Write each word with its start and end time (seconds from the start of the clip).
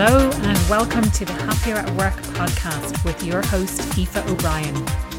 Hello, 0.00 0.30
and 0.30 0.70
welcome 0.70 1.02
to 1.10 1.24
the 1.24 1.32
Happier 1.32 1.74
at 1.74 1.90
Work 1.96 2.14
podcast 2.36 3.04
with 3.04 3.20
your 3.24 3.42
host, 3.42 3.80
Aoife 3.98 4.16
O'Brien. 4.28 4.72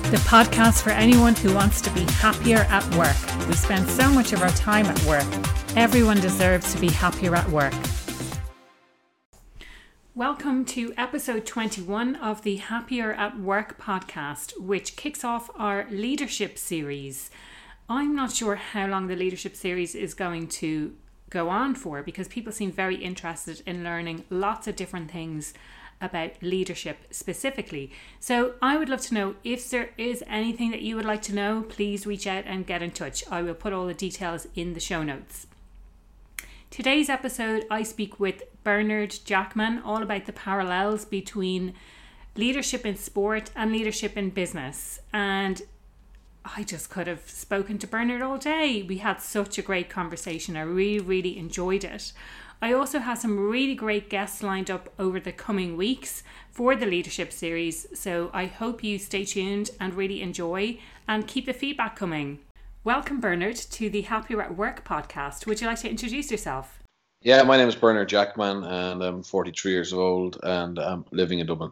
The 0.10 0.24
podcast 0.26 0.84
for 0.84 0.92
anyone 0.92 1.36
who 1.36 1.54
wants 1.54 1.82
to 1.82 1.90
be 1.90 2.04
happier 2.04 2.60
at 2.70 2.86
work. 2.96 3.18
We 3.50 3.55
spend 3.55 3.89
so 3.89 4.10
much 4.10 4.32
of 4.32 4.42
our 4.42 4.52
time 4.52 4.86
at 4.86 5.04
work. 5.04 5.26
Everyone 5.76 6.21
deserves 6.21 6.73
to 6.73 6.80
be 6.80 6.88
happier 6.88 7.36
at 7.36 7.50
work. 7.50 7.73
Welcome 10.16 10.64
to 10.68 10.93
episode 10.96 11.46
21 11.46 12.16
of 12.16 12.43
the 12.43 12.55
Happier 12.55 13.11
at 13.11 13.38
Work 13.38 13.82
podcast, 13.82 14.61
which 14.61 14.96
kicks 14.96 15.25
off 15.25 15.50
our 15.55 15.88
leadership 15.91 16.57
series. 16.57 17.30
I'm 17.89 18.16
not 18.16 18.32
sure 18.32 18.55
how 18.55 18.88
long 18.88 19.07
the 19.07 19.18
leadership 19.18 19.57
series 19.57 19.93
is 19.93 20.14
going 20.14 20.48
to 20.48 20.93
go 21.30 21.50
on 21.50 21.75
for 21.75 22.02
because 22.02 22.27
people 22.27 22.52
seem 22.52 22.72
very 22.72 22.95
interested 22.95 23.62
in 23.66 23.84
learning 23.84 24.26
lots 24.30 24.67
of 24.67 24.76
different 24.76 25.12
things 25.12 25.54
about 26.02 26.31
leadership 26.41 26.99
specifically. 27.12 27.91
So 28.20 28.54
I 28.62 28.77
would 28.77 28.90
love 28.90 29.02
to 29.02 29.13
know 29.13 29.35
if 29.44 29.70
there 29.70 29.90
is 29.98 30.23
anything 30.27 30.71
that 30.71 30.81
you 30.81 30.95
would 30.95 31.05
like 31.05 31.21
to 31.23 31.35
know, 31.35 31.66
please 31.68 32.07
reach 32.07 32.26
out 32.26 32.45
and 32.48 32.66
get 32.66 32.81
in 32.81 32.91
touch. 32.91 33.23
I 33.30 33.41
will 33.41 33.54
put 33.54 33.73
all 33.73 33.85
the 33.85 33.94
details 33.94 34.48
in 34.55 34.73
the 34.73 34.80
show 34.80 35.04
notes. 35.04 35.48
Today's 36.70 37.09
episode, 37.09 37.66
I 37.70 37.84
speak 37.84 38.20
with 38.20 38.43
Bernard 38.63 39.18
Jackman 39.26 39.82
all 39.84 40.04
about 40.04 40.26
the 40.26 40.34
parallels 40.34 41.04
between 41.04 41.73
leadership 42.35 42.85
in 42.85 42.96
sport 42.96 43.52
and 43.55 43.71
leadership 43.71 44.16
in 44.16 44.30
business. 44.30 44.99
And 45.12 45.62
I 46.55 46.63
just 46.63 46.89
could 46.89 47.08
have 47.08 47.30
spoken 47.30 47.77
to 47.80 47.88
Bernard 47.88 48.21
all 48.21 48.38
day. 48.38 48.81
We 48.81 48.98
had 48.98 49.21
such 49.21 49.57
a 49.57 49.62
great 49.62 49.90
conversation. 49.90 50.57
I 50.57 50.62
really, 50.62 50.99
really 50.99 51.38
enjoyed 51.38 51.84
it. 51.84 52.12
I 52.62 52.73
also 52.73 52.99
have 52.99 53.20
some 53.20 53.49
really 53.49 53.76
great 53.76 54.10
guests 54.10 54.43
lined 54.43 54.70
up 54.70 54.90
over 54.98 55.20
the 55.20 55.32
coming 55.32 55.77
weeks 55.77 56.24
for 56.49 56.76
the 56.76 56.85
leadership 56.85 57.32
series. 57.32 57.87
So 57.98 58.32
I 58.34 58.48
hope 58.48 58.84
you 58.84 58.98
stay 58.98 59.26
tuned 59.26 59.70
and 59.79 59.93
really 59.93 60.21
enjoy 60.21 60.79
and 61.07 61.27
keep 61.27 61.46
the 61.46 61.54
feedback 61.54 61.96
coming. 61.96 62.40
Welcome, 62.84 63.20
Bernard, 63.20 63.55
to 63.55 63.90
the 63.90 64.02
Happier 64.02 64.41
at 64.41 64.57
Work 64.57 64.84
podcast. 64.85 65.46
Would 65.46 65.62
you 65.62 65.68
like 65.68 65.79
to 65.81 65.90
introduce 65.90 66.31
yourself? 66.31 66.79
Yeah, 67.22 67.44
my 67.44 67.57
name 67.57 67.68
is 67.68 67.75
Bernard 67.75 68.09
Jackman 68.09 68.63
and 68.63 69.03
I'm 69.03 69.24
43 69.24 69.72
years 69.72 69.94
old 69.94 70.40
and 70.41 70.79
I'm 70.79 71.06
living 71.12 71.40
in 71.40 71.47
Dublin. 71.47 71.72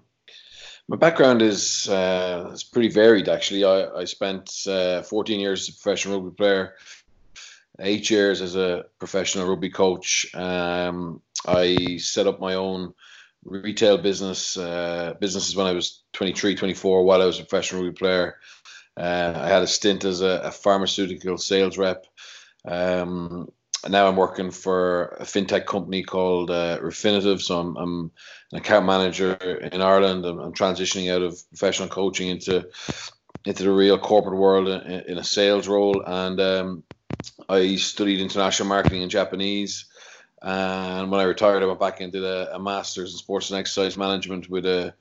My 0.89 0.95
background 0.95 1.41
is 1.41 1.89
uh, 1.89 2.55
pretty 2.71 2.89
varied. 2.89 3.27
Actually, 3.27 3.65
I, 3.65 3.87
I 3.89 4.05
spent 4.05 4.49
uh, 4.67 5.01
14 5.01 5.39
years 5.39 5.67
as 5.67 5.75
a 5.75 5.79
professional 5.79 6.21
rugby 6.21 6.35
player, 6.35 6.75
eight 7.79 8.09
years 8.09 8.41
as 8.41 8.55
a 8.55 8.85
professional 8.97 9.47
rugby 9.49 9.69
coach. 9.69 10.33
Um, 10.33 11.21
I 11.45 11.97
set 11.97 12.25
up 12.25 12.39
my 12.39 12.53
own 12.53 12.93
retail 13.43 13.97
business 13.97 14.55
uh, 14.55 15.15
businesses 15.19 15.57
when 15.57 15.67
I 15.67 15.73
was 15.73 16.03
23, 16.13 16.55
24, 16.55 17.03
while 17.03 17.21
I 17.21 17.25
was 17.25 17.39
a 17.39 17.43
professional 17.43 17.83
rugby 17.83 17.97
player. 17.97 18.35
Uh, 18.95 19.33
I 19.35 19.49
had 19.49 19.63
a 19.63 19.67
stint 19.67 20.05
as 20.05 20.21
a, 20.21 20.41
a 20.45 20.51
pharmaceutical 20.51 21.37
sales 21.37 21.77
rep. 21.77 22.05
Um, 22.65 23.49
now 23.89 24.07
I'm 24.07 24.15
working 24.15 24.51
for 24.51 25.17
a 25.19 25.23
fintech 25.23 25.65
company 25.65 26.03
called 26.03 26.51
uh, 26.51 26.79
Refinitiv. 26.79 27.41
So 27.41 27.59
I'm, 27.59 27.77
I'm, 27.77 28.11
an 28.53 28.59
account 28.59 28.85
manager 28.85 29.33
in 29.33 29.81
Ireland. 29.81 30.25
I'm, 30.25 30.39
I'm, 30.39 30.53
transitioning 30.53 31.13
out 31.13 31.21
of 31.21 31.37
professional 31.49 31.89
coaching 31.89 32.29
into 32.29 32.69
into 33.45 33.63
the 33.63 33.71
real 33.71 33.99
corporate 33.99 34.37
world 34.37 34.67
in, 34.67 35.01
in 35.01 35.17
a 35.17 35.23
sales 35.23 35.67
role. 35.67 36.01
And 36.05 36.39
um, 36.39 36.83
I 37.49 37.75
studied 37.75 38.21
international 38.21 38.69
marketing 38.69 39.01
in 39.01 39.09
Japanese. 39.09 39.85
And 40.41 41.09
when 41.11 41.19
I 41.19 41.23
retired, 41.23 41.63
I 41.63 41.65
went 41.65 41.79
back 41.79 42.01
into 42.01 42.19
the, 42.19 42.49
a 42.53 42.59
master's 42.59 43.11
in 43.11 43.17
sports 43.17 43.49
and 43.49 43.59
exercise 43.59 43.97
management 43.97 44.49
with 44.49 44.65
a, 44.65 44.93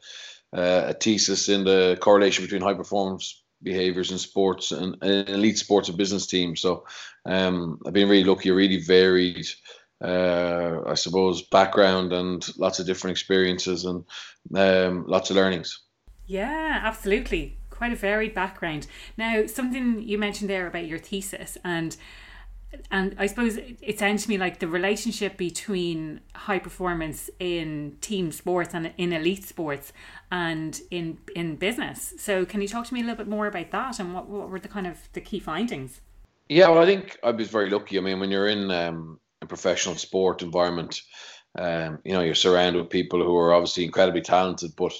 a 0.52 0.94
thesis 0.94 1.48
in 1.48 1.64
the 1.64 1.98
correlation 2.00 2.44
between 2.44 2.62
high 2.62 2.74
performance 2.74 3.42
behaviors 3.62 4.12
in 4.12 4.18
sports 4.18 4.72
and, 4.72 4.96
and 5.02 5.28
elite 5.28 5.58
sports 5.58 5.88
and 5.88 5.98
business 5.98 6.26
teams. 6.26 6.60
So 6.60 6.84
um, 7.26 7.78
I've 7.86 7.92
been 7.92 8.08
really 8.08 8.24
lucky, 8.24 8.50
really 8.50 8.80
varied, 8.80 9.46
uh, 10.02 10.80
I 10.86 10.94
suppose, 10.94 11.42
background 11.48 12.12
and 12.12 12.46
lots 12.58 12.78
of 12.78 12.86
different 12.86 13.12
experiences 13.12 13.84
and 13.84 14.04
um, 14.54 15.04
lots 15.06 15.30
of 15.30 15.36
learnings. 15.36 15.82
Yeah, 16.26 16.80
absolutely. 16.82 17.58
Quite 17.70 17.92
a 17.92 17.96
varied 17.96 18.34
background. 18.34 18.86
Now, 19.16 19.46
something 19.46 20.00
you 20.02 20.18
mentioned 20.18 20.50
there 20.50 20.66
about 20.66 20.86
your 20.86 20.98
thesis 20.98 21.58
and 21.64 21.96
and 22.90 23.14
I 23.18 23.26
suppose 23.26 23.56
it 23.56 23.98
sounds 23.98 24.24
to 24.24 24.28
me 24.28 24.36
like 24.36 24.58
the 24.58 24.68
relationship 24.68 25.36
between 25.36 26.20
high 26.34 26.58
performance 26.58 27.30
in 27.38 27.96
team 28.00 28.32
sports 28.32 28.74
and 28.74 28.92
in 28.98 29.12
elite 29.12 29.44
sports 29.44 29.92
and 30.30 30.78
in 30.90 31.18
in 31.34 31.56
business. 31.56 32.14
So 32.18 32.44
can 32.44 32.60
you 32.60 32.68
talk 32.68 32.86
to 32.86 32.94
me 32.94 33.00
a 33.00 33.04
little 33.04 33.16
bit 33.16 33.28
more 33.28 33.46
about 33.46 33.70
that 33.70 33.98
and 33.98 34.12
what, 34.12 34.28
what 34.28 34.50
were 34.50 34.60
the 34.60 34.68
kind 34.68 34.86
of 34.86 35.08
the 35.12 35.20
key 35.20 35.38
findings? 35.38 36.00
Yeah, 36.48 36.68
well, 36.68 36.82
I 36.82 36.86
think 36.86 37.18
I 37.24 37.30
was 37.32 37.48
very 37.48 37.70
lucky. 37.70 37.98
I 37.98 38.00
mean, 38.00 38.20
when 38.20 38.30
you're 38.30 38.48
in 38.48 38.70
um, 38.70 39.18
a 39.42 39.46
professional 39.46 39.96
sport 39.96 40.42
environment, 40.42 41.00
um, 41.58 41.98
you 42.04 42.12
know, 42.12 42.20
you're 42.20 42.34
surrounded 42.34 42.80
with 42.80 42.90
people 42.90 43.22
who 43.22 43.36
are 43.36 43.52
obviously 43.52 43.84
incredibly 43.84 44.20
talented, 44.20 44.72
but 44.76 44.92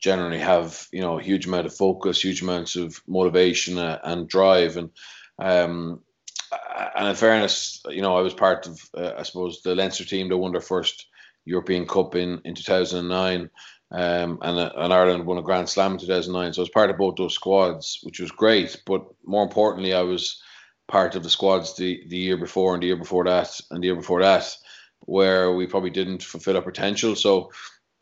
generally 0.00 0.38
have 0.38 0.86
you 0.92 1.00
know 1.00 1.18
a 1.18 1.22
huge 1.22 1.46
amount 1.46 1.66
of 1.66 1.74
focus, 1.74 2.22
huge 2.22 2.42
amounts 2.42 2.76
of 2.76 3.00
motivation 3.06 3.78
uh, 3.78 3.98
and 4.04 4.28
drive, 4.28 4.76
and 4.76 4.90
um, 5.38 6.00
and 6.96 7.08
in 7.08 7.14
fairness, 7.14 7.82
you 7.88 8.02
know, 8.02 8.16
I 8.16 8.20
was 8.20 8.34
part 8.34 8.66
of, 8.66 8.80
uh, 8.96 9.12
I 9.18 9.22
suppose, 9.22 9.62
the 9.62 9.74
Leinster 9.74 10.04
team 10.04 10.28
that 10.28 10.36
won 10.36 10.52
their 10.52 10.60
first 10.60 11.06
European 11.44 11.86
Cup 11.86 12.14
in, 12.14 12.40
in 12.44 12.54
2009. 12.54 13.50
Um, 13.90 14.38
and, 14.42 14.58
uh, 14.58 14.72
and 14.76 14.92
Ireland 14.92 15.26
won 15.26 15.38
a 15.38 15.42
Grand 15.42 15.68
Slam 15.68 15.92
in 15.92 15.98
2009. 15.98 16.52
So 16.52 16.62
I 16.62 16.64
was 16.64 16.70
part 16.70 16.90
of 16.90 16.96
both 16.98 17.16
those 17.16 17.34
squads, 17.34 18.00
which 18.02 18.20
was 18.20 18.30
great. 18.30 18.76
But 18.86 19.04
more 19.24 19.42
importantly, 19.42 19.94
I 19.94 20.02
was 20.02 20.42
part 20.86 21.14
of 21.14 21.22
the 21.22 21.30
squads 21.30 21.76
the, 21.76 22.02
the 22.08 22.16
year 22.16 22.36
before 22.36 22.74
and 22.74 22.82
the 22.82 22.86
year 22.88 22.96
before 22.96 23.24
that 23.24 23.60
and 23.70 23.82
the 23.82 23.86
year 23.86 23.96
before 23.96 24.22
that, 24.22 24.56
where 25.00 25.52
we 25.52 25.66
probably 25.66 25.90
didn't 25.90 26.22
fulfill 26.22 26.56
our 26.56 26.62
potential. 26.62 27.16
So 27.16 27.50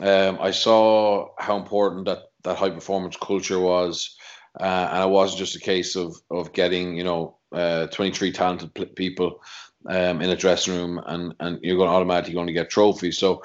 um, 0.00 0.38
I 0.40 0.50
saw 0.50 1.28
how 1.38 1.56
important 1.56 2.06
that, 2.06 2.24
that 2.42 2.56
high 2.56 2.70
performance 2.70 3.16
culture 3.16 3.60
was. 3.60 4.16
Uh, 4.60 4.88
and 4.92 5.04
it 5.04 5.10
wasn't 5.10 5.38
just 5.38 5.56
a 5.56 5.60
case 5.60 5.96
of, 5.96 6.14
of 6.30 6.52
getting, 6.52 6.96
you 6.96 7.04
know, 7.04 7.38
uh, 7.52 7.86
23 7.86 8.32
talented 8.32 8.94
people 8.96 9.40
um, 9.86 10.20
in 10.20 10.30
a 10.30 10.36
dressing 10.36 10.74
room, 10.74 11.00
and 11.06 11.34
and 11.40 11.58
you're 11.62 11.76
going 11.76 11.88
to 11.88 11.94
automatically 11.94 12.34
going 12.34 12.46
to 12.46 12.52
get 12.52 12.70
trophies. 12.70 13.18
So 13.18 13.42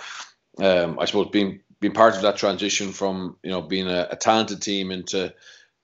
um, 0.60 1.00
I 1.00 1.06
suppose 1.06 1.30
being 1.32 1.62
being 1.80 1.94
part 1.94 2.16
of 2.16 2.22
that 2.22 2.38
transition 2.38 2.92
from 2.92 3.38
you 3.44 3.52
know 3.52 3.62
being 3.62 3.88
a, 3.88 4.08
a 4.12 4.16
talented 4.16 4.62
team 4.62 4.92
into 4.92 5.34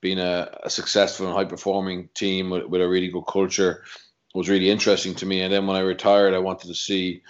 being 0.03 0.19
a, 0.19 0.52
a, 0.64 0.69
successful 0.69 1.25
and 1.25 1.34
high 1.34 1.46
performing 1.46 2.09
team 2.14 2.50
with, 2.50 2.66
with 2.66 2.81
a 2.81 2.88
really 2.88 3.08
good 3.08 3.25
culture 3.25 3.84
was 4.36 4.50
really 4.50 4.69
interesting 4.69 5.16
to 5.16 5.25
me. 5.25 5.41
And 5.41 5.52
then 5.52 5.66
when 5.66 5.78
I 5.78 5.80
retired, 5.80 6.36
I 6.36 6.40
wanted 6.40 6.68
to 6.68 6.75
see. 6.75 7.24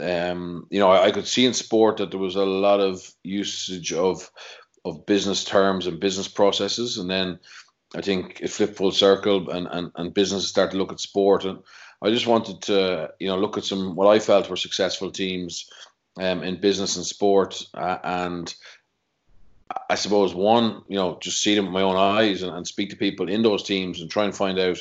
Um, 0.00 0.66
you 0.70 0.80
know, 0.80 0.90
I, 0.90 1.06
I 1.06 1.10
could 1.10 1.26
see 1.26 1.44
in 1.44 1.52
sport 1.52 1.98
that 1.98 2.10
there 2.10 2.20
was 2.20 2.36
a 2.36 2.44
lot 2.44 2.80
of 2.80 3.02
usage 3.24 3.92
of 3.92 4.30
of 4.84 5.04
business 5.06 5.44
terms 5.44 5.86
and 5.86 6.00
business 6.00 6.28
processes, 6.28 6.98
and 6.98 7.10
then 7.10 7.38
I 7.94 8.00
think 8.00 8.40
it 8.40 8.50
flipped 8.50 8.76
full 8.76 8.92
circle 8.92 9.50
and, 9.50 9.68
and, 9.70 9.92
and 9.96 10.14
businesses 10.14 10.48
started 10.48 10.72
to 10.72 10.78
look 10.78 10.92
at 10.92 11.00
sport. 11.00 11.44
And 11.44 11.58
I 12.02 12.10
just 12.10 12.26
wanted 12.26 12.62
to, 12.62 13.10
you 13.20 13.28
know, 13.28 13.38
look 13.38 13.58
at 13.58 13.64
some 13.64 13.94
what 13.94 14.08
I 14.08 14.18
felt 14.18 14.48
were 14.48 14.56
successful 14.56 15.10
teams 15.10 15.68
um, 16.18 16.42
in 16.42 16.60
business 16.60 16.96
and 16.96 17.04
sport. 17.04 17.62
Uh, 17.74 17.98
and 18.02 18.54
I 19.88 19.94
suppose 19.94 20.34
one, 20.34 20.82
you 20.88 20.96
know, 20.96 21.18
just 21.20 21.42
see 21.42 21.54
them 21.54 21.66
with 21.66 21.74
my 21.74 21.82
own 21.82 21.96
eyes 21.96 22.42
and, 22.42 22.54
and 22.54 22.66
speak 22.66 22.90
to 22.90 22.96
people 22.96 23.28
in 23.28 23.42
those 23.42 23.62
teams 23.62 24.00
and 24.00 24.10
try 24.10 24.24
and 24.24 24.34
find 24.34 24.58
out, 24.58 24.78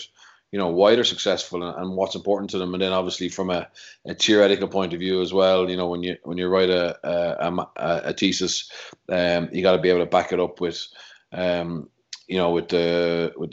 you 0.51 0.59
know, 0.59 0.69
why 0.69 0.95
they're 0.95 1.03
successful 1.03 1.63
and, 1.63 1.77
and 1.77 1.95
what's 1.95 2.15
important 2.15 2.49
to 2.51 2.57
them. 2.57 2.73
And 2.73 2.81
then 2.81 2.91
obviously 2.91 3.29
from 3.29 3.49
a, 3.49 3.67
a 4.05 4.13
theoretical 4.13 4.67
point 4.67 4.93
of 4.93 4.99
view 4.99 5.21
as 5.21 5.33
well, 5.33 5.69
you 5.69 5.77
know, 5.77 5.87
when 5.87 6.03
you 6.03 6.17
when 6.23 6.37
you 6.37 6.47
write 6.47 6.69
a 6.69 6.97
a, 7.03 7.67
a, 7.77 8.13
thesis, 8.13 8.71
um, 9.09 9.49
you 9.51 9.61
got 9.61 9.75
to 9.75 9.81
be 9.81 9.89
able 9.89 9.99
to 9.99 10.05
back 10.05 10.33
it 10.33 10.39
up 10.39 10.59
with 10.59 10.87
um, 11.31 11.89
you 12.27 12.37
know, 12.37 12.51
with 12.51 12.69
the 12.69 13.33
with 13.37 13.51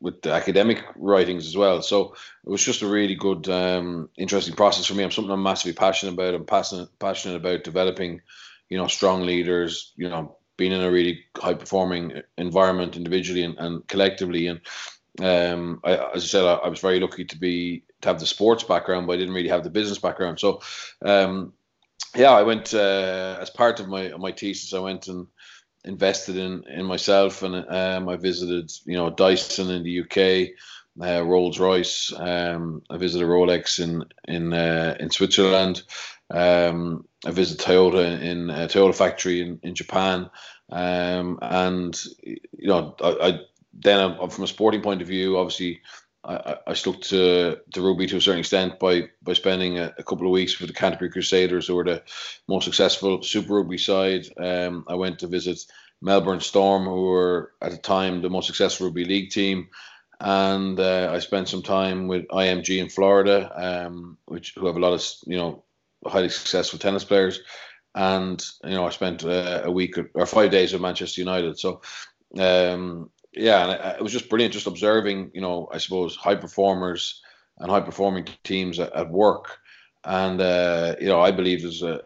with 0.00 0.22
the 0.22 0.32
academic 0.32 0.84
writings 0.96 1.46
as 1.46 1.56
well. 1.56 1.80
So 1.82 2.14
it 2.44 2.50
was 2.50 2.64
just 2.64 2.82
a 2.82 2.86
really 2.86 3.14
good, 3.14 3.48
um, 3.48 4.10
interesting 4.16 4.54
process 4.54 4.86
for 4.86 4.94
me. 4.94 5.02
I'm 5.02 5.10
something 5.10 5.32
I'm 5.32 5.42
massively 5.42 5.72
passionate 5.72 6.12
about. 6.12 6.34
I'm 6.34 6.44
passionate 6.44 6.96
passionate 6.98 7.36
about 7.36 7.64
developing, 7.64 8.20
you 8.68 8.78
know, 8.78 8.88
strong 8.88 9.22
leaders. 9.22 9.92
You 9.96 10.08
know, 10.08 10.36
being 10.56 10.72
in 10.72 10.80
a 10.80 10.90
really 10.90 11.24
high 11.36 11.54
performing 11.54 12.22
environment 12.38 12.96
individually 12.96 13.42
and, 13.42 13.56
and 13.58 13.86
collectively. 13.88 14.46
And 14.46 14.60
um, 15.20 15.80
I, 15.84 15.96
as 16.14 16.24
I 16.24 16.26
said, 16.26 16.44
I, 16.44 16.54
I, 16.54 16.68
was 16.68 16.80
very 16.80 17.00
lucky 17.00 17.24
to 17.24 17.38
be 17.38 17.82
to 18.02 18.08
have 18.08 18.20
the 18.20 18.26
sports 18.26 18.64
background, 18.64 19.06
but 19.06 19.14
I 19.14 19.16
didn't 19.16 19.34
really 19.34 19.48
have 19.48 19.64
the 19.64 19.70
business 19.70 19.98
background. 19.98 20.38
So, 20.38 20.60
um, 21.02 21.52
yeah, 22.14 22.30
I 22.30 22.42
went 22.42 22.74
uh, 22.74 23.38
as 23.40 23.50
part 23.50 23.80
of 23.80 23.88
my 23.88 24.08
my 24.18 24.32
thesis. 24.32 24.74
I 24.74 24.80
went 24.80 25.08
and 25.08 25.26
invested 25.84 26.36
in 26.36 26.64
in 26.64 26.84
myself, 26.84 27.42
and 27.42 27.54
um, 27.68 28.08
I 28.08 28.16
visited 28.16 28.70
you 28.84 28.96
know 28.96 29.10
Dyson 29.10 29.70
in 29.70 29.82
the 29.82 30.00
UK, 30.00 30.50
uh, 31.00 31.24
Rolls 31.24 31.58
Royce. 31.58 32.12
Um, 32.16 32.82
I 32.90 32.96
visited 32.96 33.26
Rolex 33.26 33.78
in 33.82 34.04
in 34.26 34.52
uh, 34.52 34.96
in 35.00 35.10
Switzerland. 35.10 35.82
Um, 36.30 37.06
I 37.26 37.32
visited 37.32 37.64
Toyota 37.64 38.20
in 38.22 38.50
uh, 38.50 38.68
Toyota 38.70 38.94
factory 38.94 39.40
in, 39.40 39.58
in 39.62 39.74
Japan. 39.74 40.30
Um, 40.70 41.38
and 41.42 42.00
you 42.22 42.68
know, 42.68 42.94
I, 43.02 43.28
I 43.28 43.40
then 43.74 44.28
from 44.30 44.44
a 44.44 44.48
sporting 44.48 44.80
point 44.80 45.02
of 45.02 45.08
view, 45.08 45.36
obviously 45.36 45.80
I, 46.24 46.56
I 46.66 46.74
stuck 46.74 47.00
to, 47.02 47.58
to 47.72 47.82
rugby 47.82 48.06
to 48.06 48.16
a 48.16 48.20
certain 48.20 48.40
extent 48.40 48.78
by 48.78 49.10
by 49.22 49.32
spending 49.32 49.78
a, 49.78 49.92
a, 49.98 50.02
couple 50.02 50.26
of 50.26 50.32
weeks 50.32 50.58
with 50.58 50.68
the 50.68 50.74
Canterbury 50.74 51.10
Crusaders, 51.10 51.66
who 51.66 51.76
were 51.76 51.84
the 51.84 52.02
most 52.48 52.64
successful 52.64 53.22
Super 53.22 53.54
Rugby 53.54 53.78
side. 53.78 54.26
Um, 54.36 54.84
I 54.88 54.94
went 54.94 55.20
to 55.20 55.26
visit 55.26 55.64
Melbourne 56.00 56.40
Storm, 56.40 56.84
who 56.84 57.02
were 57.02 57.52
at 57.60 57.70
the 57.72 57.78
time 57.78 58.22
the 58.22 58.30
most 58.30 58.46
successful 58.46 58.86
rugby 58.86 59.04
league 59.04 59.30
team, 59.30 59.68
and 60.20 60.78
uh, 60.78 61.10
I 61.12 61.18
spent 61.20 61.48
some 61.48 61.62
time 61.62 62.08
with 62.08 62.26
IMG 62.28 62.78
in 62.78 62.88
Florida, 62.88 63.52
um, 63.86 64.18
which 64.26 64.54
who 64.56 64.66
have 64.66 64.76
a 64.76 64.80
lot 64.80 64.94
of 64.94 65.04
you 65.26 65.36
know 65.36 65.64
highly 66.08 66.28
successful 66.28 66.78
tennis 66.78 67.04
players, 67.04 67.40
and 67.94 68.44
you 68.64 68.70
know 68.70 68.86
I 68.86 68.90
spent 68.90 69.24
uh, 69.24 69.62
a 69.64 69.70
week 69.70 69.96
or 70.14 70.26
five 70.26 70.50
days 70.50 70.72
with 70.72 70.82
Manchester 70.82 71.20
United. 71.20 71.58
So. 71.58 71.80
Um, 72.38 73.10
yeah, 73.32 73.64
and 73.64 73.96
it 73.98 74.02
was 74.02 74.12
just 74.12 74.30
brilliant, 74.30 74.54
just 74.54 74.66
observing, 74.66 75.30
you 75.34 75.42
know, 75.42 75.68
I 75.70 75.76
suppose 75.78 76.16
high 76.16 76.34
performers 76.34 77.20
and 77.58 77.70
high 77.70 77.80
performing 77.80 78.26
teams 78.44 78.78
at, 78.78 78.92
at 78.94 79.10
work, 79.10 79.58
and 80.04 80.40
uh, 80.40 80.96
you 81.00 81.06
know, 81.06 81.20
I 81.20 81.32
believe 81.32 81.62
there's 81.62 81.82
a 81.82 81.96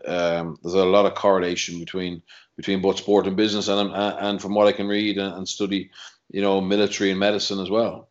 um, 0.41 0.57
there's 0.63 0.75
a 0.75 0.85
lot 0.85 1.07
of 1.07 1.15
correlation 1.15 1.79
between 1.79 2.23
between 2.57 2.81
both 2.81 2.99
sport 2.99 3.27
and 3.27 3.37
business, 3.37 3.69
and 3.69 3.93
and 3.95 4.41
from 4.41 4.55
what 4.55 4.67
I 4.67 4.73
can 4.73 4.89
read 4.89 5.19
and, 5.19 5.35
and 5.35 5.49
study, 5.49 5.91
you 6.31 6.43
know, 6.43 6.61
military 6.61 7.11
and 7.11 7.21
medicine 7.21 7.61
as 7.61 7.71
well. 7.71 8.09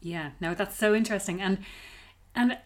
Yeah, 0.00 0.30
no, 0.40 0.54
that's 0.54 0.76
so 0.76 0.94
interesting, 0.94 1.40
and 1.40 1.58
and 2.34 2.58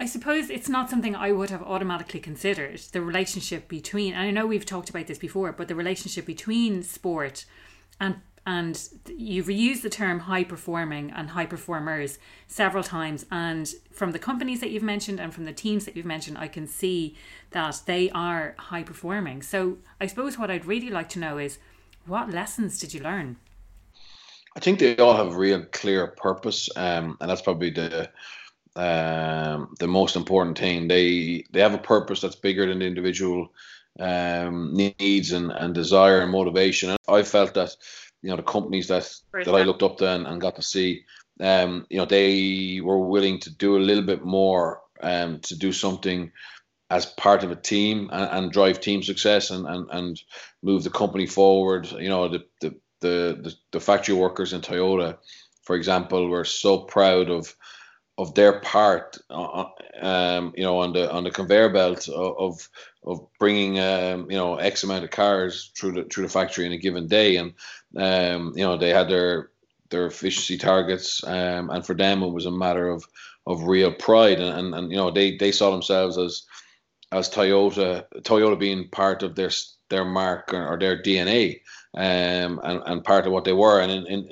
I 0.00 0.06
suppose 0.06 0.48
it's 0.48 0.68
not 0.70 0.88
something 0.88 1.14
I 1.14 1.30
would 1.30 1.50
have 1.50 1.62
automatically 1.62 2.20
considered 2.20 2.80
the 2.92 3.02
relationship 3.02 3.68
between. 3.68 4.14
And 4.14 4.22
I 4.22 4.30
know 4.30 4.46
we've 4.46 4.64
talked 4.64 4.88
about 4.88 5.06
this 5.06 5.18
before, 5.18 5.52
but 5.52 5.68
the 5.68 5.74
relationship 5.74 6.24
between 6.24 6.82
sport 6.82 7.44
and 8.00 8.16
and 8.46 8.88
you've 9.06 9.50
used 9.50 9.82
the 9.82 9.90
term 9.90 10.20
high 10.20 10.44
performing 10.44 11.10
and 11.10 11.28
high 11.28 11.44
performers 11.44 12.18
several 12.46 12.82
times 12.82 13.26
and 13.30 13.74
from 13.92 14.12
the 14.12 14.18
companies 14.18 14.60
that 14.60 14.70
you've 14.70 14.82
mentioned 14.82 15.20
and 15.20 15.34
from 15.34 15.44
the 15.44 15.52
teams 15.52 15.84
that 15.84 15.94
you've 15.94 16.06
mentioned 16.06 16.38
i 16.38 16.48
can 16.48 16.66
see 16.66 17.14
that 17.50 17.82
they 17.84 18.08
are 18.12 18.54
high 18.58 18.82
performing 18.82 19.42
so 19.42 19.76
i 20.00 20.06
suppose 20.06 20.38
what 20.38 20.50
i'd 20.50 20.64
really 20.64 20.88
like 20.88 21.10
to 21.10 21.18
know 21.18 21.36
is 21.36 21.58
what 22.06 22.30
lessons 22.30 22.78
did 22.78 22.94
you 22.94 23.00
learn 23.00 23.36
i 24.56 24.60
think 24.60 24.78
they 24.78 24.96
all 24.96 25.14
have 25.14 25.36
real 25.36 25.62
clear 25.70 26.06
purpose 26.06 26.70
um, 26.76 27.18
and 27.20 27.28
that's 27.28 27.42
probably 27.42 27.68
the 27.68 28.08
um, 28.76 29.74
the 29.78 29.88
most 29.88 30.16
important 30.16 30.58
thing 30.58 30.88
they 30.88 31.44
they 31.52 31.60
have 31.60 31.74
a 31.74 31.78
purpose 31.78 32.20
that's 32.20 32.36
bigger 32.36 32.66
than 32.66 32.78
the 32.78 32.86
individual 32.86 33.52
um, 33.98 34.72
needs 34.74 35.32
and, 35.32 35.50
and 35.50 35.74
desire 35.74 36.20
and 36.20 36.30
motivation 36.30 36.90
and 36.90 36.98
i 37.08 37.22
felt 37.22 37.54
that 37.54 37.74
you 38.22 38.30
know 38.30 38.36
the 38.36 38.42
companies 38.42 38.88
that 38.88 39.10
that 39.32 39.54
I 39.54 39.62
looked 39.62 39.82
up 39.82 39.98
to 39.98 40.08
and, 40.08 40.26
and 40.26 40.40
got 40.40 40.56
to 40.56 40.62
see, 40.62 41.04
um, 41.40 41.86
you 41.88 41.98
know, 41.98 42.04
they 42.04 42.80
were 42.82 42.98
willing 42.98 43.40
to 43.40 43.50
do 43.50 43.76
a 43.76 43.78
little 43.78 44.04
bit 44.04 44.24
more 44.24 44.82
um, 45.02 45.40
to 45.40 45.56
do 45.56 45.72
something 45.72 46.30
as 46.90 47.06
part 47.06 47.44
of 47.44 47.50
a 47.50 47.56
team 47.56 48.10
and, 48.12 48.30
and 48.30 48.52
drive 48.52 48.80
team 48.80 49.02
success 49.02 49.50
and, 49.50 49.66
and, 49.66 49.88
and 49.90 50.20
move 50.62 50.84
the 50.84 50.90
company 50.90 51.26
forward. 51.26 51.90
You 51.92 52.08
know, 52.08 52.28
the, 52.28 52.44
the, 52.60 52.74
the, 53.00 53.54
the 53.72 53.80
factory 53.80 54.14
workers 54.14 54.52
in 54.52 54.60
Toyota, 54.60 55.16
for 55.62 55.76
example, 55.76 56.28
were 56.28 56.44
so 56.44 56.78
proud 56.78 57.30
of 57.30 57.54
of 58.20 58.34
their 58.34 58.60
part, 58.60 59.16
uh, 59.30 59.64
um, 60.02 60.52
you 60.54 60.62
know, 60.62 60.78
on 60.78 60.92
the 60.92 61.10
on 61.10 61.24
the 61.24 61.30
conveyor 61.30 61.70
belt 61.70 62.06
of 62.08 62.68
of 63.04 63.26
bringing 63.38 63.80
um, 63.80 64.30
you 64.30 64.36
know 64.36 64.56
X 64.56 64.84
amount 64.84 65.04
of 65.04 65.10
cars 65.10 65.72
through 65.74 65.92
the 65.92 66.04
through 66.04 66.24
the 66.24 66.32
factory 66.32 66.66
in 66.66 66.72
a 66.72 66.76
given 66.76 67.08
day, 67.08 67.36
and 67.36 67.54
um, 67.96 68.52
you 68.54 68.62
know 68.62 68.76
they 68.76 68.90
had 68.90 69.08
their 69.08 69.48
their 69.88 70.06
efficiency 70.06 70.58
targets, 70.58 71.24
um, 71.26 71.70
and 71.70 71.86
for 71.86 71.94
them 71.94 72.22
it 72.22 72.28
was 72.28 72.44
a 72.44 72.50
matter 72.50 72.88
of 72.88 73.06
of 73.46 73.64
real 73.64 73.92
pride, 73.92 74.38
and, 74.38 74.58
and, 74.58 74.74
and 74.74 74.90
you 74.90 74.98
know 74.98 75.10
they 75.10 75.38
they 75.38 75.50
saw 75.50 75.70
themselves 75.70 76.18
as 76.18 76.42
as 77.12 77.30
Toyota 77.30 78.04
Toyota 78.20 78.58
being 78.58 78.88
part 78.88 79.22
of 79.22 79.34
their 79.34 79.50
their 79.88 80.04
mark 80.04 80.52
or, 80.52 80.74
or 80.74 80.78
their 80.78 81.02
DNA, 81.02 81.62
um, 81.94 82.60
and 82.64 82.82
and 82.84 83.04
part 83.04 83.26
of 83.26 83.32
what 83.32 83.44
they 83.44 83.54
were, 83.54 83.80
and 83.80 83.90
in, 83.90 84.06
in, 84.06 84.30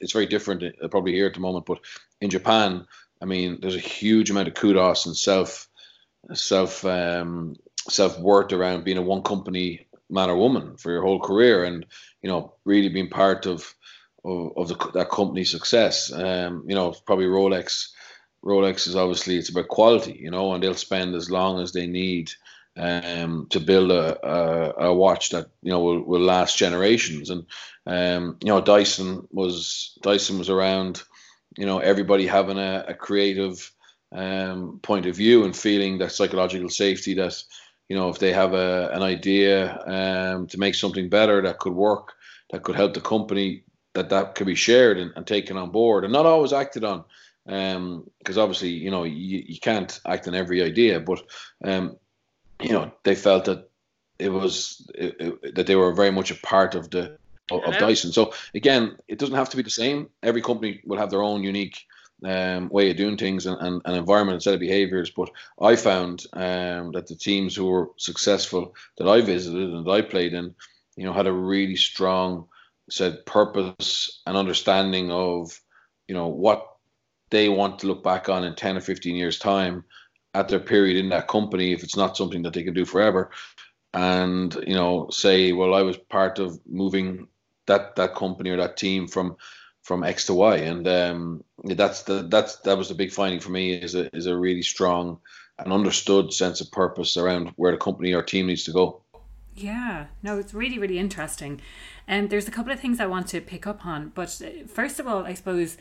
it's 0.00 0.12
very 0.12 0.26
different 0.26 0.64
uh, 0.64 0.88
probably 0.88 1.12
here 1.12 1.26
at 1.26 1.34
the 1.34 1.40
moment, 1.40 1.64
but 1.64 1.78
in 2.20 2.28
Japan 2.28 2.84
I 3.22 3.26
mean, 3.26 3.58
there's 3.60 3.76
a 3.76 3.80
huge 3.80 4.30
amount 4.30 4.48
of 4.48 4.54
kudos 4.54 5.06
and 5.06 5.16
self 5.16 5.68
self 6.32 6.84
um, 6.84 7.56
self 7.88 8.18
worth 8.18 8.52
around 8.52 8.84
being 8.84 8.98
a 8.98 9.02
one 9.02 9.22
company 9.22 9.86
man 10.10 10.30
or 10.30 10.36
woman 10.36 10.76
for 10.76 10.90
your 10.92 11.02
whole 11.02 11.20
career, 11.20 11.64
and 11.64 11.86
you 12.22 12.30
know, 12.30 12.54
really 12.64 12.88
being 12.88 13.10
part 13.10 13.46
of 13.46 13.74
of, 14.24 14.52
of 14.56 14.68
the, 14.68 14.90
that 14.94 15.10
company's 15.10 15.50
success. 15.50 16.12
Um, 16.12 16.64
you 16.66 16.74
know, 16.74 16.94
probably 17.06 17.26
Rolex. 17.26 17.88
Rolex 18.44 18.86
is 18.86 18.94
obviously 18.94 19.38
it's 19.38 19.48
about 19.48 19.68
quality, 19.68 20.18
you 20.20 20.30
know, 20.30 20.52
and 20.52 20.62
they'll 20.62 20.74
spend 20.74 21.14
as 21.14 21.30
long 21.30 21.62
as 21.62 21.72
they 21.72 21.86
need 21.86 22.30
um, 22.76 23.46
to 23.50 23.58
build 23.60 23.90
a, 23.90 24.26
a, 24.26 24.88
a, 24.88 24.94
watch 24.94 25.30
that 25.30 25.46
you 25.62 25.70
know 25.70 25.80
will, 25.80 26.02
will 26.02 26.20
last 26.20 26.58
generations. 26.58 27.30
And 27.30 27.46
um, 27.86 28.36
you 28.42 28.48
know, 28.48 28.60
Dyson 28.60 29.26
was 29.30 29.96
Dyson 30.02 30.38
was 30.38 30.50
around 30.50 31.02
you 31.56 31.66
know 31.66 31.78
everybody 31.78 32.26
having 32.26 32.58
a, 32.58 32.84
a 32.88 32.94
creative 32.94 33.72
um, 34.12 34.78
point 34.82 35.06
of 35.06 35.16
view 35.16 35.44
and 35.44 35.56
feeling 35.56 35.98
that 35.98 36.12
psychological 36.12 36.68
safety 36.68 37.14
that 37.14 37.42
you 37.88 37.96
know 37.96 38.08
if 38.08 38.18
they 38.18 38.32
have 38.32 38.54
a, 38.54 38.90
an 38.92 39.02
idea 39.02 39.78
um, 39.86 40.46
to 40.46 40.58
make 40.58 40.74
something 40.74 41.08
better 41.08 41.42
that 41.42 41.58
could 41.58 41.74
work 41.74 42.12
that 42.50 42.62
could 42.62 42.76
help 42.76 42.94
the 42.94 43.00
company 43.00 43.64
that 43.94 44.10
that 44.10 44.34
could 44.34 44.46
be 44.46 44.54
shared 44.54 44.98
and, 44.98 45.12
and 45.16 45.26
taken 45.26 45.56
on 45.56 45.70
board 45.70 46.04
and 46.04 46.12
not 46.12 46.26
always 46.26 46.52
acted 46.52 46.84
on. 46.84 47.04
Because 47.46 48.38
um, 48.38 48.38
obviously 48.38 48.70
you 48.70 48.90
know 48.90 49.04
you, 49.04 49.44
you 49.46 49.60
can't 49.60 50.00
act 50.06 50.26
on 50.26 50.34
every 50.34 50.62
idea 50.62 50.98
but 50.98 51.22
um, 51.64 51.96
you 52.62 52.72
know 52.72 52.90
they 53.02 53.14
felt 53.14 53.44
that 53.44 53.68
it 54.18 54.30
was 54.30 54.88
it, 54.94 55.16
it, 55.18 55.54
that 55.54 55.66
they 55.66 55.76
were 55.76 55.92
very 55.92 56.10
much 56.10 56.30
a 56.30 56.36
part 56.36 56.74
of 56.74 56.90
the 56.90 57.18
of, 57.50 57.62
of 57.64 57.78
Dyson. 57.78 58.12
So 58.12 58.32
again, 58.54 58.96
it 59.08 59.18
doesn't 59.18 59.34
have 59.34 59.50
to 59.50 59.56
be 59.56 59.62
the 59.62 59.70
same. 59.70 60.08
Every 60.22 60.42
company 60.42 60.80
will 60.84 60.98
have 60.98 61.10
their 61.10 61.22
own 61.22 61.42
unique 61.42 61.84
um, 62.24 62.68
way 62.68 62.90
of 62.90 62.96
doing 62.96 63.16
things 63.16 63.46
and, 63.46 63.60
and, 63.60 63.82
and 63.84 63.96
environment 63.96 64.34
and 64.34 64.42
set 64.42 64.54
of 64.54 64.60
behaviors. 64.60 65.10
But 65.10 65.30
I 65.60 65.76
found 65.76 66.24
um, 66.32 66.92
that 66.92 67.06
the 67.06 67.16
teams 67.16 67.54
who 67.54 67.66
were 67.66 67.90
successful 67.96 68.74
that 68.98 69.08
I 69.08 69.20
visited 69.20 69.70
and 69.70 69.86
that 69.86 69.90
I 69.90 70.00
played 70.00 70.32
in, 70.32 70.54
you 70.96 71.04
know, 71.04 71.12
had 71.12 71.26
a 71.26 71.32
really 71.32 71.76
strong 71.76 72.48
said 72.90 73.24
purpose 73.26 74.22
and 74.26 74.36
understanding 74.36 75.10
of, 75.10 75.58
you 76.06 76.14
know, 76.14 76.28
what 76.28 76.66
they 77.30 77.48
want 77.48 77.78
to 77.80 77.86
look 77.86 78.02
back 78.02 78.28
on 78.28 78.44
in 78.44 78.54
10 78.54 78.76
or 78.76 78.80
15 78.80 79.16
years 79.16 79.38
time 79.38 79.84
at 80.34 80.48
their 80.48 80.60
period 80.60 80.96
in 80.96 81.08
that 81.10 81.28
company 81.28 81.72
if 81.72 81.82
it's 81.82 81.96
not 81.96 82.16
something 82.16 82.42
that 82.42 82.52
they 82.52 82.62
can 82.62 82.74
do 82.74 82.84
forever 82.84 83.30
and 83.94 84.54
you 84.66 84.74
know 84.74 85.08
say 85.10 85.52
well 85.52 85.74
i 85.74 85.82
was 85.82 85.96
part 85.96 86.38
of 86.38 86.60
moving 86.66 87.26
that 87.66 87.96
that 87.96 88.14
company 88.14 88.50
or 88.50 88.56
that 88.56 88.76
team 88.76 89.06
from 89.06 89.36
from 89.82 90.02
X 90.02 90.26
to 90.26 90.34
Y, 90.34 90.56
and 90.56 90.88
um, 90.88 91.44
that's 91.64 92.02
the 92.02 92.26
that's 92.30 92.56
that 92.60 92.76
was 92.76 92.88
the 92.88 92.94
big 92.94 93.12
finding 93.12 93.40
for 93.40 93.50
me 93.50 93.74
is 93.74 93.94
a 93.94 94.14
is 94.16 94.26
a 94.26 94.36
really 94.36 94.62
strong 94.62 95.18
and 95.58 95.72
understood 95.72 96.32
sense 96.32 96.60
of 96.60 96.70
purpose 96.72 97.16
around 97.16 97.52
where 97.56 97.72
the 97.72 97.78
company 97.78 98.12
or 98.12 98.22
team 98.22 98.46
needs 98.46 98.64
to 98.64 98.72
go. 98.72 99.00
Yeah, 99.54 100.06
no, 100.22 100.38
it's 100.38 100.54
really 100.54 100.78
really 100.78 100.98
interesting, 100.98 101.60
and 102.08 102.24
um, 102.24 102.28
there's 102.28 102.48
a 102.48 102.50
couple 102.50 102.72
of 102.72 102.80
things 102.80 102.98
I 102.98 103.06
want 103.06 103.28
to 103.28 103.40
pick 103.40 103.66
up 103.66 103.86
on, 103.86 104.12
but 104.14 104.40
uh, 104.42 104.66
first 104.66 104.98
of 104.98 105.06
all, 105.06 105.24
I 105.26 105.34
suppose 105.34 105.76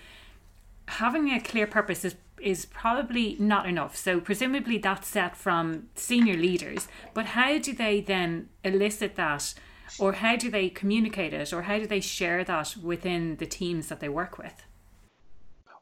having 0.87 1.29
a 1.29 1.39
clear 1.39 1.65
purpose 1.67 2.05
is 2.05 2.15
is 2.41 2.65
probably 2.65 3.37
not 3.39 3.67
enough. 3.67 3.95
So 3.95 4.19
presumably 4.19 4.77
that's 4.77 5.07
set 5.07 5.37
from 5.37 5.87
senior 5.95 6.35
leaders, 6.35 6.89
but 7.13 7.27
how 7.27 7.57
do 7.57 7.73
they 7.73 8.01
then 8.01 8.49
elicit 8.63 9.15
that? 9.15 9.53
Or 9.99 10.13
how 10.13 10.35
do 10.35 10.49
they 10.49 10.69
communicate 10.69 11.33
it? 11.33 11.53
Or 11.53 11.63
how 11.63 11.77
do 11.77 11.87
they 11.87 11.99
share 11.99 12.43
that 12.43 12.75
within 12.77 13.37
the 13.37 13.45
teams 13.45 13.87
that 13.87 13.99
they 13.99 14.09
work 14.09 14.37
with? 14.37 14.63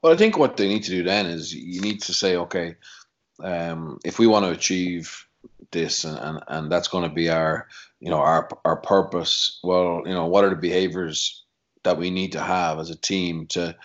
Well 0.01 0.13
i 0.13 0.17
think 0.17 0.37
what 0.37 0.57
they 0.57 0.67
need 0.67 0.83
to 0.83 0.91
do 0.91 1.03
then 1.03 1.27
is 1.27 1.53
you 1.53 1.79
need 1.79 2.01
to 2.01 2.13
say 2.13 2.35
okay 2.35 2.75
um, 3.43 3.99
if 4.03 4.17
we 4.17 4.25
want 4.25 4.45
to 4.45 4.51
achieve 4.51 5.27
this 5.71 6.03
and, 6.05 6.17
and, 6.17 6.39
and 6.47 6.71
that's 6.71 6.87
going 6.87 7.07
to 7.07 7.15
be 7.15 7.29
our 7.29 7.67
you 7.99 8.09
know 8.09 8.17
our 8.17 8.49
our 8.65 8.77
purpose 8.77 9.59
well 9.63 10.01
you 10.05 10.13
know 10.13 10.25
what 10.25 10.43
are 10.43 10.49
the 10.49 10.55
behaviors 10.55 11.43
that 11.83 11.97
we 11.97 12.09
need 12.09 12.31
to 12.31 12.41
have 12.41 12.79
as 12.79 12.89
a 12.89 12.95
team 12.95 13.47
to 13.47 13.75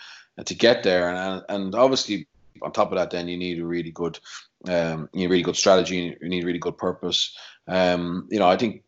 to 0.45 0.55
get 0.55 0.83
there? 0.83 1.09
And 1.09 1.43
and 1.49 1.75
obviously 1.75 2.27
on 2.61 2.71
top 2.71 2.91
of 2.91 2.97
that 2.97 3.11
then 3.11 3.27
you 3.27 3.37
need 3.37 3.59
a 3.59 3.65
really 3.65 3.91
good 3.91 4.19
um, 4.67 5.09
you 5.13 5.21
need 5.21 5.29
really 5.29 5.43
good 5.43 5.55
strategy 5.55 6.17
you 6.19 6.29
need 6.29 6.43
really 6.43 6.59
good 6.59 6.77
purpose. 6.77 7.35
Um, 7.67 8.27
you 8.31 8.39
know 8.39 8.47
i 8.47 8.55
think 8.55 8.83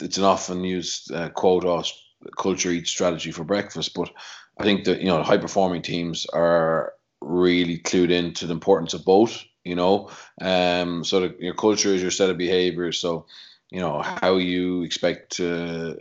it's 0.00 0.18
an 0.18 0.24
often 0.24 0.64
used 0.64 1.12
uh, 1.12 1.28
quote 1.30 1.64
us 1.64 1.92
culture 2.38 2.70
eats 2.70 2.90
strategy 2.90 3.30
for 3.30 3.44
breakfast 3.44 3.92
but 3.94 4.10
i 4.58 4.64
think 4.64 4.84
that 4.84 5.00
you 5.00 5.06
know 5.06 5.22
high 5.22 5.36
performing 5.36 5.82
teams 5.82 6.26
are 6.32 6.94
really 7.24 7.78
clued 7.78 8.10
into 8.10 8.46
the 8.46 8.52
importance 8.52 8.94
of 8.94 9.04
both. 9.04 9.44
You 9.64 9.74
know, 9.74 10.10
um, 10.42 11.04
so 11.04 11.20
the, 11.20 11.36
your 11.38 11.54
culture 11.54 11.88
is 11.88 12.02
your 12.02 12.10
set 12.10 12.28
of 12.28 12.36
behaviors. 12.36 12.98
So, 12.98 13.26
you 13.70 13.80
know 13.80 14.02
how 14.02 14.36
you 14.36 14.82
expect 14.82 15.40
uh, 15.40 15.94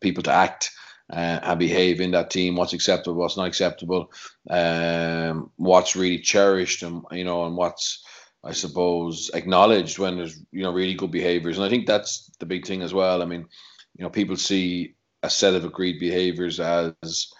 people 0.00 0.24
to 0.24 0.32
act 0.32 0.72
uh, 1.12 1.38
and 1.42 1.58
behave 1.58 2.00
in 2.00 2.10
that 2.10 2.30
team. 2.30 2.56
What's 2.56 2.72
acceptable, 2.72 3.20
what's 3.20 3.36
not 3.36 3.46
acceptable, 3.46 4.12
um, 4.50 5.50
what's 5.56 5.94
really 5.94 6.18
cherished, 6.18 6.82
and 6.82 7.04
you 7.12 7.24
know, 7.24 7.46
and 7.46 7.56
what's 7.56 8.04
I 8.44 8.52
suppose 8.52 9.30
acknowledged 9.32 9.98
when 9.98 10.16
there's 10.16 10.38
you 10.52 10.62
know 10.62 10.72
really 10.72 10.94
good 10.94 11.10
behaviors. 11.10 11.56
And 11.56 11.64
I 11.64 11.70
think 11.70 11.86
that's 11.86 12.30
the 12.38 12.46
big 12.46 12.66
thing 12.66 12.82
as 12.82 12.92
well. 12.92 13.22
I 13.22 13.24
mean, 13.24 13.46
you 13.96 14.04
know, 14.04 14.10
people 14.10 14.36
see 14.36 14.94
a 15.22 15.30
set 15.30 15.54
of 15.54 15.64
agreed 15.64 15.98
behaviors 15.98 16.60
as 16.60 17.32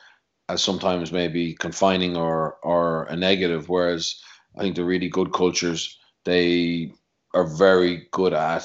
as 0.49 0.63
sometimes 0.63 1.13
maybe 1.13 1.55
confining 1.55 2.17
or 2.17 2.57
or 2.63 3.05
a 3.05 3.17
negative, 3.17 3.69
whereas 3.69 4.21
I 4.57 4.63
think 4.63 4.77
the 4.77 4.85
really 4.85 5.09
good 5.09 5.33
cultures 5.33 5.99
they 6.25 6.93
are 7.35 7.47
very 7.47 8.09
good 8.13 8.33
at 8.33 8.65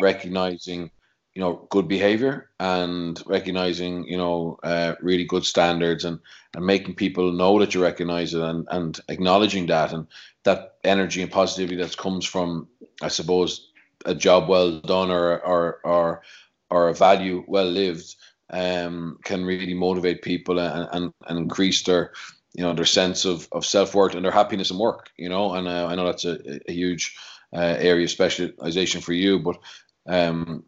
recognizing 0.00 0.90
you 1.34 1.40
know 1.40 1.66
good 1.70 1.88
behavior 1.88 2.50
and 2.60 3.22
recognizing 3.26 4.04
you 4.04 4.16
know 4.16 4.58
uh, 4.62 4.94
really 5.00 5.24
good 5.24 5.44
standards 5.44 6.04
and 6.04 6.18
and 6.54 6.66
making 6.66 6.94
people 6.94 7.32
know 7.32 7.58
that 7.58 7.74
you 7.74 7.82
recognize 7.82 8.34
it 8.34 8.42
and 8.42 8.66
and 8.70 9.00
acknowledging 9.08 9.66
that 9.66 9.92
and 9.92 10.06
that 10.44 10.74
energy 10.84 11.22
and 11.22 11.32
positivity 11.32 11.76
that 11.76 11.96
comes 11.96 12.26
from 12.26 12.68
i 13.00 13.08
suppose 13.08 13.70
a 14.04 14.14
job 14.14 14.48
well 14.48 14.80
done 14.80 15.10
or 15.10 15.38
or 15.40 15.80
or 15.84 16.22
or 16.70 16.88
a 16.88 16.94
value 16.94 17.44
well 17.46 17.66
lived 17.66 18.16
um, 18.50 19.18
can 19.24 19.46
really 19.46 19.72
motivate 19.72 20.20
people 20.20 20.58
and, 20.58 20.88
and, 20.92 21.14
and 21.26 21.38
increase 21.38 21.82
their 21.84 22.12
you 22.52 22.62
know 22.62 22.74
their 22.74 22.84
sense 22.84 23.24
of, 23.24 23.48
of 23.52 23.64
self-worth 23.64 24.14
and 24.14 24.24
their 24.24 24.32
happiness 24.32 24.70
in 24.70 24.78
work 24.78 25.10
you 25.16 25.30
know? 25.30 25.54
And 25.54 25.66
uh, 25.66 25.86
i 25.86 25.94
know 25.94 26.04
that's 26.04 26.26
a, 26.26 26.60
a 26.68 26.72
huge 26.72 27.16
uh, 27.54 27.76
area 27.78 28.04
of 28.04 28.10
specialization 28.10 29.00
for 29.00 29.14
you 29.14 29.38
but 29.38 29.56
um, 30.06 30.64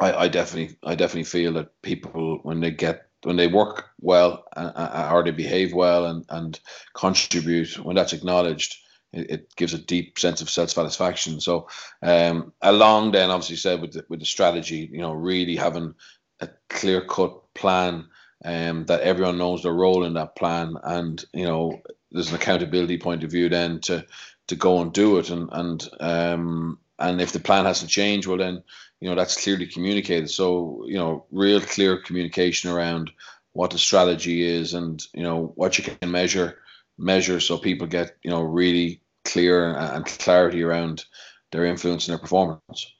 I, 0.00 0.12
I 0.12 0.28
definitely 0.28 0.76
I 0.82 0.94
definitely 0.94 1.24
feel 1.24 1.52
that 1.54 1.80
people 1.82 2.40
when 2.42 2.60
they 2.60 2.70
get 2.70 3.06
when 3.22 3.36
they 3.36 3.46
work 3.46 3.90
well 4.00 4.44
uh, 4.56 4.72
uh, 4.74 5.10
or 5.12 5.24
they 5.24 5.30
behave 5.30 5.72
well 5.72 6.06
and, 6.06 6.24
and 6.28 6.60
contribute 6.94 7.78
when 7.78 7.96
that's 7.96 8.12
acknowledged 8.12 8.76
it, 9.12 9.30
it 9.30 9.56
gives 9.56 9.74
a 9.74 9.78
deep 9.78 10.18
sense 10.18 10.40
of 10.40 10.50
self 10.50 10.70
satisfaction 10.70 11.40
so 11.40 11.68
um, 12.02 12.52
along 12.62 13.12
then 13.12 13.30
obviously 13.30 13.56
said 13.56 13.80
with 13.80 13.92
the, 13.92 14.04
with 14.08 14.20
the 14.20 14.26
strategy 14.26 14.88
you 14.92 15.00
know 15.00 15.12
really 15.12 15.56
having 15.56 15.94
a 16.40 16.48
clear 16.68 17.00
cut 17.00 17.54
plan 17.54 18.06
um, 18.44 18.84
that 18.86 19.00
everyone 19.00 19.38
knows 19.38 19.62
their 19.62 19.72
role 19.72 20.04
in 20.04 20.14
that 20.14 20.36
plan 20.36 20.76
and 20.82 21.24
you 21.32 21.44
know 21.44 21.80
there's 22.14 22.30
an 22.30 22.36
accountability 22.36 22.96
point 22.96 23.24
of 23.24 23.30
view 23.30 23.48
then 23.48 23.80
to 23.80 24.06
to 24.46 24.56
go 24.56 24.80
and 24.80 24.92
do 24.92 25.18
it. 25.18 25.30
And 25.30 25.48
and 25.52 25.88
um, 26.00 26.78
and 26.98 27.20
if 27.20 27.32
the 27.32 27.40
plan 27.40 27.64
has 27.64 27.80
to 27.80 27.86
change 27.86 28.26
well 28.26 28.38
then 28.38 28.62
you 29.04 29.10
know 29.10 29.16
that's 29.16 29.44
clearly 29.44 29.66
communicated 29.66 30.30
so 30.30 30.82
you 30.86 30.96
know 30.96 31.26
real 31.30 31.60
clear 31.60 31.98
communication 31.98 32.70
around 32.70 33.10
what 33.52 33.70
the 33.70 33.78
strategy 33.78 34.42
is 34.42 34.72
and 34.72 35.06
you 35.12 35.22
know 35.22 35.52
what 35.56 35.76
you 35.76 35.84
can 35.84 36.10
measure 36.10 36.60
measure 36.96 37.38
so 37.38 37.58
people 37.58 37.86
get 37.86 38.16
you 38.22 38.30
know 38.30 38.40
really 38.40 39.02
clear 39.26 39.76
and 39.76 40.06
clarity 40.06 40.62
around 40.62 41.04
their 41.52 41.66
influence 41.66 42.08
and 42.08 42.12
their 42.12 42.18
performance 42.18 42.94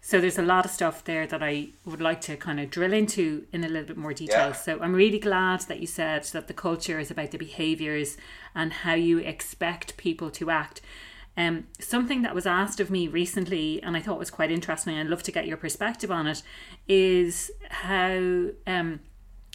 so 0.00 0.20
there's 0.20 0.38
a 0.38 0.42
lot 0.42 0.64
of 0.64 0.72
stuff 0.72 1.04
there 1.04 1.28
that 1.28 1.40
I 1.40 1.68
would 1.84 2.00
like 2.00 2.20
to 2.22 2.36
kind 2.36 2.58
of 2.58 2.68
drill 2.70 2.92
into 2.92 3.46
in 3.52 3.62
a 3.62 3.68
little 3.68 3.86
bit 3.86 3.96
more 3.96 4.12
detail. 4.12 4.48
Yeah. 4.48 4.52
So 4.52 4.80
I'm 4.80 4.92
really 4.92 5.20
glad 5.20 5.60
that 5.68 5.78
you 5.78 5.86
said 5.86 6.24
that 6.32 6.48
the 6.48 6.52
culture 6.52 6.98
is 6.98 7.12
about 7.12 7.30
the 7.30 7.38
behaviors 7.38 8.16
and 8.52 8.72
how 8.72 8.94
you 8.94 9.18
expect 9.18 9.96
people 9.96 10.28
to 10.32 10.50
act. 10.50 10.80
Um, 11.36 11.68
something 11.78 12.22
that 12.22 12.34
was 12.34 12.46
asked 12.46 12.80
of 12.80 12.90
me 12.90 13.08
recently, 13.08 13.82
and 13.82 13.96
I 13.96 14.00
thought 14.00 14.18
was 14.18 14.30
quite 14.30 14.50
interesting, 14.50 14.96
I'd 14.98 15.06
love 15.06 15.22
to 15.22 15.32
get 15.32 15.46
your 15.46 15.56
perspective 15.56 16.10
on 16.10 16.26
it, 16.26 16.42
is 16.88 17.50
how 17.70 18.48
um, 18.66 19.00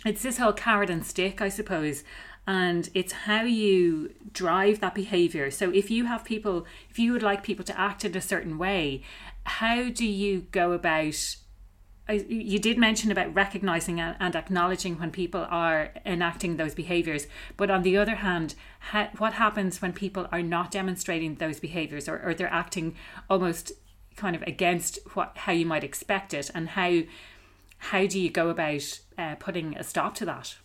it's 0.05 0.23
this 0.23 0.37
whole 0.37 0.53
carrot 0.53 0.89
and 0.89 1.05
stick, 1.05 1.41
I 1.41 1.49
suppose, 1.49 2.03
and 2.47 2.89
it's 2.93 3.13
how 3.13 3.43
you 3.43 4.13
drive 4.31 4.79
that 4.79 4.95
behavior. 4.95 5.51
So 5.51 5.71
if 5.71 5.91
you 5.91 6.05
have 6.05 6.23
people, 6.23 6.65
if 6.89 6.97
you 6.97 7.11
would 7.11 7.23
like 7.23 7.43
people 7.43 7.65
to 7.65 7.79
act 7.79 8.05
in 8.05 8.15
a 8.15 8.21
certain 8.21 8.57
way, 8.57 9.03
how 9.43 9.89
do 9.89 10.05
you 10.05 10.41
go 10.51 10.71
about 10.71 11.35
you 12.13 12.59
did 12.59 12.77
mention 12.77 13.11
about 13.11 13.33
recognizing 13.33 13.99
and 13.99 14.35
acknowledging 14.35 14.99
when 14.99 15.11
people 15.11 15.45
are 15.49 15.91
enacting 16.05 16.57
those 16.57 16.75
behaviors 16.75 17.25
but 17.57 17.71
on 17.71 17.81
the 17.81 17.97
other 17.97 18.15
hand 18.15 18.53
what 19.17 19.33
happens 19.33 19.81
when 19.81 19.91
people 19.91 20.27
are 20.31 20.43
not 20.43 20.71
demonstrating 20.71 21.35
those 21.35 21.59
behaviors 21.59 22.07
or, 22.07 22.21
or 22.23 22.33
they're 22.33 22.53
acting 22.53 22.95
almost 23.29 23.71
kind 24.15 24.35
of 24.35 24.41
against 24.43 24.99
what 25.13 25.31
how 25.35 25.51
you 25.51 25.65
might 25.65 25.83
expect 25.83 26.33
it 26.33 26.49
and 26.53 26.69
how 26.69 27.01
how 27.77 28.05
do 28.05 28.19
you 28.19 28.29
go 28.29 28.49
about 28.49 28.99
uh, 29.17 29.35
putting 29.35 29.77
a 29.77 29.83
stop 29.83 30.15
to 30.15 30.25
that? 30.25 30.55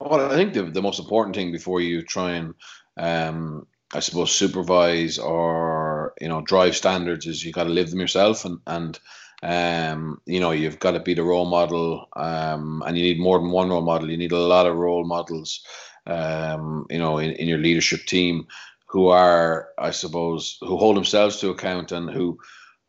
Well 0.00 0.32
i 0.32 0.34
think 0.34 0.54
the, 0.54 0.62
the 0.62 0.82
most 0.82 0.98
important 0.98 1.36
thing 1.36 1.52
before 1.52 1.80
you 1.80 2.02
try 2.02 2.32
and 2.32 2.54
um, 2.96 3.66
i 3.92 4.00
suppose 4.00 4.30
supervise 4.30 5.18
or 5.18 6.14
you 6.20 6.28
know 6.28 6.40
drive 6.40 6.74
standards 6.74 7.26
is 7.26 7.44
you 7.44 7.52
got 7.52 7.64
to 7.64 7.70
live 7.70 7.90
them 7.90 8.00
yourself 8.00 8.44
and 8.44 8.60
and 8.66 8.98
um, 9.42 10.20
you 10.26 10.40
know, 10.40 10.50
you've 10.50 10.80
got 10.80 10.92
to 10.92 11.00
be 11.00 11.14
the 11.14 11.22
role 11.22 11.46
model, 11.46 12.08
um, 12.16 12.82
and 12.86 12.96
you 12.96 13.02
need 13.02 13.20
more 13.20 13.38
than 13.38 13.50
one 13.50 13.68
role 13.70 13.82
model. 13.82 14.10
You 14.10 14.16
need 14.16 14.32
a 14.32 14.38
lot 14.38 14.66
of 14.66 14.76
role 14.76 15.04
models, 15.04 15.64
um, 16.06 16.86
you 16.90 16.98
know, 16.98 17.18
in, 17.18 17.32
in 17.32 17.48
your 17.48 17.58
leadership 17.58 18.04
team 18.06 18.46
who 18.86 19.08
are, 19.08 19.68
I 19.78 19.90
suppose, 19.90 20.58
who 20.60 20.76
hold 20.76 20.96
themselves 20.96 21.38
to 21.40 21.50
account 21.50 21.92
and 21.92 22.10
who 22.10 22.38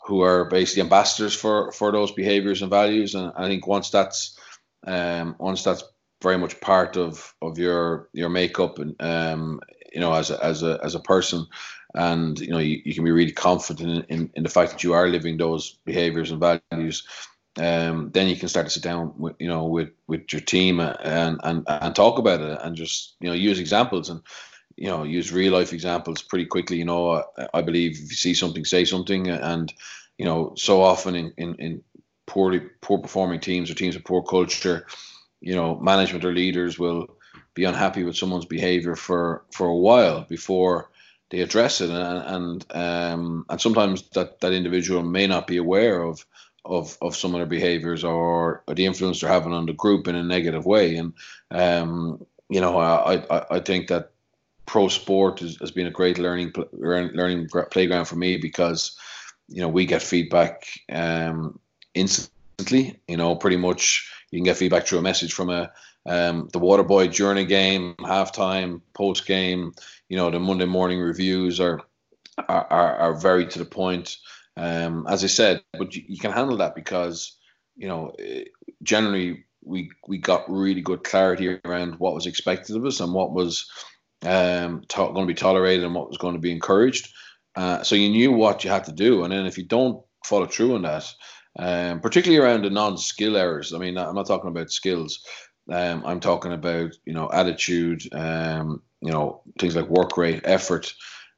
who 0.06 0.22
are 0.22 0.46
basically 0.46 0.82
ambassadors 0.82 1.36
for 1.36 1.72
for 1.72 1.91
those 1.91 2.12
behaviors 2.12 2.62
and 2.62 2.72
values. 2.72 3.13
And 3.13 3.32
I 3.36 3.48
think 3.48 3.68
once 3.68 3.89
that's 3.91 4.38
um, 4.88 5.36
once 5.39 5.63
that's 5.63 5.84
very 6.22 6.38
much 6.38 6.60
part 6.62 6.98
of 6.98 7.34
of 7.41 7.60
your 7.60 8.10
your 8.13 8.29
makeup 8.29 8.79
and 8.79 8.96
um, 9.01 9.60
you 9.94 10.00
know 10.00 10.13
as 10.13 10.32
a 10.32 10.44
as 10.44 10.63
a 10.63 10.79
as 10.84 10.96
a 10.96 11.00
person 11.00 11.46
and 11.96 12.39
you 12.39 12.50
know 12.50 12.60
you, 12.60 12.81
you 12.86 12.93
can 12.93 13.03
be 13.03 13.12
really 13.12 13.31
confident 13.31 14.05
in, 14.10 14.19
in, 14.19 14.31
in 14.36 14.43
the 14.43 14.50
fact 14.50 14.72
that 14.72 14.84
you 14.84 14.93
are 14.93 15.08
living 15.08 15.38
those 15.38 15.77
behaviors 15.86 16.31
and 16.31 16.39
values. 16.39 17.08
Um, 17.58 18.12
then 18.12 18.27
you 18.27 18.36
can 18.36 18.48
start 18.48 18.67
to 18.67 18.72
sit 18.72 18.84
down 18.84 19.13
with 19.17 19.36
you 19.39 19.48
know 19.48 19.65
with 19.65 19.89
with 20.08 20.31
your 20.31 20.41
team 20.41 20.79
and 20.79 21.39
and 21.43 21.63
and 21.67 21.96
talk 21.96 22.19
about 22.19 22.41
it 22.41 22.60
and 22.62 22.75
just 22.75 23.15
you 23.19 23.27
know 23.27 23.36
use 23.36 23.60
examples 23.60 24.10
and 24.10 24.22
you 24.75 24.88
know 24.88 25.03
use 25.03 25.34
real 25.34 25.53
life 25.53 25.74
examples 25.74 26.22
pretty 26.22 26.46
quickly. 26.46 26.77
You 26.77 26.86
know 26.86 27.24
I, 27.38 27.48
I 27.55 27.62
believe 27.62 27.93
if 27.93 28.10
you 28.12 28.15
see 28.15 28.34
something 28.34 28.65
say 28.65 28.86
something. 28.86 29.27
And 29.27 29.74
you 30.17 30.25
know 30.25 30.53
so 30.55 30.81
often 30.81 31.15
in 31.15 31.34
in, 31.38 31.55
in 31.55 31.84
poorly 32.27 32.60
poor 32.81 33.00
performing 33.00 33.39
teams 33.39 33.72
or 33.72 33.74
teams 33.74 33.96
with 33.96 34.05
poor 34.05 34.22
culture 34.22 34.86
you 35.41 35.55
know 35.55 35.79
management 35.79 36.24
or 36.24 36.31
leaders 36.31 36.77
will 36.77 37.08
be 37.55 37.63
unhappy 37.63 38.03
with 38.03 38.15
someone's 38.15 38.46
behavior 38.46 38.96
for 38.96 39.46
for 39.51 39.67
a 39.67 39.75
while 39.75 40.25
before 40.29 40.91
they 41.29 41.41
address 41.41 41.81
it, 41.81 41.89
and 41.89 42.65
and 42.65 42.65
um, 42.71 43.45
and 43.50 43.62
sometimes 43.62 44.03
that 44.09 44.39
that 44.41 44.53
individual 44.53 45.03
may 45.03 45.27
not 45.27 45.48
be 45.48 45.57
aware 45.57 46.01
of 46.01 46.25
of 46.65 46.98
of 47.01 47.15
some 47.15 47.33
of 47.33 47.39
their 47.39 47.48
behaviors 47.48 48.03
or, 48.03 48.63
or 48.67 48.75
the 48.75 48.86
influence 48.86 49.21
they're 49.21 49.29
having 49.29 49.53
on 49.53 49.65
the 49.65 49.74
group 49.74 50.07
in 50.07 50.15
a 50.15 50.24
negative 50.24 50.65
way. 50.65 50.95
And 50.95 51.13
um, 51.51 52.25
you 52.50 52.62
know, 52.62 52.77
I, 52.77 53.24
I 53.29 53.45
I 53.51 53.59
think 53.59 53.88
that 53.88 54.12
pro 54.65 54.88
sport 54.88 55.39
has, 55.39 55.57
has 55.57 55.71
been 55.71 55.88
a 55.88 55.91
great 55.91 56.17
learning 56.17 56.53
learning 56.71 57.50
playground 57.71 58.05
for 58.05 58.15
me 58.15 58.38
because 58.38 58.98
you 59.48 59.62
know 59.62 59.69
we 59.69 59.86
get 59.86 60.01
feedback 60.01 60.67
um, 60.91 61.59
instantly. 61.93 63.00
You 63.07 63.17
know, 63.17 63.36
pretty 63.36 63.57
much 63.57 64.12
you 64.31 64.39
can 64.39 64.45
get 64.45 64.57
feedback 64.57 64.86
through 64.86 65.00
a 65.00 65.03
message 65.03 65.33
from 65.33 65.50
a 65.50 65.71
um, 66.06 66.50
the 66.53 66.60
water 66.60 66.84
boy 66.84 67.08
during 67.08 67.38
a 67.38 67.46
game, 67.46 67.96
halftime, 68.00 68.82
post 68.94 69.25
game 69.25 69.74
you 70.10 70.18
know 70.18 70.29
the 70.29 70.39
Monday 70.39 70.65
morning 70.65 71.00
reviews 71.00 71.60
are 71.60 71.82
are, 72.38 72.68
are, 72.70 72.96
are 72.98 73.13
very 73.13 73.46
to 73.48 73.60
the 73.60 73.65
point. 73.65 74.18
Um, 74.58 75.06
as 75.08 75.24
I 75.24 75.27
said, 75.27 75.62
but 75.72 75.96
you, 75.96 76.03
you, 76.08 76.18
can 76.18 76.32
handle 76.32 76.58
that 76.58 76.75
because 76.75 77.38
you 77.77 77.88
know 77.88 78.12
eh, 78.20 78.46
generally 78.84 79.46
we 79.63 79.91
we 80.08 80.18
got 80.18 80.50
really 80.51 80.82
good 80.82 81.03
clarity 81.03 81.60
around 81.63 82.00
what 82.00 82.15
was 82.15 82.25
expected 82.25 82.75
of 82.75 82.86
us 82.86 83.00
and 83.00 83.13
what 83.13 83.32
was 83.32 83.70
um, 84.24 84.82
to- 84.89 85.13
going 85.13 85.27
to 85.27 85.34
be 85.34 85.34
tolerated 85.34 85.86
and 85.86 85.96
what 85.96 86.10
was 86.10 86.18
going 86.18 86.34
to 86.34 86.41
be 86.41 86.51
encouraged. 86.51 87.13
Uh, 87.56 87.84
so 87.84 87.96
you 87.96 88.10
knew 88.10 88.32
what 88.32 88.63
you 88.63 88.70
had 88.70 88.86
to 88.86 88.91
do, 88.91 89.24
and 89.24 89.32
then 89.32 89.46
if 89.46 89.58
you 89.58 89.65
don't 89.65 90.03
follow 90.25 90.46
through 90.46 90.75
on 90.75 90.82
that, 90.82 91.06
um, 91.58 92.00
particularly 92.00 92.44
around 92.44 92.63
the 92.63 92.70
non-skill 92.70 93.36
errors. 93.36 93.74
I 93.74 93.79
mean, 93.79 93.98
I'm 93.98 94.15
not 94.15 94.27
talking 94.27 94.50
about 94.50 94.72
skills. 94.72 95.25
Um, 95.71 96.03
I'm 96.05 96.19
talking 96.19 96.53
about 96.53 96.91
you 97.05 97.13
know 97.13 97.29
attitude, 97.31 98.03
um, 98.13 98.81
you 99.01 99.11
know 99.11 99.41
things 99.59 99.75
like 99.75 99.88
work 99.88 100.17
rate, 100.17 100.41
effort, 100.43 100.93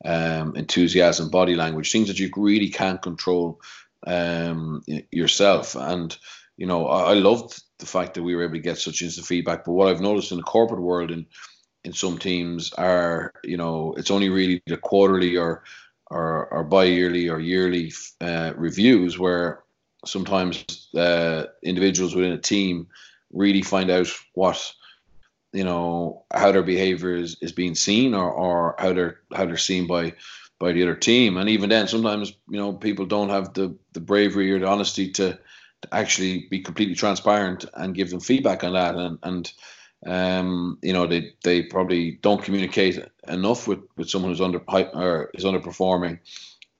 um, 0.05 0.55
enthusiasm, 0.55 1.29
body 1.29 1.55
language, 1.55 1.91
things 1.91 2.07
that 2.07 2.19
you 2.19 2.29
really 2.35 2.69
can't 2.69 3.01
control 3.01 3.61
um, 4.07 4.83
yourself. 5.11 5.75
And 5.75 6.15
you 6.57 6.65
know, 6.67 6.87
I, 6.87 7.11
I 7.11 7.13
loved 7.13 7.61
the 7.79 7.85
fact 7.85 8.13
that 8.13 8.23
we 8.23 8.35
were 8.35 8.43
able 8.43 8.53
to 8.53 8.59
get 8.59 8.77
such 8.77 9.01
instant 9.01 9.27
feedback. 9.27 9.65
But 9.65 9.73
what 9.73 9.87
I've 9.87 10.01
noticed 10.01 10.31
in 10.31 10.37
the 10.37 10.43
corporate 10.43 10.81
world, 10.81 11.11
and 11.11 11.25
in 11.83 11.93
some 11.93 12.17
teams 12.17 12.71
are 12.73 13.33
you 13.43 13.57
know 13.57 13.93
it's 13.97 14.11
only 14.11 14.29
really 14.29 14.61
the 14.67 14.77
quarterly 14.77 15.37
or 15.37 15.63
or, 16.11 16.47
or 16.47 16.63
bi-yearly 16.65 17.29
or 17.29 17.39
yearly 17.39 17.93
uh, 18.19 18.51
reviews 18.57 19.17
where 19.17 19.63
sometimes 20.05 20.89
uh, 20.95 21.45
individuals 21.63 22.13
within 22.13 22.33
a 22.33 22.37
team 22.37 22.87
really 23.33 23.61
find 23.61 23.89
out 23.89 24.07
what 24.33 24.73
you 25.53 25.63
know 25.63 26.23
how 26.33 26.51
their 26.51 26.63
behavior 26.63 27.15
is, 27.15 27.37
is 27.41 27.51
being 27.51 27.75
seen 27.75 28.13
or, 28.13 28.31
or 28.31 28.75
how 28.79 28.93
they're 28.93 29.19
how 29.35 29.45
they're 29.45 29.57
seen 29.57 29.87
by 29.87 30.13
by 30.59 30.71
the 30.71 30.83
other 30.83 30.95
team. 30.95 31.37
And 31.37 31.49
even 31.49 31.69
then 31.69 31.87
sometimes 31.87 32.33
you 32.49 32.57
know 32.57 32.73
people 32.73 33.05
don't 33.05 33.29
have 33.29 33.53
the 33.53 33.75
the 33.93 33.99
bravery 33.99 34.51
or 34.51 34.59
the 34.59 34.67
honesty 34.67 35.11
to, 35.11 35.37
to 35.81 35.93
actually 35.93 36.47
be 36.49 36.61
completely 36.61 36.95
transparent 36.95 37.65
and 37.73 37.95
give 37.95 38.09
them 38.09 38.19
feedback 38.19 38.63
on 38.63 38.73
that. 38.73 38.95
And 38.95 39.19
and 39.23 39.53
um, 40.05 40.79
you 40.81 40.93
know 40.93 41.05
they 41.05 41.33
they 41.43 41.63
probably 41.63 42.19
don't 42.21 42.43
communicate 42.43 43.03
enough 43.27 43.67
with 43.67 43.79
with 43.97 44.09
someone 44.09 44.31
who's 44.31 44.41
under 44.41 44.61
or 44.67 45.31
is 45.33 45.43
underperforming 45.43 46.19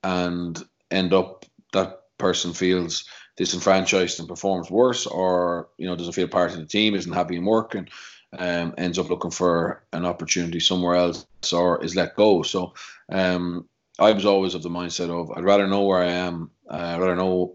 and 0.02 0.64
end 0.90 1.12
up 1.12 1.44
that 1.72 2.00
person 2.18 2.52
feels 2.52 3.04
disenfranchised 3.42 4.20
and 4.20 4.28
performs 4.28 4.70
worse 4.70 5.04
or 5.04 5.68
you 5.76 5.86
know 5.86 5.96
doesn't 5.96 6.12
feel 6.12 6.28
part 6.28 6.52
of 6.52 6.58
the 6.58 6.64
team 6.64 6.94
isn't 6.94 7.12
happy 7.12 7.34
in 7.36 7.44
work 7.44 7.74
and 7.74 7.90
um, 8.38 8.72
ends 8.78 9.00
up 9.00 9.10
looking 9.10 9.32
for 9.32 9.82
an 9.92 10.04
opportunity 10.04 10.60
somewhere 10.60 10.94
else 10.94 11.26
or 11.52 11.82
is 11.82 11.96
let 11.96 12.14
go 12.14 12.42
so 12.42 12.72
um, 13.10 13.66
I 13.98 14.12
was 14.12 14.24
always 14.24 14.54
of 14.54 14.62
the 14.62 14.68
mindset 14.68 15.10
of 15.10 15.36
I'd 15.36 15.42
rather 15.42 15.66
know 15.66 15.82
where 15.82 16.02
I 16.02 16.12
am 16.28 16.52
uh, 16.70 16.92
I'd 16.94 17.00
rather 17.00 17.16
know 17.16 17.52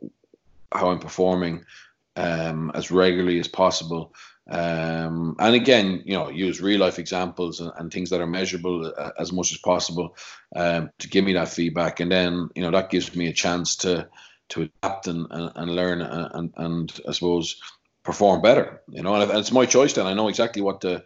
how 0.74 0.90
I'm 0.90 1.00
performing 1.00 1.64
um, 2.18 2.70
as 2.76 2.92
regularly 2.92 3.40
as 3.40 3.48
possible 3.48 4.14
um, 4.50 5.36
and 5.40 5.56
again, 5.56 6.04
you 6.06 6.14
know, 6.14 6.30
use 6.30 6.62
real 6.62 6.80
life 6.80 7.00
examples 7.00 7.60
and, 7.60 7.72
and 7.78 7.92
things 7.92 8.10
that 8.10 8.22
are 8.22 8.28
measurable 8.28 8.94
uh, 8.98 9.12
as 9.20 9.34
much 9.34 9.52
as 9.52 9.58
possible 9.58 10.16
um, 10.56 10.90
to 11.00 11.10
give 11.10 11.26
me 11.26 11.34
that 11.34 11.50
feedback. 11.50 12.00
And 12.00 12.10
then, 12.10 12.50
you 12.56 12.62
know, 12.62 12.72
that 12.72 12.90
gives 12.90 13.14
me 13.14 13.28
a 13.28 13.34
chance 13.34 13.76
to 13.78 14.08
to 14.50 14.64
adapt 14.64 15.08
and, 15.08 15.28
and, 15.30 15.52
and 15.56 15.76
learn 15.76 16.02
and, 16.02 16.54
and, 16.56 17.00
I 17.08 17.12
suppose 17.12 17.60
perform 18.04 18.42
better. 18.42 18.82
You 18.90 19.04
know, 19.04 19.16
and 19.16 19.32
it's 19.32 19.52
my 19.52 19.66
choice. 19.66 19.94
Then 19.94 20.08
I 20.08 20.14
know 20.14 20.28
exactly 20.28 20.62
what 20.62 20.82
the 20.82 21.04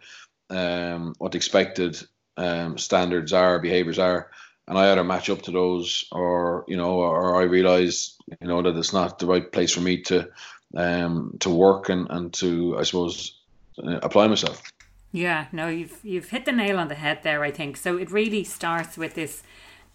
um, 0.50 1.14
what 1.18 1.32
the 1.32 1.38
expected 1.38 1.98
um, 2.36 2.78
standards 2.78 3.32
are, 3.32 3.58
behaviors 3.58 3.98
are, 3.98 4.30
and 4.68 4.78
I 4.78 4.92
either 4.92 5.04
match 5.04 5.30
up 5.30 5.42
to 5.42 5.50
those, 5.50 6.04
or 6.12 6.64
you 6.68 6.76
know, 6.76 6.96
or 7.00 7.40
I 7.40 7.44
realize 7.44 8.16
you 8.40 8.48
know 8.48 8.62
that 8.62 8.76
it's 8.76 8.92
not 8.92 9.18
the 9.18 9.26
right 9.26 9.50
place 9.50 9.72
for 9.72 9.80
me 9.80 10.02
to 10.02 10.28
um, 10.76 11.36
to 11.40 11.50
work 11.50 11.88
and, 11.88 12.06
and 12.10 12.32
to 12.34 12.76
I 12.78 12.82
suppose 12.82 13.40
uh, 13.82 13.98
apply 14.02 14.28
myself. 14.28 14.62
Yeah, 15.12 15.46
no, 15.52 15.68
you've 15.68 15.98
you've 16.02 16.30
hit 16.30 16.46
the 16.46 16.52
nail 16.52 16.78
on 16.78 16.88
the 16.88 16.94
head 16.94 17.20
there. 17.22 17.42
I 17.42 17.50
think 17.50 17.76
so. 17.76 17.98
It 17.98 18.10
really 18.10 18.44
starts 18.44 18.96
with 18.96 19.14
this, 19.14 19.42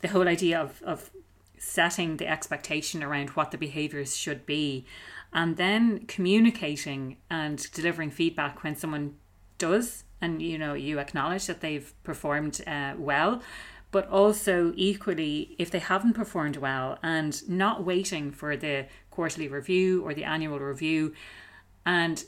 the 0.01 0.09
whole 0.09 0.27
idea 0.27 0.59
of 0.59 0.81
of 0.83 1.09
setting 1.57 2.17
the 2.17 2.27
expectation 2.27 3.03
around 3.03 3.29
what 3.31 3.51
the 3.51 3.57
behaviors 3.57 4.15
should 4.15 4.45
be, 4.45 4.85
and 5.33 5.57
then 5.57 6.05
communicating 6.07 7.17
and 7.29 7.71
delivering 7.73 8.11
feedback 8.11 8.63
when 8.63 8.75
someone 8.75 9.15
does, 9.57 10.03
and 10.21 10.41
you 10.41 10.57
know 10.57 10.73
you 10.73 10.99
acknowledge 10.99 11.47
that 11.47 11.61
they've 11.61 11.93
performed 12.03 12.61
uh, 12.67 12.93
well 12.97 13.41
but 13.91 14.07
also 14.09 14.73
equally 14.75 15.55
if 15.57 15.71
they 15.71 15.79
haven't 15.79 16.13
performed 16.13 16.57
well 16.57 16.97
and 17.01 17.47
not 17.47 17.85
waiting 17.85 18.31
for 18.31 18.57
the 18.57 18.85
quarterly 19.09 19.47
review 19.47 20.03
or 20.03 20.13
the 20.13 20.23
annual 20.23 20.59
review 20.59 21.13
and 21.85 22.25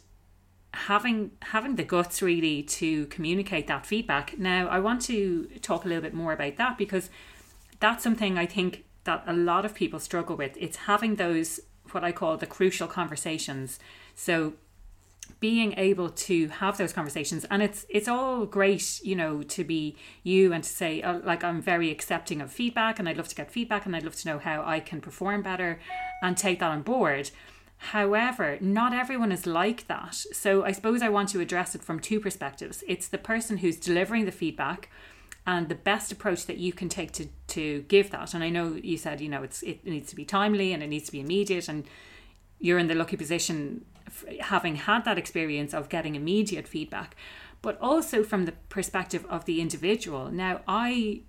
having 0.74 1.32
having 1.42 1.76
the 1.76 1.84
guts 1.84 2.22
really 2.22 2.64
to 2.64 3.08
communicate 3.08 3.68
that 3.68 3.86
feedback. 3.86 4.38
Now 4.38 4.68
i 4.68 4.80
want 4.80 5.02
to 5.04 5.46
talk 5.62 5.84
a 5.84 5.88
little 5.88 6.04
bit 6.04 6.14
more 6.14 6.34
about 6.34 6.56
that 6.58 6.78
because 6.78 7.10
that's 7.80 8.04
something 8.04 8.38
i 8.38 8.46
think 8.46 8.84
that 9.04 9.24
a 9.28 9.34
lot 9.34 9.66
of 9.66 9.74
people 9.74 10.00
struggle 10.00 10.36
with 10.36 10.56
it's 10.58 10.78
having 10.78 11.16
those 11.16 11.60
what 11.92 12.04
i 12.04 12.12
call 12.12 12.38
the 12.38 12.46
crucial 12.46 12.88
conversations. 12.88 13.80
So 14.16 14.54
being 15.40 15.74
able 15.78 16.10
to 16.10 16.48
have 16.48 16.78
those 16.78 16.92
conversations 16.92 17.46
and 17.46 17.62
it's 17.62 17.86
it's 17.88 18.08
all 18.08 18.46
great 18.46 19.00
you 19.04 19.16
know 19.16 19.44
to 19.44 19.64
be 19.64 19.96
you 20.24 20.52
and 20.52 20.64
to 20.64 20.70
say 20.70 21.02
oh, 21.04 21.22
like 21.24 21.44
i'm 21.44 21.62
very 21.62 21.92
accepting 21.92 22.42
of 22.42 22.52
feedback 22.52 22.98
and 22.98 23.08
i'd 23.08 23.16
love 23.16 23.28
to 23.28 23.36
get 23.36 23.52
feedback 23.52 23.86
and 23.86 23.96
i'd 23.96 24.04
love 24.04 24.16
to 24.16 24.28
know 24.28 24.40
how 24.40 24.64
i 24.66 24.80
can 24.80 25.00
perform 25.00 25.42
better 25.42 25.80
and 26.24 26.36
take 26.36 26.60
that 26.60 26.72
on 26.72 26.82
board. 26.82 27.30
However 27.94 28.58
not 28.60 28.92
everyone 28.92 29.32
is 29.32 29.46
like 29.46 29.88
that. 29.88 30.16
So 30.16 30.64
i 30.66 30.72
suppose 30.72 31.02
i 31.02 31.10
want 31.10 31.30
to 31.30 31.40
address 31.40 31.76
it 31.76 31.84
from 31.84 32.00
two 32.00 32.20
perspectives. 32.20 32.84
It's 32.88 33.08
the 33.08 33.18
person 33.18 33.58
who's 33.58 33.78
delivering 33.78 34.26
the 34.26 34.32
feedback 34.32 34.90
and 35.50 35.68
the 35.68 35.76
best 35.76 36.12
approach 36.12 36.46
that 36.46 36.58
you 36.58 36.72
can 36.72 36.90
take 36.90 37.12
to 37.12 37.26
to 37.48 37.64
give 37.94 38.08
that 38.12 38.34
and 38.34 38.44
i 38.44 38.50
know 38.50 38.66
you 38.92 38.98
said 38.98 39.20
you 39.20 39.30
know 39.34 39.42
it's 39.42 39.64
it 39.64 39.84
needs 39.86 40.10
to 40.10 40.16
be 40.16 40.26
timely 40.26 40.74
and 40.74 40.84
it 40.84 40.88
needs 40.88 41.06
to 41.06 41.12
be 41.12 41.20
immediate 41.20 41.68
and 41.68 41.86
you're 42.60 42.78
in 42.78 42.88
the 42.88 42.96
lucky 42.96 43.18
position 43.18 43.86
having 44.42 44.76
had 44.76 45.06
that 45.06 45.18
experience 45.18 45.74
of 45.74 45.90
getting 45.90 46.16
immediate 46.16 46.68
feedback, 46.68 47.16
but 47.62 47.78
also 47.82 48.24
from 48.24 48.46
the 48.46 48.54
perspective 48.70 49.26
of 49.30 49.46
the 49.46 49.62
individual. 49.62 50.32
Now, 50.32 50.62
I 50.68 51.22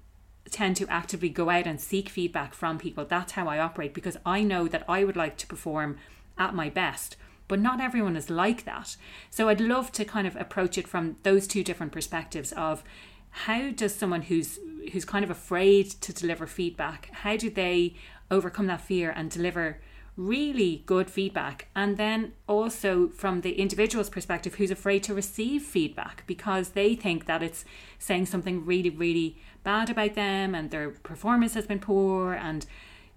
tend 0.51 0.77
to 0.77 0.89
actively 0.89 1.29
go 1.29 1.51
out 1.51 1.67
and 1.67 1.81
seek 1.81 2.09
feedback 2.09 2.55
from 2.55 2.79
people. 2.79 3.05
That's 3.05 3.33
how 3.33 3.49
I 3.49 3.59
operate 3.59 3.95
because 3.95 4.17
I 4.25 4.43
know 4.43 4.67
that 4.69 4.85
I 4.89 5.05
would 5.05 5.17
like 5.17 5.37
to 5.39 5.47
perform 5.47 5.99
at 6.39 6.55
my 6.55 6.71
best. 6.71 7.17
But 7.47 7.61
not 7.61 7.81
everyone 7.81 8.17
is 8.17 8.31
like 8.31 8.65
that. 8.65 8.97
So 9.29 9.49
I'd 9.49 9.61
love 9.61 9.91
to 9.93 10.05
kind 10.05 10.27
of 10.27 10.37
approach 10.37 10.79
it 10.79 10.87
from 10.87 11.17
those 11.25 11.47
two 11.47 11.65
different 11.65 11.93
perspectives 11.93 12.53
of 12.53 12.85
how 13.31 13.71
does 13.71 13.95
someone 13.95 14.23
who's 14.23 14.59
who's 14.93 15.05
kind 15.05 15.25
of 15.25 15.31
afraid 15.31 15.91
to 15.91 16.13
deliver 16.13 16.47
feedback, 16.47 17.11
how 17.13 17.37
do 17.37 17.51
they 17.51 17.95
overcome 18.31 18.67
that 18.67 18.81
fear 18.81 19.11
and 19.11 19.31
deliver 19.31 19.81
really 20.17 20.83
good 20.87 21.11
feedback. 21.11 21.69
And 21.75 21.97
then 21.97 22.33
also 22.47 23.09
from 23.09 23.41
the 23.41 23.53
individual's 23.53 24.11
perspective, 24.11 24.57
who's 24.57 24.71
afraid 24.71 25.03
to 25.05 25.15
receive 25.15 25.63
feedback 25.63 26.25
because 26.27 26.71
they 26.71 26.95
think 26.95 27.27
that 27.27 27.43
it's 27.43 27.65
saying 27.99 28.27
something 28.27 28.65
really, 28.65 28.91
really 28.91 29.39
bad 29.65 29.91
about 29.91 30.15
them 30.15 30.55
and 30.55 30.71
their 30.71 30.91
performance 30.91 31.55
has 31.55 31.67
been 31.67 31.79
poor. 31.79 32.35
And, 32.35 32.67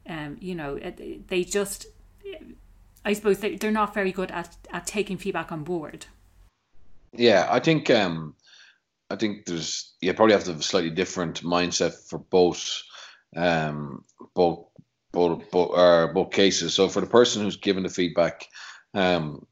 um, 0.07 0.37
you 0.39 0.55
know, 0.55 0.79
they 1.27 1.43
just, 1.43 1.87
I 3.03 3.13
suppose 3.13 3.39
they're 3.39 3.71
not 3.71 3.93
very 3.93 4.11
good 4.11 4.31
at, 4.31 4.55
at 4.71 4.87
taking 4.87 5.17
feedback 5.17 5.51
on 5.51 5.63
board. 5.63 6.05
Yeah, 7.11 7.47
I 7.49 7.59
think, 7.59 7.89
um, 7.89 8.35
I 9.13 9.15
think 9.15 9.45
there's, 9.45 9.93
you 10.01 10.11
probably 10.15 10.33
have 10.33 10.43
to 10.45 10.51
have 10.51 10.59
a 10.59 10.63
slightly 10.63 10.89
different 10.89 11.43
mindset 11.43 11.93
for 12.09 12.17
both, 12.17 12.81
um, 13.35 14.03
both 14.33 14.65
both 15.11 15.51
both, 15.51 15.77
uh, 15.77 16.07
both 16.07 16.31
cases. 16.31 16.73
So 16.73 16.89
for 16.89 16.99
the 16.99 17.05
person 17.07 17.43
who's 17.43 17.57
given 17.57 17.83
the 17.83 17.89
feedback, 17.89 18.47
um, 18.95 19.45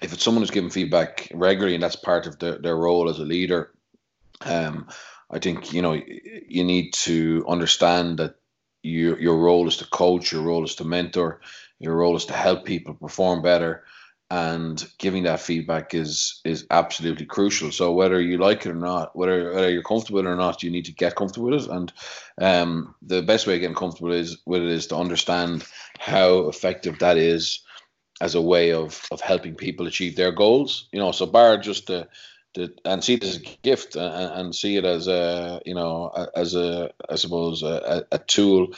if 0.00 0.12
it's 0.12 0.22
someone 0.22 0.42
who's 0.42 0.52
given 0.52 0.70
feedback 0.70 1.28
regularly 1.34 1.74
and 1.74 1.82
that's 1.82 1.96
part 1.96 2.28
of 2.28 2.38
their, 2.38 2.58
their 2.58 2.76
role 2.76 3.10
as 3.10 3.18
a 3.18 3.24
leader, 3.24 3.72
um, 4.42 4.86
I 5.32 5.40
think 5.40 5.72
you 5.72 5.82
know 5.82 6.00
you 6.48 6.62
need 6.62 6.92
to 7.08 7.44
understand 7.48 8.20
that 8.20 8.36
your 8.84 9.18
your 9.20 9.38
role 9.38 9.66
is 9.66 9.78
to 9.78 9.86
coach, 9.86 10.30
your 10.30 10.42
role 10.42 10.64
is 10.64 10.76
to 10.76 10.84
mentor, 10.84 11.40
your 11.80 11.96
role 11.96 12.14
is 12.14 12.26
to 12.26 12.34
help 12.34 12.64
people 12.64 12.94
perform 12.94 13.42
better 13.42 13.82
and 14.30 14.86
giving 14.98 15.22
that 15.22 15.40
feedback 15.40 15.94
is 15.94 16.40
is 16.44 16.66
absolutely 16.70 17.24
crucial. 17.24 17.72
So 17.72 17.92
whether 17.92 18.20
you 18.20 18.38
like 18.38 18.66
it 18.66 18.70
or 18.70 18.74
not, 18.74 19.16
whether 19.16 19.54
whether 19.54 19.70
you're 19.70 19.82
comfortable 19.82 20.26
or 20.26 20.36
not, 20.36 20.62
you 20.62 20.70
need 20.70 20.84
to 20.86 20.92
get 20.92 21.16
comfortable 21.16 21.50
with 21.50 21.64
it. 21.64 21.70
And 21.70 21.92
um, 22.40 22.94
the 23.00 23.22
best 23.22 23.46
way 23.46 23.54
of 23.54 23.60
getting 23.60 23.76
comfortable 23.76 24.12
is 24.12 24.38
with 24.44 24.62
it 24.62 24.68
is 24.68 24.88
to 24.88 24.96
understand 24.96 25.64
how 25.98 26.48
effective 26.48 26.98
that 26.98 27.16
is 27.16 27.60
as 28.20 28.34
a 28.34 28.42
way 28.42 28.72
of 28.72 29.06
of 29.10 29.20
helping 29.20 29.54
people 29.54 29.86
achieve 29.86 30.16
their 30.16 30.32
goals. 30.32 30.88
You 30.92 30.98
know, 30.98 31.12
so 31.12 31.24
bar 31.24 31.56
just 31.56 31.86
to, 31.86 32.06
and 32.84 33.02
see 33.02 33.14
it 33.14 33.24
as 33.24 33.36
a 33.36 33.58
gift 33.62 33.96
and, 33.96 34.32
and 34.32 34.54
see 34.54 34.76
it 34.76 34.84
as 34.84 35.08
a 35.08 35.62
you 35.64 35.74
know 35.74 36.28
as 36.34 36.54
a 36.54 36.90
I 37.08 37.14
suppose 37.14 37.62
a, 37.62 38.04
a 38.12 38.18
tool 38.18 38.68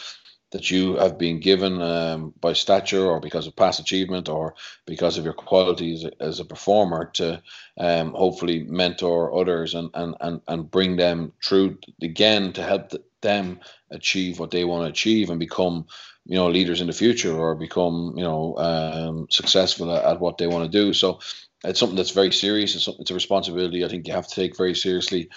that 0.51 0.71
you 0.71 0.97
have 0.97 1.19
been 1.19 1.41
given 1.41 1.81
um, 1.81 2.35
by 2.41 2.53
stature 2.53 3.07
or 3.07 3.21
because 3.21 3.47
of 3.47 3.55
past 3.55 3.81
achievement 3.81 4.29
or 4.29 4.55
because 4.87 5.17
of 5.17 5.25
your 5.25 5.35
qualities 5.35 6.05
as 6.21 6.41
a 6.41 6.45
performer 6.45 7.11
to 7.15 7.41
um, 7.79 8.13
hopefully 8.13 8.65
mentor 8.65 9.39
others 9.39 9.75
and, 9.75 9.91
and, 9.95 10.17
and, 10.21 10.41
and 10.49 10.71
bring 10.71 10.97
them 10.97 11.33
through 11.45 11.79
again 12.03 12.53
to 12.53 12.63
help 12.63 12.93
them 13.23 13.61
achieve 13.91 14.39
what 14.39 14.51
they 14.51 14.65
want 14.65 14.85
to 14.85 14.91
achieve 14.91 15.31
and 15.31 15.39
become 15.39 15.87
you 16.27 16.37
know 16.37 16.49
leaders 16.49 16.81
in 16.81 16.87
the 16.87 16.93
future 16.93 17.37
or 17.37 17.55
become 17.55 18.15
you 18.17 18.25
know 18.25 18.57
um, 18.59 19.27
successful 19.31 19.95
at, 19.95 20.05
at, 20.05 20.21
what 20.21 20.39
they 20.39 20.47
want 20.47 20.71
to 20.71 20.79
do. 20.79 20.93
So 20.93 21.21
it's 21.65 21.79
something 21.79 21.97
that's 21.97 22.11
very 22.11 22.33
serious. 22.33 22.75
It's, 22.75 22.89
it's 22.89 23.11
a 23.11 23.15
responsibility 23.15 23.85
i 23.85 23.89
think 23.89 24.07
you 24.07 24.15
have 24.15 24.27
to 24.27 24.35
take 24.35 24.57
very 24.57 24.75
seriously 24.75 25.29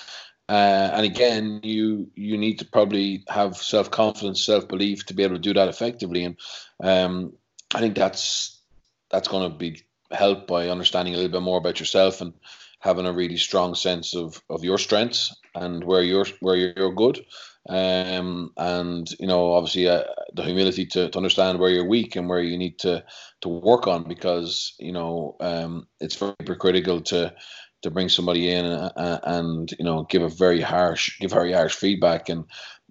uh, 0.49 0.89
and 0.93 1.05
again, 1.05 1.61
you 1.63 2.11
you 2.15 2.37
need 2.37 2.59
to 2.59 2.65
probably 2.65 3.23
have 3.29 3.55
self 3.57 3.89
confidence, 3.91 4.45
self 4.45 4.67
belief 4.67 5.05
to 5.05 5.13
be 5.13 5.23
able 5.23 5.35
to 5.35 5.41
do 5.41 5.53
that 5.53 5.69
effectively. 5.69 6.25
And 6.25 6.37
um, 6.81 7.33
I 7.73 7.79
think 7.79 7.95
that's 7.95 8.61
that's 9.09 9.27
going 9.27 9.49
to 9.49 9.57
be 9.57 9.81
helped 10.11 10.47
by 10.47 10.69
understanding 10.69 11.13
a 11.13 11.17
little 11.17 11.31
bit 11.31 11.41
more 11.41 11.57
about 11.57 11.79
yourself 11.79 12.21
and 12.21 12.33
having 12.79 13.05
a 13.05 13.13
really 13.13 13.37
strong 13.37 13.75
sense 13.75 14.13
of, 14.13 14.41
of 14.49 14.63
your 14.63 14.77
strengths 14.77 15.33
and 15.55 15.83
where 15.83 16.03
you're 16.03 16.25
where 16.41 16.55
you're 16.55 16.93
good 16.93 17.25
um, 17.69 18.51
and 18.57 19.09
you 19.19 19.27
know 19.27 19.53
obviously 19.53 19.87
uh, 19.87 20.03
the 20.33 20.43
humility 20.43 20.85
to, 20.85 21.09
to 21.09 21.17
understand 21.17 21.59
where 21.59 21.69
you're 21.69 21.87
weak 21.87 22.15
and 22.15 22.27
where 22.27 22.41
you 22.41 22.57
need 22.57 22.77
to 22.79 23.03
to 23.41 23.49
work 23.49 23.87
on 23.87 24.03
because 24.03 24.75
you 24.79 24.91
know 24.91 25.37
um, 25.39 25.87
it's 26.01 26.15
very 26.15 26.57
critical 26.59 26.99
to 26.99 27.33
to 27.83 27.91
bring 27.91 28.09
somebody 28.09 28.51
in 28.51 28.65
and, 28.65 28.91
uh, 28.95 29.19
and, 29.23 29.71
you 29.77 29.85
know 29.85 30.03
give 30.09 30.21
a 30.21 30.29
very 30.29 30.61
harsh 30.61 31.19
give 31.19 31.31
very 31.31 31.53
harsh 31.53 31.75
feedback 31.75 32.29
and 32.29 32.45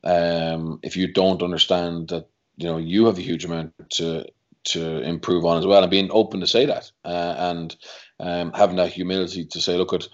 um, 0.05 0.79
if 0.83 0.97
you 0.97 1.13
don't 1.13 1.43
understand 1.43 2.09
that 2.09 2.29
you 2.57 2.67
know 2.67 2.79
you 2.79 3.07
have 3.07 3.19
a 3.19 3.23
huge 3.23 3.45
amount 3.45 3.73
to 3.91 4.25
to 4.65 4.99
improve 5.03 5.45
on 5.45 5.59
as 5.59 5.67
well 5.67 5.83
and 5.83 5.91
being 5.91 6.11
open 6.13 6.41
to 6.41 6.47
say 6.47 6.67
that 6.67 6.91
uh, 7.05 7.35
and 7.39 7.77
um, 8.21 8.53
having 8.53 8.77
that 8.77 8.93
humility 8.93 9.45
to 9.45 9.61
say 9.61 9.77
look 9.77 9.93
at 9.93 10.07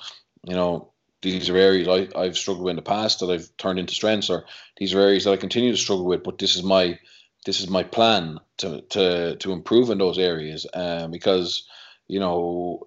you 0.45 0.55
know 0.55 0.93
these 1.23 1.51
are 1.51 1.57
areas 1.57 1.89
I, 1.89 2.19
I've 2.19 2.37
struggled 2.37 2.65
with 2.65 2.71
in 2.73 2.77
the 2.77 2.83
past 2.83 3.21
that 3.21 3.31
I've 3.31 3.55
turned 3.57 3.79
into 3.79 3.95
strengths, 3.95 4.31
or 4.31 4.45
these 4.77 4.95
are 4.95 5.01
areas 5.01 5.25
that 5.25 5.33
I 5.33 5.37
continue 5.37 5.73
to 5.73 5.77
struggle 5.77 6.07
with. 6.07 6.23
But 6.23 6.39
this 6.39 6.57
is 6.57 6.63
my 6.63 6.99
this 7.45 7.61
is 7.61 7.69
my 7.69 7.83
plan 7.83 8.39
to 8.59 8.83
to 8.91 9.37
to 9.37 9.53
improve 9.53 9.91
in 9.91 9.99
those 9.99 10.19
areas, 10.19 10.67
uh, 10.73 11.09
because 11.09 11.67
you 12.09 12.21
know 12.21 12.85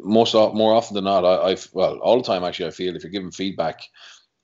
most 0.00 0.34
more 0.34 0.74
often 0.74 0.94
than 0.94 1.04
not, 1.04 1.24
I, 1.24 1.50
I've 1.50 1.68
well 1.72 1.98
all 1.98 2.16
the 2.16 2.26
time 2.26 2.44
actually 2.44 2.68
I 2.68 2.72
feel 2.72 2.96
if 2.96 3.02
you're 3.02 3.12
giving 3.12 3.30
feedback, 3.30 3.82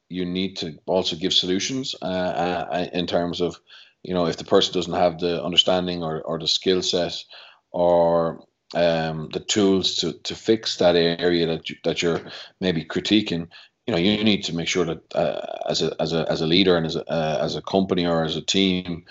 you 0.09 0.25
need 0.25 0.57
to 0.59 0.79
also 0.87 1.17
give 1.17 1.33
solutions 1.33 1.95
uh, 2.01 2.05
uh, 2.05 2.87
in 2.93 3.07
terms 3.07 3.41
of 3.41 3.59
you 4.03 4.15
know 4.15 4.27
if 4.27 4.37
the 4.37 4.45
person 4.45 4.75
doesn't 4.75 4.93
have 4.93 5.19
the 5.19 5.43
understanding 5.43 6.03
or, 6.03 6.21
or 6.23 6.39
the 6.39 6.49
skill 6.49 6.83
set 6.83 7.25
or 7.71 8.45
um, 8.75 9.29
the 9.33 9.41
tools 9.41 9.97
to, 9.97 10.13
to 10.25 10.35
fix 10.35 10.77
that 10.77 10.97
area 10.97 11.47
that 11.47 11.71
you, 11.71 11.77
that 11.85 12.03
you're 12.03 12.21
maybe 12.61 12.85
critiquing, 12.85 13.49
you 13.87 13.93
know, 13.93 13.99
you 13.99 14.23
need 14.25 14.45
to 14.45 14.55
make 14.55 14.69
sure 14.69 14.85
that 14.85 15.15
uh, 15.15 15.59
as 15.69 15.83
a 15.83 15.95
as 16.01 16.13
a 16.13 16.31
as 16.31 16.41
a 16.41 16.47
leader 16.47 16.77
and 16.77 16.87
as 16.87 16.97
a 16.97 17.09
uh, 17.11 17.39
as 17.43 17.57
a 17.57 17.63
company 17.63 18.07
or 18.07 18.25
as 18.25 18.37
a 18.37 18.43
team, 18.43 19.05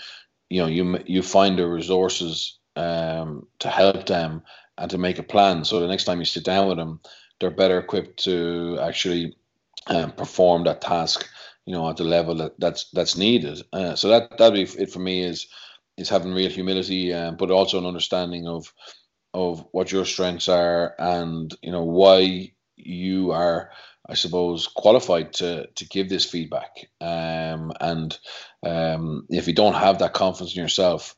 you 0.50 0.60
know, 0.60 0.66
you 0.66 0.98
you 1.06 1.22
find 1.22 1.58
the 1.58 1.66
resources 1.66 2.58
um, 2.76 3.46
to 3.60 3.68
help 3.68 4.06
them 4.06 4.42
and 4.78 4.90
to 4.90 4.98
make 4.98 5.18
a 5.18 5.22
plan. 5.22 5.64
So 5.64 5.80
the 5.80 5.88
next 5.88 6.04
time 6.04 6.18
you 6.18 6.24
sit 6.24 6.44
down 6.44 6.68
with 6.68 6.78
them, 6.78 7.00
they're 7.40 7.50
better 7.50 7.78
equipped 7.78 8.24
to 8.24 8.78
actually 8.80 9.36
um, 9.86 10.12
perform 10.12 10.64
that 10.64 10.80
task, 10.80 11.28
you 11.66 11.74
know, 11.74 11.88
at 11.88 11.96
the 11.96 12.04
level 12.04 12.34
that 12.36 12.58
that's 12.58 12.90
that's 12.90 13.16
needed. 13.16 13.62
Uh, 13.72 13.94
so 13.94 14.08
that 14.08 14.36
that'd 14.38 14.54
be 14.54 14.80
it 14.80 14.90
for 14.90 15.00
me 15.00 15.22
is 15.22 15.46
is 15.96 16.08
having 16.08 16.32
real 16.32 16.50
humility, 16.50 17.12
uh, 17.12 17.32
but 17.32 17.50
also 17.50 17.78
an 17.78 17.86
understanding 17.86 18.46
of 18.46 18.72
of 19.34 19.66
what 19.72 19.90
your 19.90 20.04
strengths 20.04 20.48
are 20.48 20.94
and 20.98 21.54
you 21.60 21.72
know 21.72 21.82
why 21.82 22.52
you 22.76 23.32
are 23.32 23.70
I 24.08 24.14
suppose 24.14 24.68
qualified 24.68 25.32
to 25.34 25.66
to 25.66 25.88
give 25.88 26.08
this 26.08 26.24
feedback 26.24 26.88
um, 27.00 27.72
and 27.80 28.16
um, 28.64 29.26
if 29.28 29.48
you 29.48 29.52
don't 29.52 29.74
have 29.74 29.98
that 29.98 30.14
confidence 30.14 30.56
in 30.56 30.62
yourself 30.62 31.16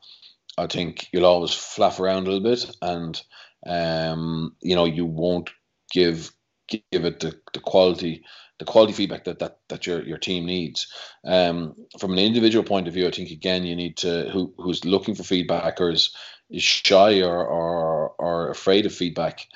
I 0.58 0.66
think 0.66 1.08
you'll 1.12 1.26
always 1.26 1.52
flap 1.52 2.00
around 2.00 2.26
a 2.26 2.30
little 2.30 2.50
bit 2.50 2.74
and 2.80 3.22
um, 3.66 4.54
you 4.60 4.74
know 4.74 4.84
you 4.84 5.04
won't 5.04 5.50
give 5.92 6.30
give 6.68 7.04
it 7.04 7.20
the, 7.20 7.38
the 7.52 7.60
quality 7.60 8.24
the 8.58 8.64
quality 8.64 8.92
feedback 8.92 9.24
that 9.24 9.38
that, 9.38 9.58
that 9.68 9.86
your, 9.86 10.02
your 10.02 10.18
team 10.18 10.46
needs. 10.46 10.86
Um, 11.24 11.74
from 11.98 12.12
an 12.12 12.18
individual 12.18 12.64
point 12.64 12.88
of 12.88 12.94
view, 12.94 13.06
I 13.06 13.10
think 13.10 13.30
again 13.30 13.64
you 13.64 13.76
need 13.76 13.98
to 13.98 14.30
who 14.30 14.54
who's 14.58 14.84
looking 14.84 15.14
for 15.14 15.22
feedback 15.22 15.80
or 15.80 15.90
is 15.90 16.14
is 16.50 16.62
shy 16.62 17.22
or, 17.22 17.44
or 17.46 18.14
or 18.18 18.50
afraid 18.50 18.86
of 18.86 18.94
feedback, 18.94 19.46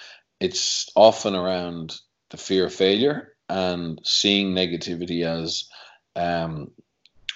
it's 0.41 0.91
often 0.97 1.35
around 1.35 2.01
the 2.31 2.37
fear 2.37 2.67
of 2.67 2.75
failure 2.75 3.35
and 3.49 4.01
seeing 4.05 4.55
negativity 4.55 5.25
as 5.25 5.69
um, 6.17 6.71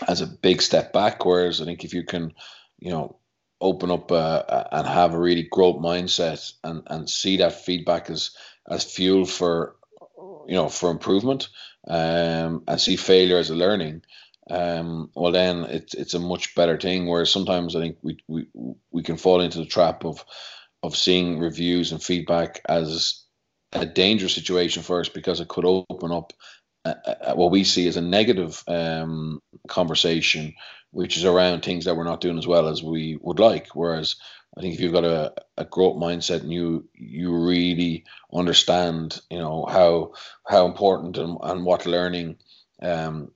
as 0.09 0.21
a 0.21 0.27
big 0.27 0.63
step 0.63 0.93
back. 0.93 1.25
Whereas 1.25 1.61
I 1.61 1.65
think 1.65 1.85
if 1.85 1.95
you 1.95 2.05
can, 2.05 2.33
you 2.79 2.91
know, 2.91 3.19
open 3.65 3.91
up 3.91 4.13
uh, 4.13 4.65
and 4.71 4.87
have 4.87 5.15
a 5.15 5.19
really 5.19 5.49
growth 5.51 5.77
mindset 5.77 6.53
and 6.63 6.83
and 6.87 7.09
see 7.11 7.39
that 7.39 7.65
feedback 7.65 8.11
as 8.11 8.31
as 8.69 8.85
fuel 8.85 9.25
for 9.25 9.77
you 10.47 10.55
know 10.55 10.69
for 10.69 10.91
improvement 10.91 11.49
um, 11.89 12.63
and 12.69 12.81
see 12.81 12.97
failure 12.97 13.39
as 13.39 13.51
a 13.51 13.55
learning 13.55 14.03
um, 14.51 15.11
well 15.15 15.33
then 15.33 15.65
it's 15.65 15.95
it's 15.95 16.15
a 16.15 16.19
much 16.19 16.55
better 16.55 16.79
thing. 16.79 17.07
Whereas 17.07 17.31
sometimes 17.31 17.75
I 17.75 17.81
think 17.81 17.97
we 18.03 18.19
we 18.29 18.47
we 18.91 19.03
can 19.03 19.17
fall 19.17 19.41
into 19.41 19.59
the 19.59 19.67
trap 19.67 20.05
of 20.05 20.25
of 20.83 20.97
seeing 20.97 21.39
reviews 21.39 21.93
and 21.93 22.03
feedback 22.03 22.61
as 22.69 23.25
a 23.73 23.87
dangerous 23.87 24.35
situation 24.35 24.83
for 24.83 25.01
us 25.01 25.09
because 25.09 25.41
it 25.41 25.49
could 25.49 25.65
open 25.65 26.13
up 26.13 26.33
uh, 26.85 26.95
uh, 27.07 27.35
what 27.35 27.51
we 27.51 27.65
see 27.65 27.89
as 27.89 27.97
a 27.97 28.03
negative 28.03 28.63
um, 28.69 29.41
conversation, 29.69 30.55
which 30.91 31.17
is 31.17 31.25
around 31.25 31.63
things 31.63 31.85
that 31.85 31.97
we're 31.97 32.05
not 32.05 32.21
doing 32.21 32.39
as 32.39 32.47
well 32.47 32.69
as 32.69 32.83
we 32.83 33.19
would 33.23 33.39
like. 33.39 33.69
Whereas 33.75 34.17
I 34.57 34.61
think 34.61 34.75
if 34.75 34.81
you've 34.81 34.93
got 34.93 35.05
a, 35.05 35.33
a 35.57 35.65
growth 35.65 35.97
mindset 35.97 36.43
and 36.43 36.53
you 36.53 36.89
you 36.95 37.35
really 37.35 38.05
understand, 38.33 39.21
you 39.31 39.39
know 39.39 39.67
how 39.67 40.13
how 40.47 40.67
important 40.67 41.17
and, 41.17 41.39
and 41.43 41.65
what 41.65 41.87
learning 41.87 42.37
um, 42.83 43.31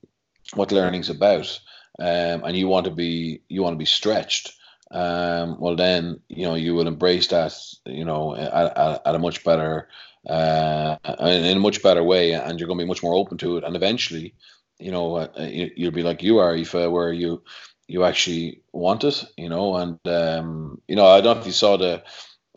what 0.54 0.72
learning's 0.72 1.10
about, 1.10 1.60
um, 1.98 2.44
and 2.44 2.56
you 2.56 2.68
want 2.68 2.84
to 2.84 2.92
be 2.92 3.42
you 3.48 3.62
want 3.62 3.74
to 3.74 3.78
be 3.78 3.84
stretched, 3.84 4.52
um, 4.90 5.58
well 5.58 5.74
then 5.74 6.20
you 6.28 6.44
know 6.44 6.54
you 6.54 6.74
will 6.74 6.86
embrace 6.86 7.28
that 7.28 7.54
you 7.86 8.04
know 8.04 8.36
at, 8.36 8.76
at, 8.76 9.02
at 9.06 9.14
a 9.14 9.18
much 9.18 9.42
better 9.42 9.88
uh, 10.26 10.96
in 11.20 11.56
a 11.56 11.60
much 11.60 11.82
better 11.82 12.02
way, 12.02 12.32
and 12.32 12.58
you're 12.58 12.66
going 12.66 12.78
to 12.78 12.84
be 12.84 12.88
much 12.88 13.02
more 13.02 13.14
open 13.14 13.38
to 13.38 13.56
it, 13.56 13.64
and 13.64 13.76
eventually, 13.76 14.34
you 14.78 14.90
know, 14.90 15.16
uh, 15.16 15.28
you, 15.38 15.86
will 15.86 15.90
be 15.92 16.02
like 16.02 16.22
you 16.22 16.38
are, 16.38 16.54
Aoife, 16.54 16.90
where 16.90 17.12
you 17.12 17.42
you 17.86 18.04
actually 18.04 18.60
want 18.72 19.04
it, 19.04 19.24
you 19.36 19.48
know, 19.48 19.76
and 19.76 19.98
um, 20.06 20.80
you 20.88 20.96
know 20.96 21.06
I 21.06 21.20
don't 21.20 21.36
know 21.36 21.40
if 21.40 21.46
you 21.46 21.52
saw 21.52 21.76
the 21.76 22.02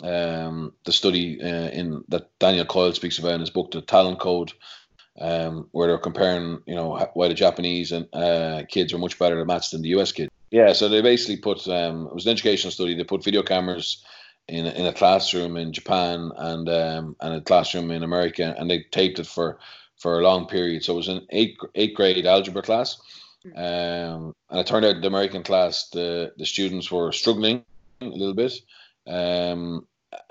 um, 0.04 0.74
the 0.86 0.92
study 0.92 1.42
uh, 1.42 1.70
in 1.70 2.04
that 2.10 2.38
Daniel 2.40 2.66
Coyle 2.66 2.94
speaks 2.94 3.20
about 3.20 3.34
in 3.34 3.40
his 3.40 3.50
book, 3.50 3.72
The 3.72 3.82
Talent 3.82 4.20
Code, 4.20 4.52
um, 5.20 5.68
where 5.72 5.88
they're 5.88 5.98
comparing, 5.98 6.62
you 6.66 6.76
know, 6.76 6.98
why 7.14 7.28
the 7.28 7.34
Japanese 7.34 7.92
and 7.92 8.08
uh, 8.14 8.64
kids 8.68 8.94
are 8.94 8.98
much 8.98 9.20
better 9.20 9.40
at 9.40 9.48
maths 9.48 9.72
than 9.72 9.82
the 9.82 9.90
US 9.90 10.12
kids. 10.12 10.32
Yeah, 10.50 10.74
so 10.74 10.90
they 10.90 11.02
basically 11.02 11.38
put 11.38 11.68
um, 11.68 12.08
it 12.08 12.14
was 12.14 12.26
an 12.26 12.34
educational 12.34 12.72
study. 12.72 12.96
They 12.96 13.04
put 13.04 13.24
video 13.24 13.42
cameras 13.42 14.04
in 14.52 14.66
in 14.66 14.86
a 14.86 14.94
classroom 14.94 15.56
in 15.56 15.72
Japan 15.72 16.32
and 16.38 16.70
um, 16.70 17.16
and 17.22 17.36
a 17.36 17.42
classroom 17.42 17.90
in 17.90 18.04
America, 18.04 18.54
and 18.58 18.70
they 18.70 18.84
taped 18.92 19.20
it 19.20 19.28
for 19.28 19.58
for 19.96 20.20
a 20.20 20.24
long 20.24 20.46
period. 20.46 20.84
So 20.84 20.94
it 20.94 20.98
was 20.98 21.08
an 21.08 21.26
eighth 21.30 21.60
eighth 21.74 21.96
grade 21.96 22.26
algebra 22.26 22.62
class, 22.62 22.98
hmm. 23.44 23.58
um, 23.58 24.36
and 24.50 24.60
it 24.60 24.68
turned 24.68 24.86
out 24.86 25.02
the 25.02 25.08
American 25.08 25.44
class 25.44 25.90
the 25.90 26.34
the 26.38 26.46
students 26.46 26.92
were 26.92 27.12
struggling 27.14 27.64
a 28.02 28.06
little 28.06 28.34
bit, 28.34 28.54
um, 29.08 29.88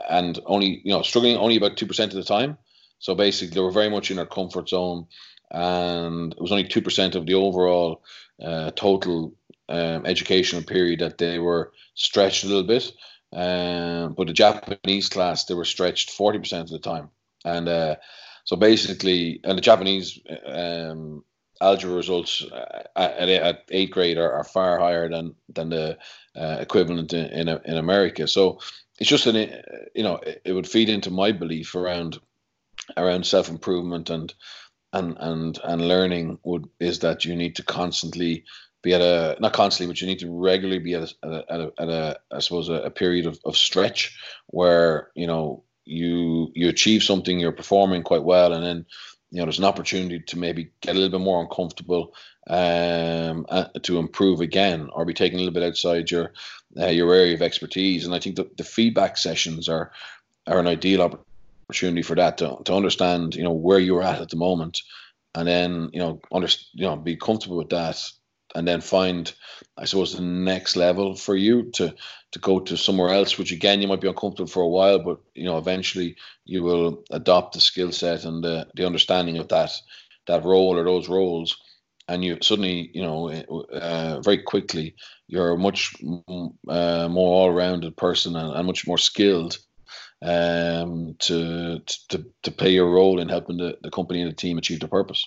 and 0.09 0.39
only 0.45 0.83
you 0.85 0.93
know 0.93 1.03
struggling 1.03 1.37
only 1.37 1.57
about 1.57 1.77
two 1.77 1.87
percent 1.87 2.13
of 2.13 2.17
the 2.17 2.25
time. 2.25 2.59
So 2.99 3.15
basically, 3.15 3.55
they 3.55 3.63
were 3.63 3.73
very 3.73 3.89
much 3.89 4.11
in 4.11 4.19
their 4.19 4.27
comfort 4.27 4.69
zone, 4.69 5.07
and 5.51 6.33
it 6.35 6.41
was 6.41 6.53
only 6.53 6.69
two 6.69 6.83
percent 6.83 7.15
of 7.15 7.25
the 7.25 7.35
overall 7.35 8.03
uh, 8.43 8.71
total 8.73 9.33
um, 9.71 10.05
educational 10.05 10.63
period 10.63 11.01
that 11.01 11.17
they 11.17 11.39
were 11.39 11.73
stretched 11.95 12.45
a 12.45 12.49
little 12.49 12.65
bit. 12.65 12.93
Um, 13.33 14.15
but 14.15 14.27
the 14.27 14.33
Japanese 14.33 15.09
class, 15.09 15.45
they 15.45 15.55
were 15.55 15.65
stretched 15.65 16.11
forty 16.11 16.39
percent 16.39 16.65
of 16.65 16.71
the 16.71 16.79
time, 16.81 17.11
and 17.45 17.69
uh, 17.69 17.97
so 18.45 18.57
basically, 18.57 19.41
and 19.45 19.57
the 19.57 19.63
Japanese 19.63 20.19
um, 20.47 21.25
algebra 21.61 21.95
results 21.95 22.45
uh, 22.51 22.83
at, 22.97 23.29
at 23.29 23.65
eighth 23.71 23.91
grade 23.91 24.19
are, 24.19 24.33
are, 24.33 24.45
far 24.45 24.79
higher 24.79 25.09
than 25.09 25.35
than 25.49 25.69
the 25.69 25.99
uh, 26.35 26.57
equivalent 26.61 27.13
in, 27.13 27.27
in 27.27 27.49
in 27.49 27.77
America. 27.77 28.27
So 28.27 28.59
it's 28.99 29.11
just 29.11 29.27
an 29.27 29.37
you 29.95 30.03
know 30.03 30.17
it, 30.17 30.43
it 30.45 30.53
would 30.53 30.69
feed 30.69 30.89
into 30.89 31.11
my 31.11 31.33
belief 31.33 31.75
around 31.75 32.19
around 32.97 33.27
self 33.27 33.49
improvement 33.49 34.11
and 34.11 34.35
and 34.93 35.17
and 35.21 35.59
and 35.63 35.89
learning 35.89 36.39
would 36.45 36.69
is 36.79 37.01
that 37.01 37.25
you 37.25 37.37
need 37.37 37.57
to 37.57 37.63
constantly 37.63 38.45
be 38.83 38.95
at 38.95 39.01
a 39.01 39.37
not 39.41 39.53
constantly, 39.53 39.93
but 39.93 40.01
you 40.01 40.07
need 40.07 40.21
to 40.21 40.31
regularly 40.31 40.79
be 40.79 40.95
at 40.95 41.13
a 41.23 41.45
at 41.51 41.61
a, 41.61 41.73
at 41.79 41.89
a 41.89 42.21
I 42.33 42.41
suppose 42.41 42.69
a, 42.69 42.75
a 42.75 42.91
period 42.91 43.27
of, 43.27 43.39
of 43.45 43.57
stretch 43.57 44.19
where 44.47 45.11
you 45.15 45.27
know 45.27 45.65
you 45.85 46.51
you 46.55 46.69
achieve 46.69 47.03
something, 47.03 47.39
you're 47.39 47.53
performing 47.53 48.03
quite 48.03 48.25
well, 48.25 48.53
and 48.53 48.65
then 48.65 48.87
you 49.31 49.39
know 49.39 49.45
there's 49.45 49.59
an 49.59 49.65
opportunity 49.65 50.21
to 50.21 50.39
maybe 50.39 50.71
get 50.81 50.95
a 50.95 50.99
little 50.99 51.19
bit 51.19 51.25
more 51.25 51.43
uncomfortable 51.43 52.15
um 52.49 53.47
uh, 53.51 53.67
to 53.83 53.99
improve 53.99 54.41
again 54.41 54.89
or 54.93 55.05
be 55.05 55.13
taken 55.13 55.39
a 55.39 55.43
little 55.43 55.53
bit 55.53 55.63
outside 55.63 56.11
your 56.11 56.33
uh, 56.79 56.87
your 56.87 57.15
area 57.15 57.35
of 57.35 57.43
expertise. 57.43 58.07
And 58.07 58.15
i 58.15 58.19
think 58.19 58.37
that 58.37 58.57
the 58.57 58.65
feedback 58.65 59.19
sessions 59.19 59.69
are 59.69 59.93
are 60.47 60.59
an 60.59 60.67
ideal 60.67 61.03
opportunity 61.71 62.03
for 62.03 62.17
that 62.17 62.39
to, 62.39 62.57
to 62.65 62.75
understand, 62.75 63.35
you 63.35 63.45
know, 63.45 63.53
where 63.53 63.79
you're 63.79 64.03
at 64.03 64.21
at 64.21 64.31
the 64.31 64.37
moment, 64.37 64.81
and 65.35 65.47
then 65.47 65.91
you 65.93 66.01
know, 66.01 66.21
under, 66.33 66.49
you 66.73 66.87
know, 66.87 66.97
be 66.97 67.17
comfortable 67.17 67.59
with 67.59 67.71
that, 67.71 68.03
and 68.55 68.67
then 68.67 68.81
find, 68.81 69.33
I 69.77 69.85
suppose, 69.85 70.15
the 70.15 70.23
next 70.23 70.77
level 70.77 71.15
for 71.15 71.37
you 71.37 71.71
to 71.73 71.95
to 72.33 72.39
go 72.39 72.61
to 72.61 72.77
somewhere 72.77 73.13
else, 73.13 73.39
which 73.39 73.53
again 73.53 73.83
you 73.83 73.89
might 73.89 74.01
be 74.01 74.09
uncomfortable 74.09 74.49
for 74.49 74.63
a 74.63 74.69
while, 74.69 74.99
but 74.99 75.19
you 75.35 75.45
know 75.45 75.59
eventually 75.59 76.17
you 76.45 76.63
will 76.63 77.03
adopt 77.11 77.55
the 77.55 77.61
skill 77.61 77.93
set 77.93 78.25
and 78.25 78.45
the, 78.45 78.67
the 78.75 78.87
understanding 78.87 79.39
of 79.39 79.49
that 79.49 79.73
that 80.27 80.45
role 80.45 80.79
or 80.79 80.85
those 80.85 81.09
roles, 81.09 81.57
and 82.09 82.25
you 82.25 82.39
suddenly 82.41 82.91
you 82.95 83.03
know 83.03 83.31
uh, 83.31 84.21
very 84.21 84.39
quickly 84.39 84.95
you're 85.27 85.53
a 85.53 85.59
much 85.59 85.95
uh, 86.69 87.09
more 87.09 87.35
all-rounded 87.35 87.97
person 87.97 88.37
and, 88.37 88.55
and 88.55 88.67
much 88.67 88.87
more 88.87 88.99
skilled 88.99 89.59
um, 90.23 91.15
to 91.19 91.81
to 92.09 92.25
to 92.43 92.51
play 92.51 92.73
your 92.73 92.91
role 92.91 93.21
in 93.21 93.29
helping 93.29 93.57
the, 93.57 93.79
the 93.83 93.91
company 93.91 94.21
and 94.23 94.31
the 94.31 94.37
team 94.37 94.59
achieve 94.59 94.81
their 94.81 94.89
purpose. 94.89 95.27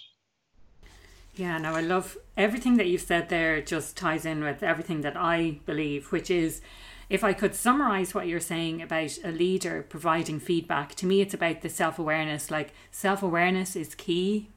Yeah, 1.35 1.57
no, 1.57 1.73
I 1.73 1.81
love 1.81 2.17
everything 2.37 2.77
that 2.77 2.87
you've 2.87 3.01
said 3.01 3.29
there, 3.29 3.61
just 3.61 3.97
ties 3.97 4.25
in 4.25 4.43
with 4.43 4.63
everything 4.63 5.01
that 5.01 5.17
I 5.17 5.59
believe, 5.65 6.11
which 6.11 6.29
is 6.31 6.61
if 7.09 7.23
I 7.23 7.33
could 7.33 7.53
summarize 7.53 8.15
what 8.15 8.27
you're 8.27 8.39
saying 8.39 8.81
about 8.81 9.17
a 9.23 9.31
leader 9.31 9.85
providing 9.87 10.39
feedback, 10.39 10.95
to 10.95 11.05
me, 11.05 11.21
it's 11.21 11.33
about 11.33 11.61
the 11.61 11.69
self 11.69 11.99
awareness. 11.99 12.49
Like, 12.49 12.73
self 12.91 13.21
awareness 13.21 13.75
is 13.75 13.95
key 13.95 14.49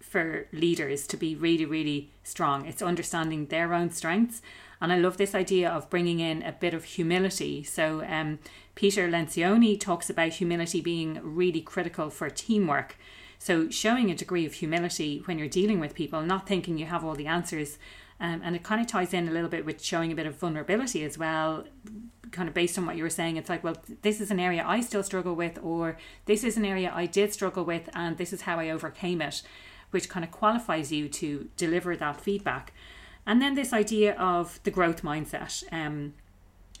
for 0.00 0.46
leaders 0.52 1.06
to 1.08 1.16
be 1.16 1.34
really, 1.34 1.64
really 1.64 2.10
strong. 2.22 2.66
It's 2.66 2.82
understanding 2.82 3.46
their 3.46 3.72
own 3.74 3.90
strengths. 3.90 4.42
And 4.80 4.92
I 4.92 4.98
love 4.98 5.16
this 5.16 5.34
idea 5.34 5.70
of 5.70 5.88
bringing 5.88 6.20
in 6.20 6.42
a 6.42 6.52
bit 6.52 6.74
of 6.74 6.84
humility. 6.84 7.62
So, 7.62 8.04
um, 8.06 8.38
Peter 8.74 9.08
Lencioni 9.08 9.80
talks 9.80 10.10
about 10.10 10.32
humility 10.32 10.80
being 10.80 11.20
really 11.22 11.62
critical 11.62 12.10
for 12.10 12.28
teamwork. 12.28 12.96
So, 13.38 13.68
showing 13.70 14.10
a 14.10 14.14
degree 14.14 14.46
of 14.46 14.54
humility 14.54 15.22
when 15.26 15.38
you're 15.38 15.48
dealing 15.48 15.80
with 15.80 15.94
people, 15.94 16.22
not 16.22 16.46
thinking 16.46 16.78
you 16.78 16.86
have 16.86 17.04
all 17.04 17.14
the 17.14 17.26
answers. 17.26 17.78
Um, 18.20 18.42
and 18.44 18.54
it 18.54 18.62
kind 18.62 18.80
of 18.80 18.86
ties 18.86 19.12
in 19.12 19.28
a 19.28 19.32
little 19.32 19.48
bit 19.48 19.66
with 19.66 19.82
showing 19.82 20.12
a 20.12 20.14
bit 20.14 20.26
of 20.26 20.36
vulnerability 20.36 21.04
as 21.04 21.18
well, 21.18 21.64
kind 22.30 22.48
of 22.48 22.54
based 22.54 22.78
on 22.78 22.86
what 22.86 22.96
you 22.96 23.02
were 23.02 23.10
saying. 23.10 23.36
It's 23.36 23.48
like, 23.48 23.64
well, 23.64 23.76
this 24.02 24.20
is 24.20 24.30
an 24.30 24.38
area 24.38 24.64
I 24.66 24.80
still 24.80 25.02
struggle 25.02 25.34
with, 25.34 25.58
or 25.62 25.98
this 26.26 26.44
is 26.44 26.56
an 26.56 26.64
area 26.64 26.92
I 26.94 27.06
did 27.06 27.32
struggle 27.32 27.64
with, 27.64 27.88
and 27.92 28.16
this 28.16 28.32
is 28.32 28.42
how 28.42 28.58
I 28.58 28.70
overcame 28.70 29.20
it, 29.20 29.42
which 29.90 30.08
kind 30.08 30.24
of 30.24 30.30
qualifies 30.30 30.92
you 30.92 31.08
to 31.08 31.48
deliver 31.56 31.96
that 31.96 32.20
feedback. 32.20 32.72
And 33.26 33.42
then 33.42 33.54
this 33.54 33.72
idea 33.72 34.14
of 34.14 34.60
the 34.64 34.70
growth 34.70 35.02
mindset. 35.02 35.64
Um, 35.72 36.14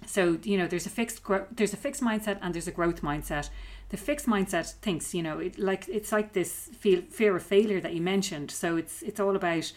so 0.06 0.38
you 0.42 0.58
know, 0.58 0.66
there's 0.66 0.86
a 0.86 0.90
fixed 0.90 1.22
gro- 1.22 1.46
there's 1.50 1.72
a 1.72 1.78
fixed 1.78 2.02
mindset 2.02 2.38
and 2.42 2.54
there's 2.54 2.68
a 2.68 2.72
growth 2.72 3.02
mindset 3.02 3.48
the 3.94 4.00
fixed 4.00 4.26
mindset 4.26 4.72
thinks 4.86 5.14
you 5.14 5.22
know 5.22 5.38
it 5.38 5.56
like 5.56 5.88
it's 5.88 6.10
like 6.10 6.32
this 6.32 6.68
feel, 6.76 7.00
fear 7.02 7.36
of 7.36 7.44
failure 7.44 7.80
that 7.80 7.94
you 7.94 8.02
mentioned. 8.02 8.50
So 8.50 8.76
it's 8.76 9.02
it's 9.02 9.20
all 9.20 9.36
about 9.36 9.72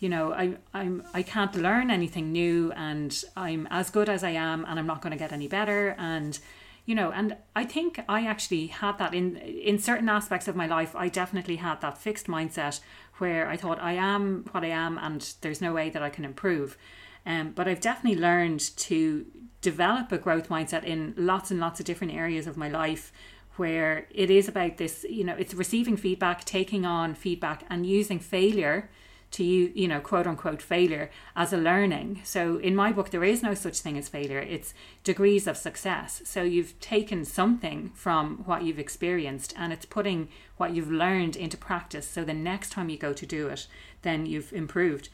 you 0.00 0.10
know 0.10 0.34
I, 0.34 0.56
I'm 0.74 1.02
I 1.14 1.22
can't 1.22 1.54
learn 1.56 1.90
anything 1.90 2.30
new 2.30 2.72
and 2.72 3.10
I'm 3.34 3.66
as 3.70 3.88
good 3.88 4.10
as 4.10 4.22
I 4.22 4.32
am 4.32 4.66
and 4.68 4.78
I'm 4.78 4.86
not 4.86 5.00
going 5.00 5.12
to 5.12 5.18
get 5.18 5.32
any 5.32 5.48
better. 5.48 5.96
And 5.96 6.38
you 6.84 6.94
know 6.94 7.10
and 7.10 7.38
I 7.56 7.64
think 7.64 8.00
I 8.06 8.26
actually 8.26 8.66
had 8.66 8.98
that 8.98 9.14
in 9.14 9.38
in 9.38 9.78
certain 9.78 10.10
aspects 10.10 10.46
of 10.46 10.54
my 10.56 10.66
life 10.66 10.94
I 10.94 11.08
definitely 11.08 11.56
had 11.56 11.80
that 11.80 11.96
fixed 11.96 12.26
mindset 12.26 12.80
where 13.16 13.48
I 13.48 13.56
thought 13.56 13.80
I 13.80 13.94
am 13.94 14.44
what 14.52 14.62
I 14.62 14.72
am 14.84 14.98
and 14.98 15.20
there's 15.40 15.62
no 15.62 15.72
way 15.72 15.88
that 15.88 16.02
I 16.02 16.10
can 16.10 16.26
improve. 16.26 16.76
Um, 17.24 17.52
but 17.52 17.66
I've 17.66 17.80
definitely 17.80 18.20
learned 18.20 18.60
to 18.88 19.24
develop 19.62 20.12
a 20.12 20.18
growth 20.18 20.50
mindset 20.50 20.84
in 20.84 21.14
lots 21.16 21.50
and 21.50 21.58
lots 21.58 21.80
of 21.80 21.86
different 21.86 22.12
areas 22.12 22.46
of 22.46 22.58
my 22.58 22.68
life 22.68 23.10
where 23.56 24.06
it 24.10 24.30
is 24.30 24.48
about 24.48 24.76
this, 24.76 25.04
you 25.08 25.24
know, 25.24 25.34
it's 25.34 25.54
receiving 25.54 25.96
feedback, 25.96 26.44
taking 26.44 26.84
on 26.84 27.14
feedback, 27.14 27.64
and 27.70 27.86
using 27.86 28.18
failure 28.18 28.90
to 29.34 29.42
you, 29.42 29.72
you 29.74 29.88
know, 29.88 30.00
quote 30.00 30.28
unquote 30.28 30.62
failure 30.62 31.10
as 31.34 31.52
a 31.52 31.56
learning. 31.56 32.20
So 32.22 32.58
in 32.58 32.76
my 32.76 32.92
book, 32.92 33.10
there 33.10 33.24
is 33.24 33.42
no 33.42 33.54
such 33.54 33.80
thing 33.80 33.98
as 33.98 34.08
failure. 34.08 34.38
It's 34.38 34.74
degrees 35.02 35.48
of 35.48 35.56
success. 35.56 36.22
So 36.24 36.42
you've 36.44 36.78
taken 36.78 37.24
something 37.24 37.90
from 37.94 38.44
what 38.46 38.62
you've 38.62 38.78
experienced 38.78 39.52
and 39.58 39.72
it's 39.72 39.86
putting 39.86 40.28
what 40.56 40.72
you've 40.72 40.90
learned 40.90 41.34
into 41.34 41.56
practice. 41.56 42.06
So 42.06 42.22
the 42.22 42.32
next 42.32 42.70
time 42.70 42.88
you 42.88 42.96
go 42.96 43.12
to 43.12 43.26
do 43.26 43.48
it, 43.48 43.66
then 44.02 44.24
you've 44.24 44.52
improved. 44.52 45.08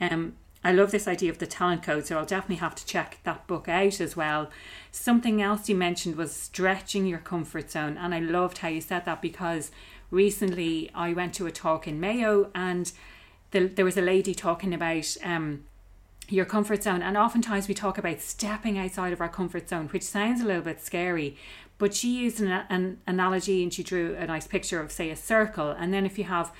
Um, 0.00 0.34
I 0.62 0.72
love 0.72 0.90
this 0.90 1.08
idea 1.08 1.30
of 1.30 1.38
the 1.38 1.46
talent 1.46 1.82
code, 1.82 2.06
so 2.06 2.18
I'll 2.18 2.26
definitely 2.26 2.56
have 2.56 2.74
to 2.74 2.84
check 2.84 3.18
that 3.24 3.46
book 3.46 3.68
out 3.68 4.00
as 4.00 4.14
well. 4.14 4.50
Something 4.90 5.40
else 5.40 5.68
you 5.68 5.74
mentioned 5.74 6.16
was 6.16 6.34
stretching 6.34 7.06
your 7.06 7.18
comfort 7.18 7.70
zone, 7.70 7.96
and 7.96 8.14
I 8.14 8.18
loved 8.18 8.58
how 8.58 8.68
you 8.68 8.82
said 8.82 9.06
that 9.06 9.22
because 9.22 9.70
recently 10.10 10.90
I 10.94 11.12
went 11.14 11.34
to 11.34 11.46
a 11.46 11.50
talk 11.50 11.88
in 11.88 11.98
Mayo 11.98 12.50
and 12.54 12.92
the, 13.52 13.66
there 13.66 13.84
was 13.84 13.96
a 13.96 14.02
lady 14.02 14.34
talking 14.34 14.74
about 14.74 15.16
um, 15.24 15.64
your 16.28 16.44
comfort 16.44 16.82
zone, 16.82 17.02
and 17.02 17.16
oftentimes 17.16 17.66
we 17.66 17.74
talk 17.74 17.96
about 17.96 18.20
stepping 18.20 18.78
outside 18.78 19.12
of 19.12 19.20
our 19.20 19.28
comfort 19.28 19.68
zone, 19.68 19.88
which 19.88 20.02
sounds 20.02 20.40
a 20.40 20.46
little 20.46 20.62
bit 20.62 20.80
scary. 20.80 21.36
But 21.78 21.94
she 21.94 22.10
used 22.10 22.40
an, 22.40 22.64
an 22.68 22.98
analogy 23.06 23.62
and 23.62 23.72
she 23.72 23.82
drew 23.82 24.14
a 24.14 24.26
nice 24.26 24.46
picture 24.46 24.80
of, 24.80 24.92
say, 24.92 25.08
a 25.08 25.16
circle, 25.16 25.70
and 25.70 25.92
then 25.92 26.04
if 26.04 26.18
you 26.18 26.24
have 26.24 26.52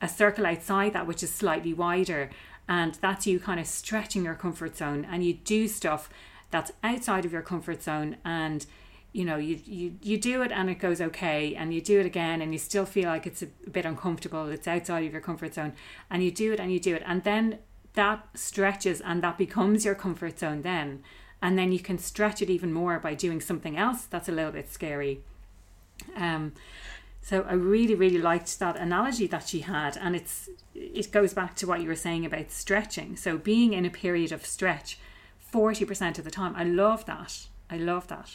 a 0.00 0.08
circle 0.08 0.44
outside 0.44 0.92
that 0.92 1.06
which 1.06 1.22
is 1.22 1.32
slightly 1.32 1.72
wider 1.72 2.30
and 2.68 2.94
that's 2.94 3.26
you 3.26 3.38
kind 3.38 3.60
of 3.60 3.66
stretching 3.66 4.24
your 4.24 4.34
comfort 4.34 4.76
zone 4.76 5.06
and 5.10 5.24
you 5.24 5.34
do 5.34 5.68
stuff 5.68 6.08
that's 6.50 6.72
outside 6.82 7.24
of 7.24 7.32
your 7.32 7.42
comfort 7.42 7.82
zone 7.82 8.16
and 8.24 8.66
you 9.12 9.24
know 9.24 9.36
you, 9.36 9.58
you 9.64 9.94
you 10.02 10.18
do 10.18 10.42
it 10.42 10.52
and 10.52 10.68
it 10.68 10.78
goes 10.78 11.00
okay 11.00 11.54
and 11.54 11.72
you 11.72 11.80
do 11.80 12.00
it 12.00 12.06
again 12.06 12.42
and 12.42 12.52
you 12.52 12.58
still 12.58 12.84
feel 12.84 13.08
like 13.08 13.26
it's 13.26 13.42
a 13.42 13.46
bit 13.70 13.84
uncomfortable 13.84 14.48
it's 14.48 14.68
outside 14.68 15.04
of 15.04 15.12
your 15.12 15.20
comfort 15.20 15.54
zone 15.54 15.72
and 16.10 16.22
you 16.22 16.30
do 16.30 16.52
it 16.52 16.60
and 16.60 16.72
you 16.72 16.80
do 16.80 16.94
it 16.94 17.02
and 17.06 17.24
then 17.24 17.58
that 17.96 18.28
stretches 18.34 19.00
and 19.00 19.22
that 19.22 19.36
becomes 19.36 19.84
your 19.84 19.96
comfort 19.96 20.38
zone 20.38 20.62
then. 20.62 21.02
And 21.42 21.58
then 21.58 21.72
you 21.72 21.80
can 21.80 21.98
stretch 21.98 22.40
it 22.40 22.48
even 22.48 22.72
more 22.72 22.98
by 22.98 23.14
doing 23.14 23.40
something 23.40 23.76
else 23.76 24.04
that's 24.04 24.28
a 24.28 24.32
little 24.32 24.52
bit 24.52 24.70
scary. 24.70 25.20
Um 26.14 26.52
so 27.26 27.42
I 27.42 27.54
really, 27.54 27.96
really 27.96 28.20
liked 28.20 28.56
that 28.60 28.76
analogy 28.76 29.26
that 29.26 29.48
she 29.48 29.62
had, 29.62 29.96
and 29.96 30.14
it's 30.14 30.48
it 30.76 31.10
goes 31.10 31.34
back 31.34 31.56
to 31.56 31.66
what 31.66 31.82
you 31.82 31.88
were 31.88 31.96
saying 31.96 32.24
about 32.24 32.52
stretching. 32.52 33.16
So 33.16 33.36
being 33.36 33.72
in 33.72 33.84
a 33.84 33.90
period 33.90 34.30
of 34.30 34.46
stretch, 34.46 35.00
forty 35.36 35.84
percent 35.84 36.20
of 36.20 36.24
the 36.24 36.30
time, 36.30 36.54
I 36.54 36.62
love 36.62 37.04
that. 37.06 37.48
I 37.68 37.78
love 37.78 38.06
that. 38.06 38.30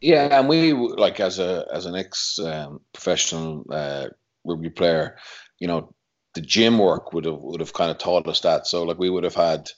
Yeah, 0.00 0.38
and 0.38 0.48
we 0.48 0.72
like 0.72 1.18
as 1.18 1.40
a 1.40 1.66
as 1.72 1.86
an 1.86 1.96
ex 1.96 2.38
um, 2.38 2.80
professional 2.92 3.66
uh, 3.68 4.06
rugby 4.44 4.70
player, 4.70 5.16
you 5.58 5.66
know, 5.66 5.92
the 6.34 6.42
gym 6.42 6.78
work 6.78 7.12
would 7.12 7.24
have 7.24 7.40
would 7.40 7.58
have 7.58 7.72
kind 7.72 7.90
of 7.90 7.98
taught 7.98 8.28
us 8.28 8.38
that. 8.42 8.68
So 8.68 8.84
like 8.84 9.00
we 9.00 9.10
would 9.10 9.24
have 9.24 9.34
had, 9.34 9.68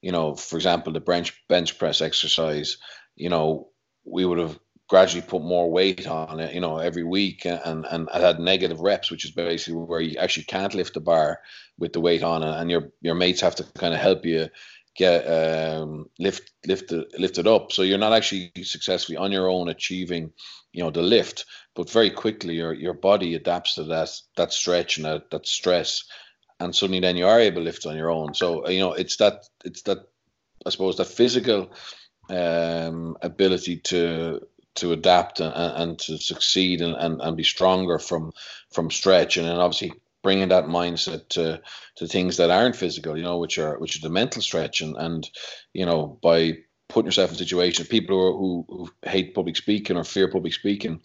you 0.00 0.10
know, 0.10 0.34
for 0.34 0.56
example, 0.56 0.92
the 0.92 0.98
bench 0.98 1.40
bench 1.48 1.78
press 1.78 2.00
exercise. 2.00 2.78
You 3.14 3.28
know, 3.28 3.68
we 4.04 4.24
would 4.24 4.38
have 4.38 4.58
gradually 4.88 5.22
put 5.22 5.42
more 5.42 5.70
weight 5.70 6.06
on 6.06 6.40
it, 6.40 6.54
you 6.54 6.60
know, 6.60 6.78
every 6.78 7.04
week, 7.04 7.44
and 7.46 7.86
and 7.90 8.08
I 8.10 8.20
had 8.20 8.38
negative 8.38 8.80
reps, 8.80 9.10
which 9.10 9.24
is 9.24 9.30
basically 9.30 9.74
where 9.74 10.00
you 10.00 10.18
actually 10.18 10.44
can't 10.44 10.74
lift 10.74 10.94
the 10.94 11.00
bar 11.00 11.40
with 11.78 11.92
the 11.92 12.00
weight 12.00 12.22
on, 12.22 12.42
and 12.42 12.70
your 12.70 12.92
your 13.00 13.14
mates 13.14 13.40
have 13.40 13.54
to 13.56 13.64
kind 13.78 13.94
of 13.94 14.00
help 14.00 14.24
you 14.24 14.48
get 14.94 15.22
um, 15.22 16.10
lift 16.18 16.50
lift 16.66 16.92
it, 16.92 17.06
lift 17.18 17.38
it 17.38 17.46
up. 17.46 17.72
So 17.72 17.82
you're 17.82 17.98
not 17.98 18.12
actually 18.12 18.52
successfully 18.62 19.16
on 19.16 19.32
your 19.32 19.48
own 19.48 19.68
achieving, 19.68 20.32
you 20.72 20.82
know, 20.82 20.90
the 20.90 21.02
lift, 21.02 21.46
but 21.74 21.90
very 21.90 22.10
quickly 22.10 22.56
your 22.56 22.74
your 22.74 22.94
body 22.94 23.34
adapts 23.34 23.76
to 23.76 23.84
that 23.84 24.10
that 24.36 24.52
stretch 24.52 24.96
and 24.96 25.06
that 25.06 25.30
that 25.30 25.46
stress, 25.46 26.04
and 26.60 26.74
suddenly 26.74 27.00
then 27.00 27.16
you 27.16 27.26
are 27.26 27.40
able 27.40 27.60
to 27.60 27.64
lift 27.64 27.86
on 27.86 27.96
your 27.96 28.10
own. 28.10 28.34
So 28.34 28.68
you 28.68 28.80
know, 28.80 28.92
it's 28.92 29.16
that 29.16 29.46
it's 29.64 29.82
that 29.82 29.98
I 30.66 30.70
suppose 30.70 30.96
that 30.96 31.06
physical 31.06 31.70
um, 32.28 33.16
ability 33.22 33.78
to 33.78 34.40
to 34.76 34.92
adapt 34.92 35.40
and, 35.40 35.54
and 35.54 35.98
to 35.98 36.18
succeed 36.18 36.80
and, 36.80 36.94
and, 36.94 37.20
and 37.20 37.36
be 37.36 37.44
stronger 37.44 37.98
from 37.98 38.32
from 38.70 38.90
stretch. 38.90 39.36
And 39.36 39.46
then 39.46 39.56
obviously 39.56 39.92
bringing 40.22 40.48
that 40.48 40.64
mindset 40.64 41.28
to 41.30 41.60
to 41.96 42.06
things 42.06 42.36
that 42.36 42.50
aren't 42.50 42.76
physical 42.76 43.16
you 43.16 43.22
know 43.22 43.38
which 43.38 43.58
are 43.58 43.78
which 43.78 43.96
are 43.96 44.02
the 44.02 44.10
mental 44.10 44.42
stretch. 44.42 44.80
And 44.80 44.96
and 44.96 45.28
you 45.72 45.86
know 45.86 46.18
by 46.22 46.58
putting 46.88 47.06
yourself 47.06 47.30
in 47.30 47.36
situations 47.36 47.88
people 47.88 48.16
who, 48.16 48.66
who, 48.68 48.84
who 48.84 49.10
hate 49.10 49.34
public 49.34 49.56
speaking 49.56 49.96
or 49.96 50.04
fear 50.04 50.28
public 50.28 50.52
speaking 50.52 51.00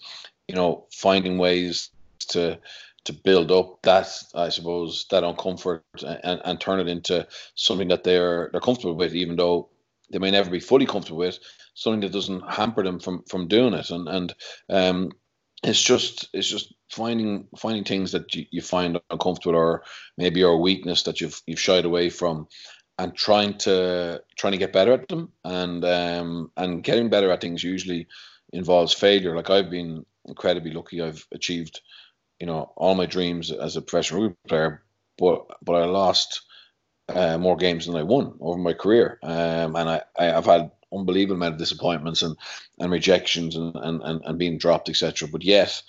you 0.47 0.56
know 0.56 0.86
finding 0.91 1.38
ways 1.38 1.89
to 2.19 2.60
to 3.06 3.13
build 3.13 3.51
up 3.51 3.82
that 3.84 4.08
I 4.36 4.49
suppose 4.49 5.06
that 5.12 5.23
uncomfort 5.23 5.82
and, 6.03 6.41
and 6.43 6.60
turn 6.60 6.82
it 6.82 6.89
into 6.89 7.25
something 7.56 7.88
that 7.88 8.03
they're 8.03 8.49
they're 8.51 8.62
comfortable 8.62 8.95
with 8.95 9.15
even 9.15 9.38
though 9.38 9.69
they 10.12 10.20
may 10.20 10.32
never 10.32 10.50
be 10.50 10.60
fully 10.60 10.86
comfortable 10.86 11.20
with 11.20 11.39
something 11.74 12.02
that 12.02 12.12
doesn't 12.13 12.41
hamper 12.50 12.84
them 12.84 13.00
from 13.00 13.24
from 13.30 13.48
doing 13.48 13.74
it. 13.74 13.89
And 13.89 14.08
and 14.08 14.36
um 14.70 15.12
it's 15.63 15.82
just 15.82 16.30
it's 16.34 16.48
just 16.50 16.74
finding 16.91 17.48
finding 17.58 17.84
things 17.84 18.12
that 18.13 18.34
you, 18.36 18.46
you 18.52 18.62
find 18.62 19.00
uncomfortable 19.10 19.56
or 19.56 19.84
maybe 20.17 20.39
your 20.39 20.62
weakness 20.62 21.04
that 21.04 21.22
you've 21.22 21.41
you've 21.48 21.60
shied 21.60 21.86
away 21.86 22.10
from 22.10 22.48
and 23.00 23.15
trying 23.15 23.58
to 23.60 24.22
trying 24.38 24.54
to 24.54 24.58
get 24.58 24.74
better 24.74 24.93
at 24.93 25.08
them. 25.08 25.32
And 25.43 25.84
um 25.86 26.52
and 26.58 26.84
getting 26.84 27.10
better 27.10 27.32
at 27.32 27.41
things 27.41 27.63
usually 27.63 28.08
involves 28.54 28.93
failure. 28.93 29.36
Like 29.36 29.50
i've 29.50 29.70
been 29.70 30.06
incredibly 30.26 30.72
lucky. 30.72 31.02
I've 31.02 31.26
achieved 31.34 31.82
you 32.39 32.48
know 32.48 32.72
all 32.76 32.96
my 32.96 33.06
dreams 33.06 33.52
as 33.52 33.76
a 33.76 33.82
professional 33.82 34.24
rugby 34.24 34.38
player 34.48 34.84
but 35.17 35.46
but 35.63 35.76
i 35.76 35.86
lost 35.86 36.41
uh, 37.10 37.38
more 37.38 37.58
games 37.58 37.86
than 37.86 37.96
I 37.96 38.04
won 38.04 38.34
over 38.39 38.58
my 38.58 38.74
career, 38.74 39.20
um, 39.24 39.76
and 39.76 39.89
I, 39.89 40.02
I 40.17 40.26
have 40.26 40.46
had 40.46 40.72
unbelievable 40.93 41.36
amount 41.36 41.54
of 41.54 41.60
disappointments 41.60 42.22
and 42.22 42.36
and 42.80 42.91
rejections 42.91 43.56
and 43.56 43.76
and 43.76 44.02
and, 44.04 44.22
and 44.26 44.39
being 44.39 44.58
dropped, 44.58 44.89
etc. 44.89 45.28
But 45.32 45.43
yet 45.43 45.82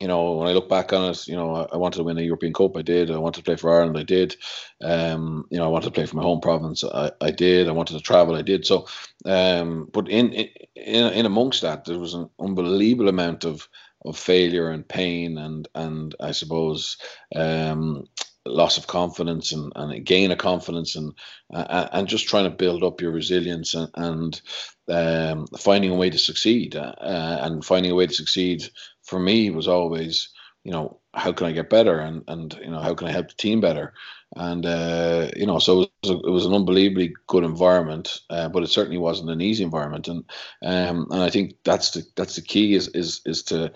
you 0.00 0.08
know, 0.08 0.32
when 0.32 0.48
I 0.48 0.52
look 0.52 0.68
back 0.68 0.92
on 0.92 1.10
it, 1.10 1.26
you 1.26 1.34
know, 1.36 1.66
I 1.72 1.76
wanted 1.76 1.98
to 1.98 2.04
win 2.04 2.18
a 2.18 2.22
European 2.22 2.52
Cup. 2.52 2.76
I 2.76 2.82
did. 2.82 3.10
I 3.10 3.16
wanted 3.16 3.40
to 3.40 3.44
play 3.44 3.56
for 3.56 3.72
Ireland. 3.72 3.96
I 3.96 4.02
did. 4.02 4.36
Um, 4.82 5.46
you 5.50 5.56
know, 5.56 5.64
I 5.64 5.68
wanted 5.68 5.86
to 5.86 5.92
play 5.92 6.04
for 6.04 6.16
my 6.16 6.22
home 6.22 6.40
province. 6.40 6.84
I, 6.84 7.10
I 7.22 7.30
did. 7.30 7.66
I 7.66 7.72
wanted 7.72 7.94
to 7.94 8.02
travel. 8.02 8.36
I 8.36 8.42
did. 8.42 8.66
So, 8.66 8.86
um, 9.24 9.88
but 9.92 10.08
in, 10.08 10.32
in 10.34 11.12
in 11.12 11.26
amongst 11.26 11.62
that, 11.62 11.86
there 11.86 11.98
was 11.98 12.12
an 12.12 12.28
unbelievable 12.38 13.08
amount 13.08 13.44
of 13.44 13.68
of 14.04 14.18
failure 14.18 14.70
and 14.70 14.86
pain 14.86 15.38
and 15.38 15.66
and 15.74 16.14
I 16.20 16.32
suppose 16.32 16.98
um, 17.34 18.06
loss 18.46 18.78
of 18.78 18.86
confidence 18.86 19.52
and, 19.52 19.72
and 19.76 20.04
gain 20.04 20.30
of 20.30 20.38
confidence 20.38 20.96
and 20.96 21.12
uh, 21.52 21.88
and 21.92 22.08
just 22.08 22.28
trying 22.28 22.44
to 22.44 22.56
build 22.56 22.82
up 22.82 23.00
your 23.00 23.12
resilience 23.12 23.74
and, 23.74 23.90
and 23.94 24.40
um, 24.88 25.46
finding 25.58 25.90
a 25.90 25.96
way 25.96 26.10
to 26.10 26.18
succeed. 26.18 26.76
Uh, 26.76 26.94
and 27.00 27.64
finding 27.64 27.92
a 27.92 27.94
way 27.94 28.06
to 28.06 28.14
succeed 28.14 28.62
for 29.02 29.18
me 29.18 29.50
was 29.50 29.68
always, 29.68 30.28
you 30.64 30.72
know, 30.72 31.00
how 31.14 31.32
can 31.32 31.46
I 31.46 31.52
get 31.52 31.70
better? 31.70 31.98
And 31.98 32.22
and 32.28 32.58
you 32.62 32.70
know 32.70 32.80
how 32.80 32.94
can 32.94 33.08
I 33.08 33.12
help 33.12 33.28
the 33.28 33.34
team 33.34 33.60
better, 33.60 33.94
and 34.36 34.66
uh, 34.66 35.30
you 35.34 35.46
know 35.46 35.58
so 35.58 35.82
it 35.82 35.90
was, 36.02 36.10
a, 36.10 36.18
it 36.18 36.30
was, 36.30 36.46
an 36.46 36.52
unbelievably 36.52 37.14
good 37.26 37.44
environment, 37.44 38.20
uh, 38.30 38.48
but 38.48 38.62
it 38.62 38.68
certainly 38.68 38.98
wasn't 38.98 39.30
an 39.30 39.40
easy 39.40 39.64
environment, 39.64 40.08
and 40.08 40.24
um, 40.62 41.06
and 41.10 41.22
I 41.22 41.30
think 41.30 41.54
that's 41.64 41.92
the 41.92 42.04
that's 42.16 42.36
the 42.36 42.42
key 42.42 42.74
is 42.74 42.88
is 42.88 43.22
is 43.24 43.42
to 43.44 43.72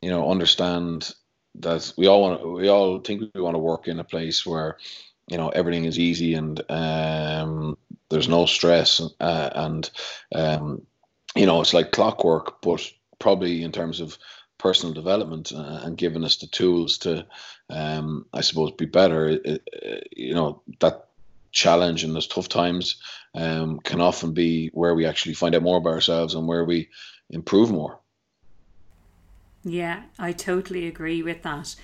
you 0.00 0.10
know 0.10 0.30
understand 0.30 1.12
that 1.56 1.92
we 1.96 2.06
all 2.06 2.22
want 2.22 2.48
we 2.48 2.68
all 2.68 3.00
think 3.00 3.30
we 3.34 3.40
want 3.40 3.54
to 3.54 3.58
work 3.58 3.88
in 3.88 3.98
a 3.98 4.04
place 4.04 4.46
where 4.46 4.76
you 5.28 5.36
know 5.36 5.48
everything 5.50 5.84
is 5.84 5.98
easy 5.98 6.34
and 6.34 6.62
um, 6.70 7.76
there's 8.10 8.28
no 8.28 8.46
stress 8.46 9.00
uh, 9.20 9.50
and 9.54 9.90
um, 10.34 10.82
you 11.34 11.46
know 11.46 11.60
it's 11.60 11.74
like 11.74 11.92
clockwork 11.92 12.60
but 12.62 12.80
probably 13.18 13.62
in 13.62 13.72
terms 13.72 14.00
of 14.00 14.18
personal 14.58 14.92
development 14.92 15.52
uh, 15.54 15.80
and 15.84 15.96
giving 15.96 16.24
us 16.24 16.36
the 16.36 16.46
tools 16.46 16.98
to, 16.98 17.24
um, 17.70 18.26
I 18.32 18.40
suppose, 18.40 18.72
be 18.72 18.86
better. 18.86 19.28
It, 19.28 19.62
it, 19.72 20.08
you 20.16 20.34
know 20.34 20.62
that 20.80 21.06
challenge 21.50 22.04
in 22.04 22.12
those 22.12 22.26
tough 22.26 22.48
times 22.48 22.96
um, 23.34 23.78
can 23.80 24.00
often 24.00 24.32
be 24.34 24.68
where 24.74 24.94
we 24.94 25.06
actually 25.06 25.34
find 25.34 25.54
out 25.54 25.62
more 25.62 25.78
about 25.78 25.94
ourselves 25.94 26.34
and 26.34 26.46
where 26.46 26.64
we 26.64 26.88
improve 27.30 27.70
more. 27.70 28.00
Yeah, 29.64 30.04
I 30.18 30.32
totally 30.32 30.86
agree 30.86 31.22
with 31.22 31.42
that. 31.42 31.74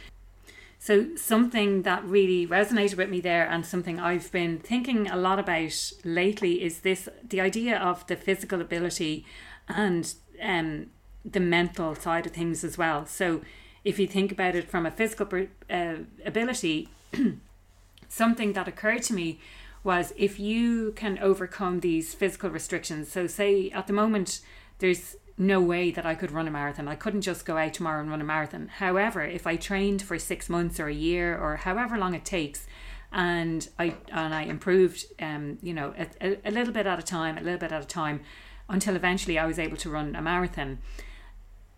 So, 0.79 1.17
something 1.17 1.83
that 1.83 2.05
really 2.05 2.47
resonated 2.47 2.97
with 2.97 3.09
me 3.09 3.21
there, 3.21 3.49
and 3.49 3.65
something 3.65 3.99
I've 3.99 4.31
been 4.31 4.59
thinking 4.59 5.09
a 5.09 5.17
lot 5.17 5.39
about 5.39 5.93
lately, 6.05 6.63
is 6.63 6.81
this 6.81 7.09
the 7.27 7.41
idea 7.41 7.79
of 7.79 8.07
the 8.07 8.17
physical 8.17 8.61
ability 8.61 9.25
and 9.67 10.15
um, 10.43 10.89
the 11.25 11.41
mental 11.41 11.95
side 11.95 12.27
of 12.27 12.33
things 12.33 12.65
as 12.65 12.77
well. 12.77 13.07
So 13.07 13.41
if 13.83 13.99
you 13.99 14.07
think 14.07 14.31
about 14.31 14.55
it 14.55 14.69
from 14.69 14.85
a 14.85 14.91
physical 14.91 15.47
uh, 15.71 15.95
ability, 16.25 16.91
something 18.09 18.53
that 18.53 18.69
occurred 18.69 19.03
to 19.05 19.15
me 19.15 19.41
was 19.83 20.13
if 20.17 20.39
you 20.39 20.93
can 20.93 21.19
overcome 21.19 21.81
these 21.81 22.15
physical 22.15 22.51
restrictions. 22.51 23.11
So 23.11 23.27
say 23.27 23.71
at 23.71 23.87
the 23.87 23.93
moment 23.93 24.41
there's 24.79 25.17
no 25.37 25.61
way 25.61 25.91
that 25.91 26.07
I 26.07 26.15
could 26.15 26.31
run 26.31 26.47
a 26.47 26.51
marathon. 26.51 26.87
I 26.87 26.95
couldn't 26.95 27.23
just 27.23 27.45
go 27.45 27.57
out 27.57 27.75
tomorrow 27.75 28.01
and 28.01 28.11
run 28.11 28.21
a 28.21 28.25
marathon. 28.25 28.69
However, 28.69 29.23
if 29.23 29.47
I 29.47 29.57
trained 29.57 30.03
for 30.03 30.19
6 30.19 30.49
months 30.49 30.79
or 30.79 30.87
a 30.87 30.95
year 30.95 31.37
or 31.37 31.57
however 31.57 31.99
long 31.99 32.15
it 32.15 32.25
takes 32.25 32.67
and 33.13 33.69
I 33.79 33.95
and 34.11 34.35
I 34.35 34.43
improved 34.43 35.05
um 35.21 35.59
you 35.63 35.73
know 35.73 35.95
a, 36.21 36.39
a 36.45 36.51
little 36.51 36.73
bit 36.73 36.87
at 36.87 36.99
a 36.99 37.03
time, 37.03 37.39
a 37.39 37.41
little 37.41 37.59
bit 37.59 37.73
at 37.73 37.83
a 37.83 37.87
time 37.87 38.21
until 38.69 38.97
eventually 38.97 39.39
I 39.39 39.47
was 39.47 39.59
able 39.59 39.77
to 39.79 39.91
run 39.91 40.17
a 40.17 40.23
marathon 40.23 40.79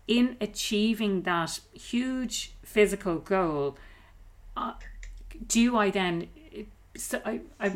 in 0.07 0.37
achieving 0.39 1.23
that 1.23 1.59
huge 1.73 2.53
physical 2.63 3.17
goal, 3.17 3.77
uh, 4.55 4.73
do 5.47 5.77
I 5.77 5.91
then? 5.91 6.29
So 6.95 7.21
I, 7.25 7.41
I, 7.59 7.75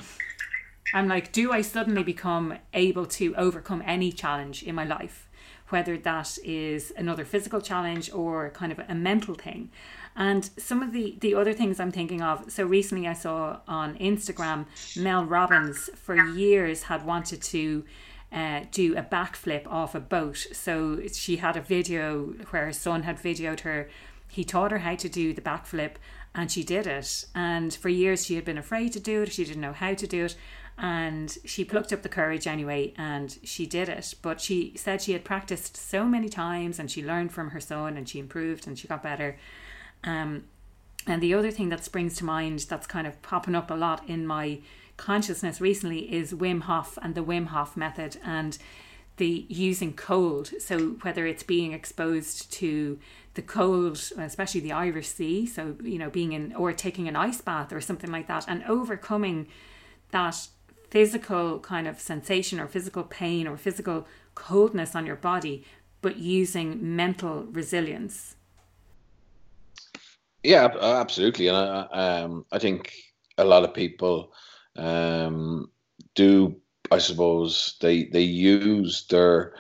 I'm 0.94 1.08
like, 1.08 1.32
do 1.32 1.52
I 1.52 1.62
suddenly 1.62 2.04
become 2.04 2.58
able 2.74 3.06
to 3.08 3.36
overcome 3.36 3.84
any 3.86 4.12
challenge 4.12 4.64
in 4.64 4.76
my 4.76 4.86
life, 4.86 5.30
whether 5.72 5.98
that 5.98 6.38
is 6.44 6.94
another 6.98 7.26
physical 7.26 7.62
challenge 7.62 8.12
or 8.12 8.50
kind 8.52 8.72
of 8.72 8.80
a 8.88 8.96
mental 8.96 9.36
thing? 9.36 9.70
And 10.16 10.50
some 10.58 10.84
of 10.84 10.92
the, 10.92 11.18
the 11.22 11.36
other 11.36 11.54
things 11.54 11.80
I'm 11.80 11.92
thinking 11.92 12.22
of, 12.22 12.52
so 12.52 12.66
recently 12.66 13.08
I 13.08 13.14
saw 13.14 13.60
on 13.68 13.98
Instagram, 13.98 14.66
Mel 14.98 15.26
Robbins 15.26 15.90
for 15.96 16.16
years 16.16 16.84
had 16.84 17.06
wanted 17.06 17.42
to 17.44 17.86
uh, 18.32 18.62
do 18.72 18.96
a 18.98 19.04
backflip 19.04 19.68
off 19.68 19.96
a 19.96 20.00
boat. 20.00 20.48
So 20.54 21.02
she 21.12 21.38
had 21.38 21.56
a 21.56 21.62
video 21.62 22.34
where 22.50 22.66
her 22.66 22.74
son 22.74 23.04
had 23.04 23.18
videoed 23.18 23.62
her. 23.62 23.90
He 24.30 24.44
taught 24.44 24.72
her 24.72 24.80
how 24.80 24.96
to 24.96 25.10
do 25.10 25.34
the 25.34 25.42
backflip 25.42 25.96
and 26.34 26.52
she 26.52 26.64
did 26.64 26.88
it. 26.88 27.26
And 27.36 27.74
for 27.74 27.90
years 27.90 28.26
she 28.26 28.36
had 28.36 28.46
been 28.46 28.58
afraid 28.58 28.94
to 28.94 29.00
do 29.00 29.24
it, 29.24 29.34
she 29.34 29.44
didn't 29.44 29.62
know 29.62 29.74
how 29.74 29.94
to 29.94 30.08
do 30.08 30.26
it. 30.26 30.36
And 30.84 31.38
she 31.46 31.64
plucked 31.64 31.94
up 31.94 32.02
the 32.02 32.10
courage 32.10 32.48
anyway 32.48 32.94
and 32.98 33.38
she 33.44 33.68
did 33.68 33.88
it. 33.88 34.16
But 34.24 34.42
she 34.42 34.74
said 34.76 35.00
she 35.00 35.14
had 35.14 35.24
practiced 35.24 35.78
so 35.78 36.06
many 36.06 36.28
times 36.28 36.80
and 36.80 36.90
she 36.90 37.06
learned 37.06 37.32
from 37.32 37.52
her 37.52 37.60
son 37.60 37.98
and 37.98 38.10
she 38.10 38.18
improved 38.18 38.66
and 38.66 38.78
she 38.78 38.88
got 38.88 39.04
better. 39.04 39.38
Um, 40.04 40.46
and 41.06 41.22
the 41.22 41.36
other 41.36 41.52
thing 41.52 41.70
that 41.70 41.86
springs 41.86 42.16
to 42.16 42.26
mind 42.26 42.66
that's 42.68 42.88
kind 42.88 43.06
of 43.06 43.22
popping 43.22 43.54
up 43.54 43.70
a 43.70 43.76
lot 43.76 44.10
in 44.10 44.26
my 44.26 44.60
consciousness 44.98 45.62
recently 45.62 46.12
is 46.12 46.34
Wim 46.34 46.62
Hof 46.62 46.98
and 47.04 47.14
the 47.14 47.24
Wim 47.24 47.48
Hof 47.48 47.78
method 47.78 48.18
and 48.24 48.58
the 49.18 49.46
using 49.50 49.94
cold. 49.94 50.52
So 50.60 50.96
whether 51.02 51.28
it's 51.28 51.44
being 51.44 51.74
exposed 51.74 52.52
to 52.54 52.98
the 53.36 53.44
cold, 53.44 53.98
especially 54.18 54.62
the 54.62 54.72
Irish 54.72 55.10
Sea, 55.10 55.46
so 55.46 55.76
you 55.84 56.00
know, 56.00 56.10
being 56.10 56.34
in 56.34 56.56
or 56.56 56.74
taking 56.74 57.08
an 57.08 57.16
ice 57.16 57.40
bath 57.40 57.72
or 57.72 57.82
something 57.82 58.12
like 58.12 58.28
that, 58.28 58.46
and 58.48 58.64
overcoming 58.64 59.48
that 60.10 60.48
physical 60.92 61.60
kind 61.60 61.88
of 61.88 62.00
sensation 62.00 62.60
or 62.60 62.68
physical 62.68 63.04
pain 63.04 63.48
or 63.48 63.58
physical 63.58 64.06
coldness 64.36 64.96
on 64.96 65.06
your 65.06 65.16
body, 65.16 65.66
but 66.02 66.18
using 66.18 66.96
mental 66.96 67.46
resilience. 67.52 68.36
Yeah, 70.44 70.68
absolutely, 70.82 71.48
and 71.48 71.58
I, 71.58 71.82
um, 71.92 72.46
I 72.52 72.60
think 72.60 72.94
a 73.38 73.46
lot 73.46 73.64
of 73.64 73.74
people 73.74 74.34
um, 74.76 75.70
do 76.16 76.56
I 76.92 76.98
suppose 76.98 77.78
they 77.80 78.06
they 78.06 78.24
use 78.24 79.06
their 79.08 79.54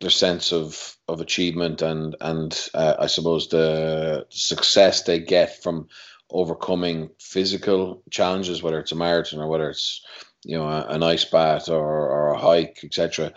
their 0.00 0.10
sense 0.10 0.52
of 0.52 0.96
of 1.06 1.20
achievement 1.20 1.82
and 1.82 2.16
and 2.20 2.68
uh, 2.74 2.96
I 2.98 3.06
suppose 3.06 3.48
the 3.48 4.26
success 4.30 5.02
they 5.02 5.20
get 5.20 5.62
from 5.62 5.88
overcoming 6.30 7.10
physical 7.20 8.02
challenges, 8.10 8.62
whether 8.62 8.80
it's 8.80 8.92
a 8.92 8.96
marathon 8.96 9.40
or 9.40 9.48
whether 9.48 9.70
it's 9.70 10.02
you 10.44 10.56
know 10.56 10.68
a, 10.68 10.86
an 10.88 11.02
ice 11.02 11.24
bath 11.24 11.68
or, 11.68 11.84
or 12.10 12.32
a 12.32 12.38
hike, 12.38 12.80
etc., 12.84 13.32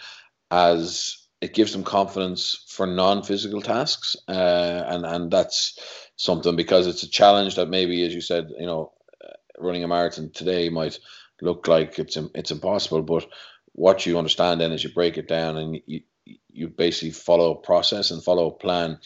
as 0.51 1.17
it 1.41 1.53
gives 1.53 1.73
them 1.73 1.83
confidence 1.83 2.65
for 2.69 2.87
non-physical 2.87 3.61
tasks, 3.61 4.15
uh, 4.27 4.83
and 4.87 5.05
and 5.05 5.31
that's 5.31 5.79
something 6.15 6.55
because 6.55 6.87
it's 6.87 7.03
a 7.03 7.09
challenge 7.09 7.55
that 7.55 7.69
maybe, 7.69 8.05
as 8.05 8.13
you 8.13 8.21
said, 8.21 8.49
you 8.57 8.65
know, 8.65 8.93
running 9.59 9.83
a 9.83 9.87
marathon 9.87 10.31
today 10.33 10.69
might 10.69 10.99
look 11.41 11.67
like 11.67 11.99
it's 11.99 12.17
it's 12.33 12.51
impossible, 12.51 13.01
but 13.01 13.27
what 13.73 14.05
you 14.05 14.17
understand 14.17 14.61
then 14.61 14.71
is 14.71 14.83
you 14.83 14.91
break 14.91 15.17
it 15.17 15.27
down 15.27 15.57
and 15.57 15.79
you 15.85 16.01
you 16.49 16.69
basically 16.69 17.11
follow 17.11 17.51
a 17.51 17.61
process 17.61 18.11
and 18.11 18.23
follow 18.23 18.47
a 18.47 18.57
plan, 18.57 18.97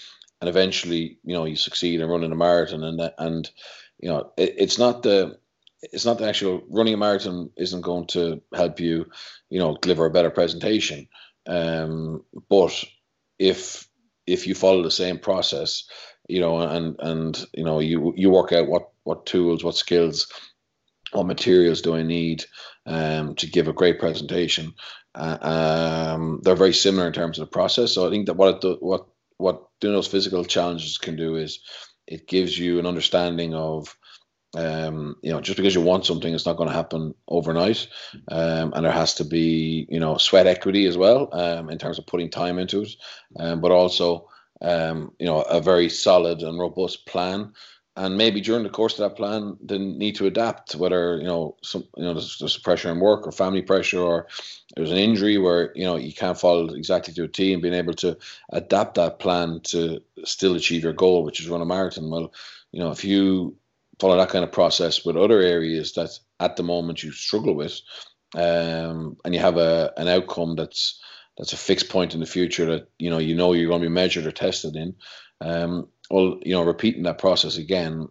and 0.41 0.49
eventually 0.49 1.17
you 1.23 1.33
know 1.33 1.45
you 1.45 1.55
succeed 1.55 1.99
in 1.99 2.09
running 2.09 2.31
a 2.31 2.35
marathon 2.35 2.83
and 2.83 3.11
and 3.17 3.49
you 3.99 4.09
know 4.09 4.31
it, 4.37 4.55
it's 4.57 4.77
not 4.77 5.03
the 5.03 5.38
it's 5.81 6.05
not 6.05 6.17
the 6.17 6.27
actual 6.27 6.61
running 6.69 6.93
a 6.93 6.97
marathon 6.97 7.49
isn't 7.57 7.81
going 7.81 8.05
to 8.07 8.41
help 8.53 8.79
you 8.79 9.05
you 9.49 9.59
know 9.59 9.77
deliver 9.81 10.05
a 10.05 10.11
better 10.11 10.29
presentation 10.29 11.07
um, 11.47 12.23
but 12.49 12.83
if 13.37 13.87
if 14.27 14.45
you 14.45 14.53
follow 14.53 14.83
the 14.83 14.91
same 14.91 15.17
process 15.17 15.85
you 16.27 16.39
know 16.39 16.59
and 16.59 16.95
and 16.99 17.45
you 17.53 17.63
know 17.63 17.79
you 17.79 18.13
you 18.15 18.29
work 18.29 18.51
out 18.51 18.67
what 18.67 18.89
what 19.09 19.25
tools, 19.25 19.63
what 19.63 19.75
skills, 19.75 20.27
what 21.13 21.25
materials 21.25 21.81
do 21.81 21.95
I 21.95 22.03
need 22.03 22.45
um, 22.85 23.33
to 23.35 23.47
give 23.47 23.67
a 23.67 23.73
great 23.73 23.99
presentation. 23.99 24.75
Uh, 25.15 25.37
um, 25.41 26.39
they're 26.43 26.55
very 26.55 26.73
similar 26.73 27.07
in 27.07 27.13
terms 27.13 27.39
of 27.39 27.47
the 27.47 27.51
process. 27.51 27.91
So 27.91 28.05
I 28.05 28.11
think 28.11 28.27
that 28.27 28.35
what 28.35 28.63
it 28.63 28.77
what 28.81 29.07
what 29.37 29.63
doing 29.81 29.95
those 29.95 30.07
physical 30.07 30.45
challenges 30.45 30.99
can 30.99 31.15
do 31.15 31.37
is 31.37 31.59
it 32.05 32.27
gives 32.27 32.57
you 32.57 32.77
an 32.77 32.85
understanding 32.85 33.55
of 33.55 33.97
um, 34.55 35.15
you 35.21 35.31
know, 35.31 35.41
just 35.41 35.57
because 35.57 35.75
you 35.75 35.81
want 35.81 36.05
something, 36.05 36.33
it's 36.33 36.45
not 36.45 36.57
going 36.57 36.69
to 36.69 36.75
happen 36.75 37.13
overnight, 37.27 37.87
um, 38.29 38.73
and 38.73 38.85
there 38.85 38.91
has 38.91 39.13
to 39.15 39.25
be, 39.25 39.87
you 39.89 39.99
know, 39.99 40.17
sweat 40.17 40.47
equity 40.47 40.85
as 40.85 40.97
well 40.97 41.29
um, 41.33 41.69
in 41.69 41.77
terms 41.77 41.99
of 41.99 42.07
putting 42.07 42.29
time 42.29 42.59
into 42.59 42.81
it, 42.81 42.95
um, 43.39 43.61
but 43.61 43.71
also, 43.71 44.27
um, 44.61 45.11
you 45.19 45.25
know, 45.25 45.41
a 45.41 45.61
very 45.61 45.89
solid 45.89 46.41
and 46.41 46.59
robust 46.59 47.05
plan 47.05 47.53
and 47.99 48.17
maybe 48.17 48.39
during 48.39 48.63
the 48.63 48.69
course 48.69 48.97
of 48.97 48.99
that 48.99 49.17
plan, 49.17 49.57
they 49.61 49.77
need 49.77 50.15
to 50.15 50.25
adapt. 50.25 50.73
Whether 50.73 51.17
you 51.17 51.25
know 51.25 51.57
some, 51.61 51.83
you 51.97 52.03
know, 52.03 52.13
there's, 52.13 52.37
there's 52.39 52.57
pressure 52.57 52.89
in 52.89 52.99
work 53.01 53.27
or 53.27 53.31
family 53.33 53.61
pressure, 53.61 53.99
or 53.99 54.27
there's 54.75 54.91
an 54.91 54.97
injury 54.97 55.37
where 55.37 55.73
you 55.75 55.83
know 55.83 55.97
you 55.97 56.13
can't 56.13 56.39
follow 56.39 56.73
exactly 56.73 57.13
to 57.13 57.23
a 57.23 57.53
and 57.53 57.61
being 57.61 57.73
able 57.73 57.93
to 57.95 58.17
adapt 58.51 58.95
that 58.95 59.19
plan 59.19 59.59
to 59.65 60.01
still 60.23 60.55
achieve 60.55 60.83
your 60.83 60.93
goal, 60.93 61.25
which 61.25 61.41
is 61.41 61.49
run 61.49 61.61
a 61.61 61.65
marathon. 61.65 62.09
Well, 62.09 62.31
you 62.71 62.79
know, 62.79 62.91
if 62.91 63.03
you 63.03 63.57
follow 63.99 64.17
that 64.17 64.29
kind 64.29 64.43
of 64.43 64.51
process 64.51 65.05
with 65.05 65.17
other 65.17 65.41
areas 65.41 65.93
that 65.93 66.17
at 66.39 66.55
the 66.55 66.63
moment 66.63 67.03
you 67.03 67.11
struggle 67.11 67.53
with, 67.53 67.79
um, 68.35 69.17
and 69.25 69.33
you 69.33 69.39
have 69.39 69.57
a 69.57 69.93
an 69.97 70.07
outcome 70.07 70.55
that's 70.55 70.99
that's 71.37 71.53
a 71.53 71.57
fixed 71.57 71.89
point 71.89 72.13
in 72.13 72.19
the 72.19 72.25
future 72.25 72.65
that 72.65 72.89
you 72.99 73.09
know 73.09 73.17
you 73.17 73.35
know 73.35 73.53
you're 73.53 73.69
going 73.69 73.81
to 73.81 73.89
be 73.89 73.93
measured 73.93 74.25
or 74.25 74.31
tested 74.31 74.75
in. 74.75 74.95
Um, 75.41 75.87
well, 76.09 76.39
you 76.43 76.53
know, 76.53 76.63
repeating 76.63 77.03
that 77.03 77.17
process 77.17 77.57
again, 77.57 78.09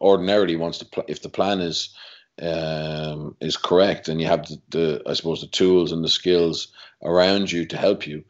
ordinarily, 0.00 0.56
once 0.56 0.78
the 0.78 0.84
pl- 0.84 1.04
if 1.08 1.22
the 1.22 1.28
plan 1.28 1.60
is 1.60 1.94
um, 2.40 3.36
is 3.40 3.56
correct 3.56 4.08
and 4.08 4.20
you 4.20 4.26
have 4.26 4.46
the, 4.46 4.60
the, 4.68 5.02
I 5.06 5.14
suppose 5.14 5.40
the 5.40 5.46
tools 5.46 5.92
and 5.92 6.04
the 6.04 6.08
skills 6.08 6.68
around 7.02 7.50
you 7.50 7.64
to 7.66 7.76
help 7.78 8.06
you, 8.06 8.24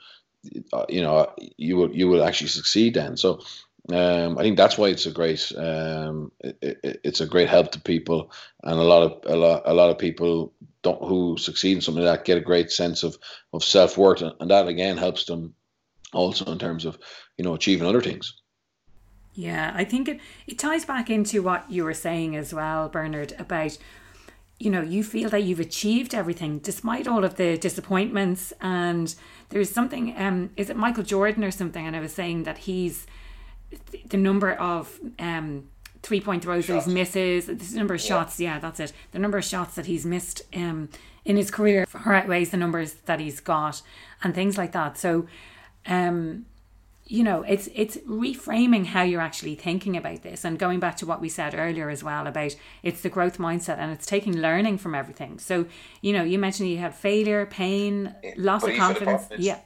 uh, 0.72 0.87
you 0.89 1.03
know, 1.03 1.33
you 1.57 1.77
will 1.77 1.95
you 1.95 2.09
will 2.09 2.24
actually 2.24 2.49
succeed 2.49 2.95
then. 2.95 3.16
So. 3.16 3.41
Um, 3.93 4.37
I 4.37 4.43
think 4.43 4.57
that's 4.57 4.76
why 4.76 4.89
it's 4.89 5.07
a 5.07 5.12
great 5.12 5.53
um, 5.57 6.32
it, 6.41 6.59
it, 6.82 7.01
it's 7.05 7.20
a 7.20 7.26
great 7.26 7.49
help 7.49 7.70
to 7.72 7.80
people, 7.80 8.32
and 8.64 8.78
a 8.78 8.82
lot 8.82 9.03
of 9.03 9.32
a 9.32 9.37
lot 9.37 9.62
a 9.64 9.74
lot 9.74 9.91
of 9.91 9.99
people 9.99 10.53
don't 10.82 11.03
who 11.03 11.37
succeed 11.39 11.76
in 11.76 11.80
something 11.80 12.05
like 12.05 12.18
that 12.18 12.24
get 12.24 12.39
a 12.39 12.41
great 12.41 12.72
sense 12.72 13.05
of 13.05 13.16
of 13.53 13.62
self 13.62 13.97
worth, 13.97 14.22
and 14.22 14.51
that 14.51 14.66
again 14.66 14.97
helps 14.97 15.24
them 15.26 15.55
also 16.12 16.51
in 16.51 16.59
terms 16.59 16.84
of 16.84 16.99
you 17.39 17.45
know 17.45 17.55
achieving 17.55 17.87
other 17.87 18.03
things. 18.03 18.34
Yeah, 19.34 19.72
I 19.74 19.84
think 19.84 20.09
it, 20.09 20.20
it 20.47 20.59
ties 20.59 20.84
back 20.84 21.11
into 21.11 21.43
what 21.43 21.70
you 21.70 21.84
were 21.84 21.95
saying 21.95 22.34
as 22.34 22.55
well, 22.55 22.89
Bernard, 22.89 23.34
about 23.39 23.78
you 24.59 24.70
know, 24.70 24.80
you 24.80 25.05
feel 25.05 25.28
that 25.28 25.43
you've 25.43 25.61
achieved 25.61 26.14
everything 26.14 26.59
despite 26.59 27.07
all 27.07 27.24
of 27.24 27.37
the 27.37 27.59
disappointments. 27.59 28.53
And 28.61 29.14
there's 29.51 29.70
something, 29.70 30.14
um, 30.16 30.51
is 30.57 30.70
it 30.70 30.76
Michael 30.76 31.03
Jordan 31.03 31.45
or 31.45 31.51
something? 31.51 31.87
And 31.87 31.95
I 31.95 32.01
was 32.01 32.12
saying 32.12 32.45
that 32.45 32.59
he's 32.59 33.07
the 34.09 34.17
number 34.17 34.53
of 34.53 34.99
um, 35.19 35.69
three 36.03 36.21
point 36.21 36.43
throws 36.43 36.67
shots. 36.67 36.85
that 36.85 36.91
he 36.91 36.95
misses, 36.95 37.47
the 37.47 37.77
number 37.77 37.95
of 37.95 38.01
yeah. 38.01 38.07
shots, 38.07 38.41
yeah, 38.41 38.59
that's 38.59 38.81
it. 38.81 38.93
The 39.12 39.19
number 39.19 39.39
of 39.39 39.45
shots 39.45 39.75
that 39.75 39.87
he's 39.87 40.07
missed 40.07 40.43
um, 40.55 40.89
in 41.25 41.37
his 41.37 41.51
career 41.51 41.87
far 41.87 42.14
outweighs 42.14 42.51
the 42.51 42.57
numbers 42.57 42.95
that 43.07 43.21
he's 43.21 43.41
got 43.41 43.83
and 44.23 44.35
things 44.35 44.57
like 44.57 44.73
that. 44.73 44.97
So, 44.99 45.27
um, 45.87 46.47
you 47.09 47.23
know 47.23 47.43
it's 47.43 47.69
it's 47.75 47.97
reframing 47.99 48.85
how 48.87 49.03
you're 49.03 49.21
actually 49.21 49.55
thinking 49.55 49.97
about 49.97 50.23
this 50.23 50.45
and 50.45 50.59
going 50.59 50.81
back 50.81 50.97
to 50.97 51.07
what 51.07 51.21
we 51.21 51.29
said 51.29 51.55
earlier 51.55 51.89
as 51.89 52.03
well 52.03 52.27
about 52.27 52.57
it's 52.83 53.01
the 53.03 53.09
growth 53.09 53.39
mindset 53.39 53.79
and 53.79 53.93
it's 53.93 54.07
taking 54.07 54.37
learning 54.37 54.77
from 54.77 54.95
everything 54.95 55.39
so 55.39 55.67
you 56.01 56.12
know 56.12 56.25
you 56.25 56.39
mentioned 56.39 56.69
you 56.69 56.79
had 56.79 56.95
failure 56.95 57.47
pain 57.47 58.12
loss 58.37 58.64
of 58.64 58.75
confidence 58.75 59.27
the 59.27 59.41
yeah 59.41 59.61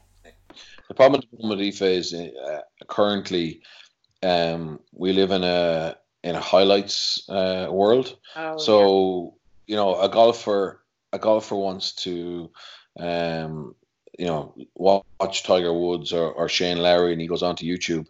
the 0.89 0.95
problem 0.95 1.23
at 1.23 1.39
the 1.39 1.43
moment 1.43 1.63
Aoife, 1.63 1.83
is 1.83 2.13
uh, 2.13 2.61
currently 2.89 3.63
um, 4.23 4.81
we 4.93 5.13
live 5.13 5.31
in 5.31 5.45
a 5.45 5.97
in 6.23 6.35
a 6.35 6.41
highlights 6.41 7.29
uh, 7.29 7.69
world 7.71 8.17
oh, 8.37 8.59
so 8.59 9.35
yeah. 9.67 9.73
you 9.73 9.77
know 9.77 10.01
a 10.01 10.09
golfer 10.09 10.83
a 11.13 11.19
golfer 11.19 11.57
wants 11.57 11.93
to 11.93 12.51
um, 12.99 13.75
you 14.21 14.27
know, 14.27 14.55
watch 14.75 15.45
Tiger 15.45 15.73
Woods 15.73 16.13
or, 16.13 16.31
or 16.31 16.47
Shane 16.47 16.77
Lowry 16.77 17.13
and 17.13 17.21
he 17.23 17.27
goes 17.27 17.43
onto 17.43 17.65
YouTube, 17.65 18.07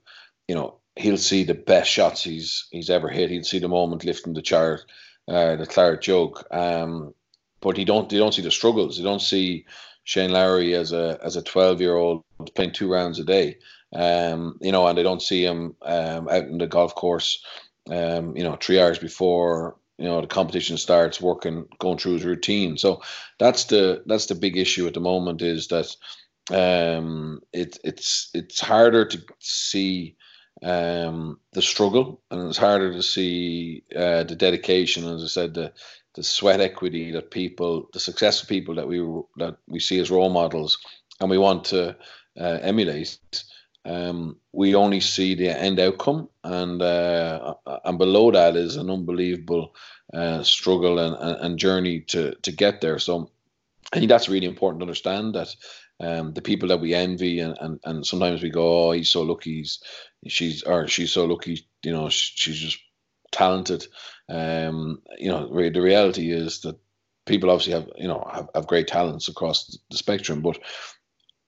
you 0.48 0.56
know, 0.56 0.78
he'll 0.96 1.16
see 1.16 1.44
the 1.44 1.54
best 1.54 1.88
shots 1.88 2.24
he's 2.24 2.66
he's 2.72 2.90
ever 2.90 3.08
hit. 3.08 3.30
He'll 3.30 3.44
see 3.44 3.60
the 3.60 3.68
moment 3.68 4.04
lifting 4.04 4.32
the 4.32 4.42
chart, 4.42 4.84
uh, 5.28 5.54
the 5.54 5.66
claret 5.66 6.00
jug. 6.02 6.42
Um, 6.50 7.14
but 7.60 7.76
he 7.76 7.84
don't 7.84 8.08
they 8.08 8.16
don't 8.16 8.34
see 8.34 8.42
the 8.42 8.50
struggles. 8.50 8.98
They 8.98 9.04
don't 9.04 9.22
see 9.22 9.66
Shane 10.10 10.32
Lowry 10.32 10.74
as 10.74 10.90
a 10.90 11.20
as 11.22 11.36
a 11.36 11.42
twelve 11.42 11.80
year 11.80 11.94
old 11.94 12.24
playing 12.56 12.72
two 12.72 12.90
rounds 12.90 13.20
a 13.20 13.24
day. 13.24 13.58
Um, 13.94 14.58
you 14.60 14.72
know, 14.72 14.84
and 14.88 14.98
they 14.98 15.04
don't 15.04 15.22
see 15.22 15.44
him 15.44 15.76
um, 15.82 16.28
out 16.28 16.44
in 16.44 16.58
the 16.58 16.66
golf 16.66 16.96
course, 16.96 17.44
um, 17.88 18.36
you 18.36 18.42
know, 18.42 18.56
three 18.60 18.80
hours 18.80 18.98
before 18.98 19.76
you 19.98 20.06
know 20.06 20.20
the 20.20 20.26
competition 20.26 20.76
starts 20.78 21.20
working 21.20 21.66
going 21.78 21.98
through 21.98 22.14
his 22.14 22.24
routine 22.24 22.78
so 22.78 23.02
that's 23.38 23.64
the 23.64 24.02
that's 24.06 24.26
the 24.26 24.34
big 24.34 24.56
issue 24.56 24.86
at 24.86 24.94
the 24.94 25.00
moment 25.00 25.42
is 25.42 25.68
that 25.68 25.94
um 26.50 27.40
it 27.52 27.76
it's 27.84 28.30
it's 28.32 28.60
harder 28.60 29.04
to 29.04 29.22
see 29.40 30.16
um 30.62 31.38
the 31.52 31.60
struggle 31.60 32.22
and 32.30 32.48
it's 32.48 32.56
harder 32.56 32.92
to 32.94 33.02
see 33.02 33.84
uh, 33.94 34.24
the 34.24 34.34
dedication 34.34 35.06
as 35.06 35.22
i 35.22 35.26
said 35.26 35.52
the 35.52 35.70
the 36.14 36.22
sweat 36.22 36.60
equity 36.60 37.12
that 37.12 37.30
people 37.30 37.88
the 37.92 38.00
successful 38.00 38.48
people 38.48 38.74
that 38.74 38.88
we 38.88 38.98
that 39.36 39.56
we 39.68 39.80
see 39.80 40.00
as 40.00 40.10
role 40.10 40.30
models 40.30 40.78
and 41.20 41.30
we 41.30 41.38
want 41.38 41.64
to 41.64 41.96
uh, 42.38 42.58
emulate 42.62 43.18
um, 43.84 44.36
we 44.52 44.74
only 44.74 45.00
see 45.00 45.34
the 45.34 45.48
end 45.48 45.80
outcome, 45.80 46.28
and 46.44 46.82
uh, 46.82 47.54
and 47.84 47.98
below 47.98 48.30
that 48.30 48.56
is 48.56 48.76
an 48.76 48.90
unbelievable 48.90 49.74
uh, 50.12 50.42
struggle 50.42 50.98
and, 50.98 51.16
and 51.40 51.58
journey 51.58 52.00
to 52.08 52.34
to 52.42 52.52
get 52.52 52.80
there. 52.80 52.98
So 52.98 53.30
I 53.92 53.98
think 53.98 54.10
that's 54.10 54.28
really 54.28 54.46
important 54.46 54.80
to 54.80 54.84
understand 54.84 55.34
that 55.34 55.54
um, 55.98 56.34
the 56.34 56.42
people 56.42 56.68
that 56.68 56.80
we 56.80 56.94
envy 56.94 57.40
and, 57.40 57.56
and, 57.60 57.80
and 57.84 58.06
sometimes 58.06 58.42
we 58.42 58.50
go, 58.50 58.88
oh, 58.88 58.92
he's 58.92 59.10
so 59.10 59.22
lucky, 59.22 59.56
he's, 59.56 59.82
she's 60.28 60.62
or 60.62 60.86
she's 60.86 61.12
so 61.12 61.24
lucky, 61.24 61.66
you 61.82 61.92
know, 61.92 62.08
she's 62.10 62.58
just 62.58 62.78
talented. 63.32 63.86
Um, 64.28 65.02
you 65.18 65.30
know, 65.30 65.48
the 65.48 65.80
reality 65.80 66.30
is 66.30 66.60
that 66.60 66.78
people 67.26 67.50
obviously 67.50 67.74
have 67.74 67.88
you 67.96 68.08
know 68.08 68.28
have, 68.32 68.48
have 68.54 68.66
great 68.66 68.88
talents 68.88 69.28
across 69.28 69.78
the 69.90 69.96
spectrum, 69.96 70.42
but 70.42 70.58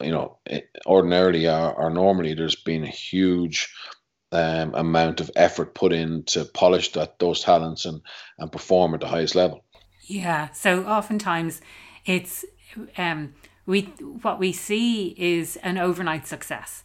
you 0.01 0.11
know, 0.11 0.39
ordinarily 0.87 1.47
or, 1.47 1.73
or 1.75 1.91
normally 1.91 2.35
there's 2.35 2.57
been 2.57 2.85
a 2.85 2.89
huge 2.89 3.73
um, 4.33 4.75
amount 4.75 5.21
of 5.21 5.31
effort 5.37 5.75
put 5.75 5.93
in 5.93 6.25
to 6.25 6.45
polish 6.45 6.93
that 6.93 7.19
those 7.19 7.43
talents 7.43 7.85
and 7.85 8.01
and 8.39 8.51
perform 8.51 8.95
at 8.95 9.01
the 9.01 9.07
highest 9.07 9.35
level. 9.35 9.65
Yeah. 10.03 10.51
So 10.53 10.85
oftentimes 10.85 11.61
it's 12.05 12.45
um, 12.99 13.35
we 13.67 13.83
what 14.23 14.39
we 14.39 14.53
see 14.53 15.15
is 15.19 15.57
an 15.63 15.79
overnight 15.79 16.27
success 16.27 16.83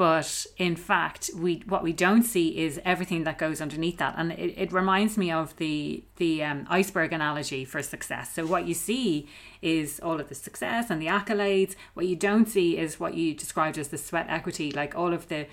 but 0.00 0.46
in 0.56 0.76
fact 0.76 1.28
we 1.36 1.62
what 1.66 1.82
we 1.82 1.92
don't 1.92 2.22
see 2.22 2.56
is 2.58 2.80
everything 2.86 3.24
that 3.24 3.36
goes 3.36 3.60
underneath 3.60 3.98
that. 3.98 4.14
And 4.16 4.32
it, 4.32 4.54
it 4.56 4.72
reminds 4.72 5.18
me 5.18 5.30
of 5.30 5.54
the 5.58 6.02
the 6.16 6.42
um, 6.42 6.66
iceberg 6.70 7.12
analogy 7.12 7.66
for 7.66 7.82
success. 7.82 8.32
So 8.32 8.46
what 8.46 8.66
you 8.66 8.72
see 8.72 9.28
is 9.60 10.00
all 10.02 10.18
of 10.18 10.30
the 10.30 10.34
success 10.34 10.88
and 10.88 11.02
the 11.02 11.08
accolades. 11.08 11.76
What 11.92 12.06
you 12.06 12.16
don't 12.16 12.48
see 12.48 12.78
is 12.78 12.98
what 12.98 13.12
you 13.12 13.34
described 13.34 13.76
as 13.76 13.88
the 13.88 13.98
sweat 13.98 14.24
equity 14.30 14.72
like 14.72 14.94
all 14.96 15.12
of 15.12 15.28
the 15.28 15.46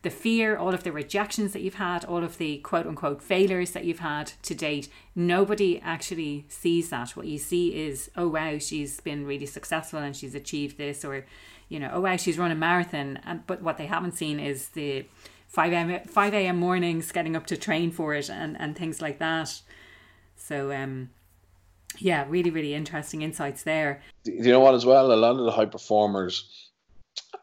the 0.00 0.08
fear, 0.08 0.56
all 0.56 0.72
of 0.72 0.82
the 0.82 0.92
rejections 0.92 1.52
that 1.52 1.60
you've 1.60 1.74
had, 1.74 2.06
all 2.06 2.24
of 2.24 2.38
the 2.38 2.56
quote 2.70 2.86
unquote 2.86 3.20
failures 3.20 3.72
that 3.72 3.84
you've 3.84 3.98
had 3.98 4.32
to 4.44 4.54
date, 4.54 4.88
nobody 5.14 5.78
actually 5.84 6.46
sees 6.48 6.88
that. 6.88 7.10
What 7.10 7.26
you 7.26 7.36
see 7.36 7.66
is, 7.86 8.10
oh 8.16 8.28
wow, 8.28 8.56
she's 8.56 8.98
been 9.02 9.26
really 9.26 9.44
successful 9.44 9.98
and 9.98 10.16
she's 10.16 10.34
achieved 10.34 10.78
this, 10.78 11.04
or 11.04 11.26
you 11.70 11.78
know, 11.78 11.88
oh 11.94 12.00
wow, 12.00 12.16
she's 12.16 12.36
run 12.36 12.50
a 12.50 12.54
marathon. 12.54 13.18
And 13.24 13.46
but 13.46 13.62
what 13.62 13.78
they 13.78 13.86
haven't 13.86 14.12
seen 14.12 14.38
is 14.38 14.68
the 14.70 15.06
five 15.48 15.72
a.m. 15.72 16.04
five 16.04 16.34
a.m. 16.34 16.58
mornings, 16.58 17.10
getting 17.12 17.34
up 17.34 17.46
to 17.46 17.56
train 17.56 17.90
for 17.90 18.14
it, 18.14 18.28
and 18.28 18.60
and 18.60 18.76
things 18.76 19.00
like 19.00 19.18
that. 19.20 19.62
So 20.36 20.72
um, 20.72 21.10
yeah, 21.98 22.26
really 22.28 22.50
really 22.50 22.74
interesting 22.74 23.22
insights 23.22 23.62
there. 23.62 24.02
You 24.24 24.50
know 24.52 24.60
what? 24.60 24.74
As 24.74 24.84
well, 24.84 25.12
a 25.12 25.14
lot 25.14 25.38
of 25.38 25.44
the 25.44 25.52
high 25.52 25.66
performers 25.66 26.70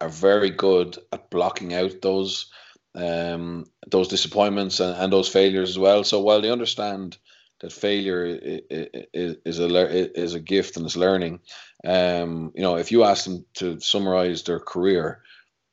are 0.02 0.10
very 0.10 0.52
good 0.52 0.98
at 1.12 1.30
blocking 1.30 1.74
out 1.74 2.02
those 2.02 2.52
um, 2.96 3.66
those 3.88 4.10
disappointments 4.10 4.82
and, 4.82 4.96
and 4.98 5.14
those 5.14 5.30
failures 5.30 5.70
as 5.70 5.80
well. 5.80 6.04
So 6.04 6.20
while 6.20 6.42
they 6.42 6.52
understand 6.52 7.18
that 7.60 7.74
failure 7.74 8.26
is, 8.26 9.38
is 9.46 9.60
a 9.60 10.20
is 10.20 10.34
a 10.36 10.40
gift 10.40 10.78
and 10.78 10.86
is 10.86 10.98
learning, 10.98 11.40
um, 11.86 12.52
you 12.56 12.62
know, 12.62 12.78
if 12.78 12.92
you 12.92 13.04
ask 13.04 13.26
them 13.26 13.46
to 13.56 13.80
summarize 13.80 14.44
their 14.44 14.60
career, 14.60 15.22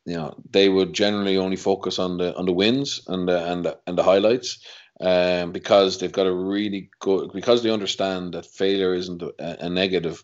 you 0.07 0.15
know, 0.15 0.35
they 0.51 0.69
would 0.69 0.93
generally 0.93 1.37
only 1.37 1.57
focus 1.57 1.99
on 1.99 2.19
the 2.19 2.35
on 2.37 2.47
the 2.47 2.53
wins 2.53 3.01
and 3.09 3.29
the 3.29 3.53
and 3.53 3.65
the, 3.65 3.79
and 3.87 3.99
the 3.99 4.03
highlights, 4.03 4.59
um, 5.01 5.53
because 5.53 5.99
they've 5.99 6.13
got 6.13 6.27
a 6.27 6.35
really 6.35 6.91
good 7.01 7.31
because 7.33 7.63
they 7.63 7.71
understand 7.71 8.35
that 8.35 8.47
failure 8.47 8.95
isn't 8.95 9.23
a, 9.23 9.67
a 9.67 9.69
negative. 9.69 10.23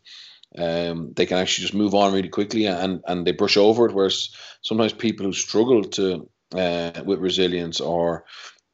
Um, 0.59 1.13
they 1.15 1.27
can 1.27 1.39
actually 1.39 1.63
just 1.63 1.75
move 1.75 1.95
on 1.95 2.13
really 2.13 2.29
quickly 2.29 2.67
and 2.67 3.03
and 3.07 3.27
they 3.27 3.33
brush 3.33 3.57
over 3.57 3.87
it. 3.87 3.95
Whereas 3.95 4.31
sometimes 4.63 4.93
people 4.93 5.27
who 5.27 5.33
struggle 5.33 5.85
to 5.85 6.29
uh, 6.55 7.03
with 7.05 7.21
resilience 7.21 7.81
or 7.81 8.25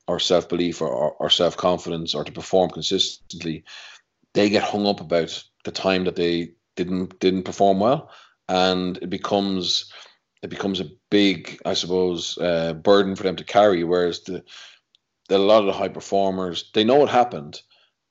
or 0.07 0.21
self 0.21 0.49
belief 0.49 0.81
or, 0.81 0.89
or, 0.89 1.13
or 1.13 1.31
self 1.31 1.57
confidence 1.57 2.15
or 2.15 2.25
to 2.25 2.33
perform 2.33 2.71
consistently, 2.71 3.65
they 4.35 4.49
get 4.49 4.63
hung 4.63 4.87
up 4.87 5.01
about 5.01 5.43
the 5.65 5.73
time 5.73 6.05
that 6.05 6.17
they 6.17 6.53
didn't 6.77 7.19
didn't 7.19 7.45
perform 7.45 7.81
well, 7.81 8.11
and 8.49 8.99
it 8.99 9.11
becomes 9.11 9.93
it 10.43 10.51
becomes 10.51 10.81
a 10.81 10.91
big, 11.11 11.59
I 11.65 11.75
suppose, 11.75 12.39
uh, 12.39 12.75
burden 12.75 13.17
for 13.17 13.25
them 13.25 13.37
to 13.37 13.45
carry. 13.45 13.83
Whereas 13.85 14.21
the 14.21 14.45
a 15.29 15.39
lot 15.39 15.61
of 15.61 15.67
the 15.67 15.73
high 15.73 15.89
performers 15.89 16.71
they 16.73 16.85
know 16.85 16.97
what 16.97 17.09
happened, 17.09 17.61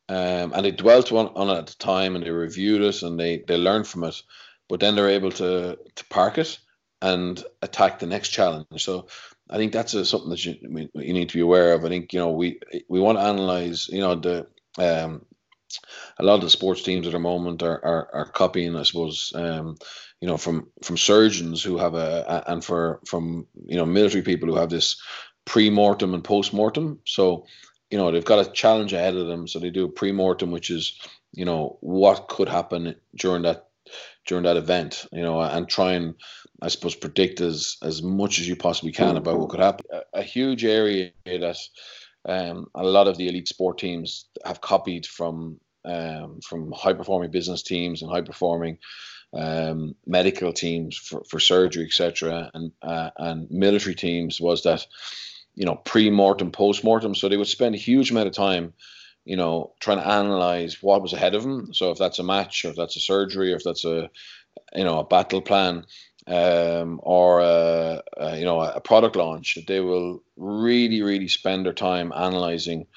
um, 0.10 0.52
and 0.54 0.66
they 0.66 0.72
dwelt 0.72 1.12
on, 1.12 1.28
on 1.36 1.50
it 1.50 1.60
at 1.60 1.68
the 1.68 1.76
time 1.76 2.16
and 2.16 2.26
they 2.26 2.32
reviewed 2.32 2.82
it 2.82 3.04
and 3.04 3.20
they 3.20 3.44
they 3.48 3.58
learned 3.58 3.88
from 3.88 4.04
it, 4.04 4.22
but 4.68 4.80
then 4.80 4.96
they're 4.96 5.10
able 5.10 5.32
to 5.32 5.78
to 5.96 6.06
park 6.10 6.38
it 6.38 6.60
and 7.02 7.44
attack 7.62 8.00
the 8.00 8.06
next 8.06 8.30
challenge. 8.30 8.68
So 8.78 9.08
I 9.50 9.58
think 9.58 9.74
that's 9.74 9.94
a, 9.94 10.06
something 10.06 10.30
that 10.30 10.44
you 10.44 10.56
you 10.96 11.14
need 11.14 11.30
to 11.30 11.38
be 11.38 11.42
aware 11.42 11.74
of. 11.74 11.86
I 11.86 11.90
think 11.90 12.14
you 12.14 12.20
know 12.20 12.32
we 12.32 12.60
we 12.90 13.00
want 13.00 13.18
to 13.18 13.24
analyze 13.24 13.88
you 13.90 14.00
know 14.00 14.16
the 14.16 14.48
um, 14.78 15.26
a 16.20 16.24
lot 16.24 16.36
of 16.36 16.42
the 16.42 16.50
sports 16.50 16.84
teams 16.84 17.06
at 17.08 17.14
the 17.14 17.20
moment 17.20 17.62
are 17.64 17.84
are, 17.84 18.10
are 18.14 18.32
copying 18.32 18.76
I 18.76 18.84
suppose 18.84 19.32
um, 19.36 19.78
you 20.20 20.28
know 20.28 20.38
from 20.38 20.72
from 20.84 20.98
surgeons 20.98 21.64
who 21.64 21.78
have 21.78 21.94
a, 21.94 22.26
a 22.28 22.52
and 22.52 22.64
for 22.64 23.02
from 23.06 23.48
you 23.66 23.78
know 23.78 23.86
military 23.86 24.24
people 24.24 24.50
who 24.50 24.56
have 24.56 24.70
this 24.70 25.00
pre-mortem 25.46 26.16
and 26.16 26.24
post-mortem. 26.24 27.00
So 27.06 27.46
you 27.92 27.98
know 27.98 28.12
they've 28.12 28.26
got 28.26 28.48
a 28.48 28.52
challenge 28.52 28.94
ahead 28.94 29.16
of 29.16 29.28
them, 29.28 29.48
so 29.48 29.60
they 29.60 29.70
do 29.70 29.86
a 29.86 29.92
pre-mortem, 29.92 30.52
which 30.52 30.72
is 30.72 31.00
you 31.34 31.46
know 31.46 31.78
what 31.82 32.30
could 32.30 32.50
happen 32.50 32.96
during 33.16 33.44
that 33.44 33.68
during 34.26 34.44
that 34.44 34.58
event, 34.58 35.06
you 35.12 35.22
know, 35.22 35.40
and 35.40 35.70
try 35.70 35.94
and 35.94 36.16
I 36.62 36.70
suppose 36.70 36.96
predict 36.96 37.42
as 37.42 37.78
as 37.82 38.02
much 38.02 38.40
as 38.40 38.48
you 38.48 38.56
possibly 38.56 38.92
can 38.92 39.18
about 39.18 39.40
what 39.40 39.50
could 39.50 39.60
happen. 39.60 39.86
A, 39.92 40.20
a 40.20 40.24
huge 40.24 40.64
area 40.64 41.12
that 41.26 41.58
um, 42.28 42.68
a 42.74 42.84
lot 42.84 43.08
of 43.08 43.18
the 43.18 43.28
elite 43.28 43.48
sport 43.48 43.78
teams 43.78 44.26
have 44.46 44.62
copied 44.62 45.06
from 45.06 45.60
um, 45.84 46.40
from 46.42 46.72
high 46.72 46.94
performing 46.94 47.32
business 47.32 47.62
teams 47.62 48.02
and 48.02 48.12
high 48.12 48.22
performing 48.22 48.80
um, 49.34 49.96
medical 50.08 50.54
teams 50.54 50.98
for, 50.98 51.24
for 51.30 51.40
surgery, 51.40 51.86
etc., 51.86 52.50
and 52.54 52.72
uh, 52.82 53.10
and 53.18 53.50
military 53.52 53.96
teams 53.96 54.40
was 54.40 54.64
that 54.64 54.86
you 55.56 55.66
know 55.66 55.76
pre 55.76 56.10
mortem, 56.10 56.52
post 56.52 56.84
mortem. 56.84 57.16
So 57.16 57.30
they 57.30 57.38
would 57.38 57.48
spend 57.48 57.76
a 57.76 57.80
huge 57.80 58.12
amount 58.12 58.28
of 58.28 58.34
time 58.34 58.74
you 59.26 59.36
know, 59.36 59.74
trying 59.80 59.98
to 59.98 60.08
analyze 60.08 60.82
what 60.82 61.02
was 61.02 61.12
ahead 61.12 61.34
of 61.34 61.44
them. 61.44 61.74
So 61.74 61.90
if 61.90 61.98
that's 61.98 62.20
a 62.20 62.24
match, 62.24 62.64
or 62.64 62.70
if 62.70 62.76
that's 62.76 62.96
a 62.96 63.00
surgery, 63.00 63.52
or 63.52 63.56
if 63.56 63.64
that's 63.64 63.84
a, 63.84 64.10
you 64.76 64.84
know, 64.84 65.00
a 65.00 65.04
battle 65.04 65.42
plan, 65.42 65.86
um, 66.28 67.00
or 67.04 67.40
a, 67.42 68.02
a, 68.18 68.38
you 68.38 68.46
know 68.46 68.62
a 68.62 68.82
product 68.82 69.16
launch, 69.16 69.58
they 69.68 69.80
will 69.80 70.24
really, 70.36 71.02
really 71.02 71.28
spend 71.28 71.66
their 71.66 71.74
time 71.74 72.12
analyzing 72.16 72.88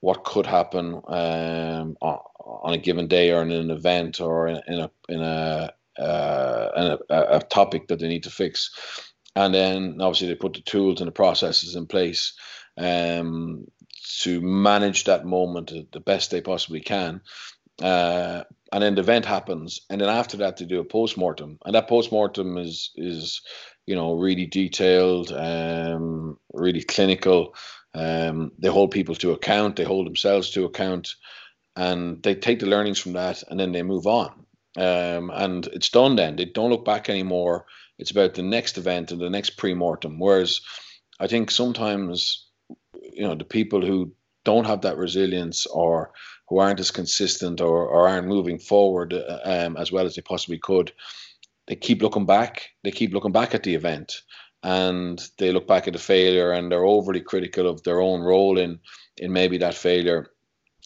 what 0.00 0.24
could 0.24 0.46
happen 0.46 0.94
um, 1.08 1.96
on 2.00 2.72
a 2.72 2.78
given 2.78 3.06
day, 3.08 3.32
or 3.32 3.42
in 3.42 3.50
an 3.50 3.70
event, 3.70 4.20
or 4.20 4.48
in, 4.48 4.56
a 4.56 4.90
in 5.08 5.20
a, 5.20 5.72
uh, 5.98 6.70
in 6.76 7.14
a, 7.16 7.36
a 7.36 7.40
topic 7.40 7.88
that 7.88 7.98
they 7.98 8.08
need 8.08 8.22
to 8.24 8.30
fix. 8.30 8.70
And 9.36 9.54
then 9.54 10.00
obviously 10.00 10.28
they 10.28 10.34
put 10.34 10.54
the 10.54 10.60
tools 10.60 11.00
and 11.00 11.08
the 11.08 11.12
processes 11.12 11.76
in 11.76 11.86
place 11.86 12.32
um, 12.76 13.66
to 14.20 14.40
manage 14.40 15.04
that 15.04 15.24
moment 15.24 15.72
the 15.92 16.00
best 16.00 16.30
they 16.30 16.40
possibly 16.40 16.80
can. 16.80 17.20
Uh, 17.80 18.44
and 18.72 18.82
then 18.82 18.94
the 18.94 19.00
event 19.00 19.24
happens, 19.26 19.80
and 19.90 20.00
then 20.00 20.08
after 20.08 20.36
that 20.38 20.56
they 20.56 20.64
do 20.64 20.80
a 20.80 20.84
post 20.84 21.16
mortem, 21.16 21.58
and 21.64 21.74
that 21.74 21.88
post 21.88 22.12
mortem 22.12 22.56
is 22.56 22.90
is 22.96 23.42
you 23.86 23.94
know 23.94 24.14
really 24.14 24.46
detailed, 24.46 25.32
um, 25.32 26.38
really 26.52 26.82
clinical. 26.82 27.54
Um, 27.94 28.52
they 28.58 28.68
hold 28.68 28.92
people 28.92 29.16
to 29.16 29.32
account, 29.32 29.76
they 29.76 29.84
hold 29.84 30.06
themselves 30.06 30.50
to 30.50 30.64
account, 30.64 31.14
and 31.76 32.22
they 32.22 32.34
take 32.34 32.60
the 32.60 32.66
learnings 32.66 32.98
from 32.98 33.14
that, 33.14 33.42
and 33.48 33.58
then 33.58 33.72
they 33.72 33.82
move 33.82 34.06
on. 34.06 34.46
Um, 34.76 35.30
and 35.34 35.66
it's 35.68 35.90
done. 35.90 36.14
Then 36.14 36.36
they 36.36 36.44
don't 36.44 36.70
look 36.70 36.84
back 36.84 37.10
anymore. 37.10 37.66
It's 37.98 38.12
about 38.12 38.34
the 38.34 38.42
next 38.42 38.78
event 38.78 39.10
and 39.10 39.20
the 39.20 39.28
next 39.28 39.50
pre 39.56 39.74
mortem. 39.74 40.18
Whereas 40.20 40.60
I 41.18 41.26
think 41.26 41.50
sometimes 41.50 42.46
you 43.12 43.22
know 43.22 43.34
the 43.34 43.44
people 43.44 43.84
who 43.84 44.12
don't 44.44 44.66
have 44.66 44.82
that 44.82 44.96
resilience 44.96 45.66
or 45.66 46.12
who 46.50 46.58
aren't 46.58 46.80
as 46.80 46.90
consistent 46.90 47.62
or, 47.62 47.86
or 47.86 48.06
aren't 48.08 48.28
moving 48.28 48.58
forward 48.58 49.14
uh, 49.14 49.38
um, 49.44 49.78
as 49.78 49.90
well 49.90 50.04
as 50.04 50.16
they 50.16 50.22
possibly 50.22 50.58
could 50.58 50.92
they 51.70 51.76
keep 51.76 52.02
looking 52.02 52.26
back. 52.26 52.70
They 52.82 52.90
keep 52.90 53.14
looking 53.14 53.30
back 53.30 53.54
at 53.54 53.62
the 53.62 53.76
event 53.76 54.22
and 54.64 55.22
they 55.38 55.52
look 55.52 55.68
back 55.68 55.86
at 55.86 55.92
the 55.92 56.00
failure 56.00 56.50
and 56.50 56.70
they're 56.70 56.84
overly 56.84 57.20
critical 57.20 57.68
of 57.68 57.80
their 57.84 58.00
own 58.00 58.22
role 58.22 58.58
in 58.58 58.80
in 59.16 59.32
maybe 59.32 59.56
that 59.58 59.76
failure. 59.76 60.32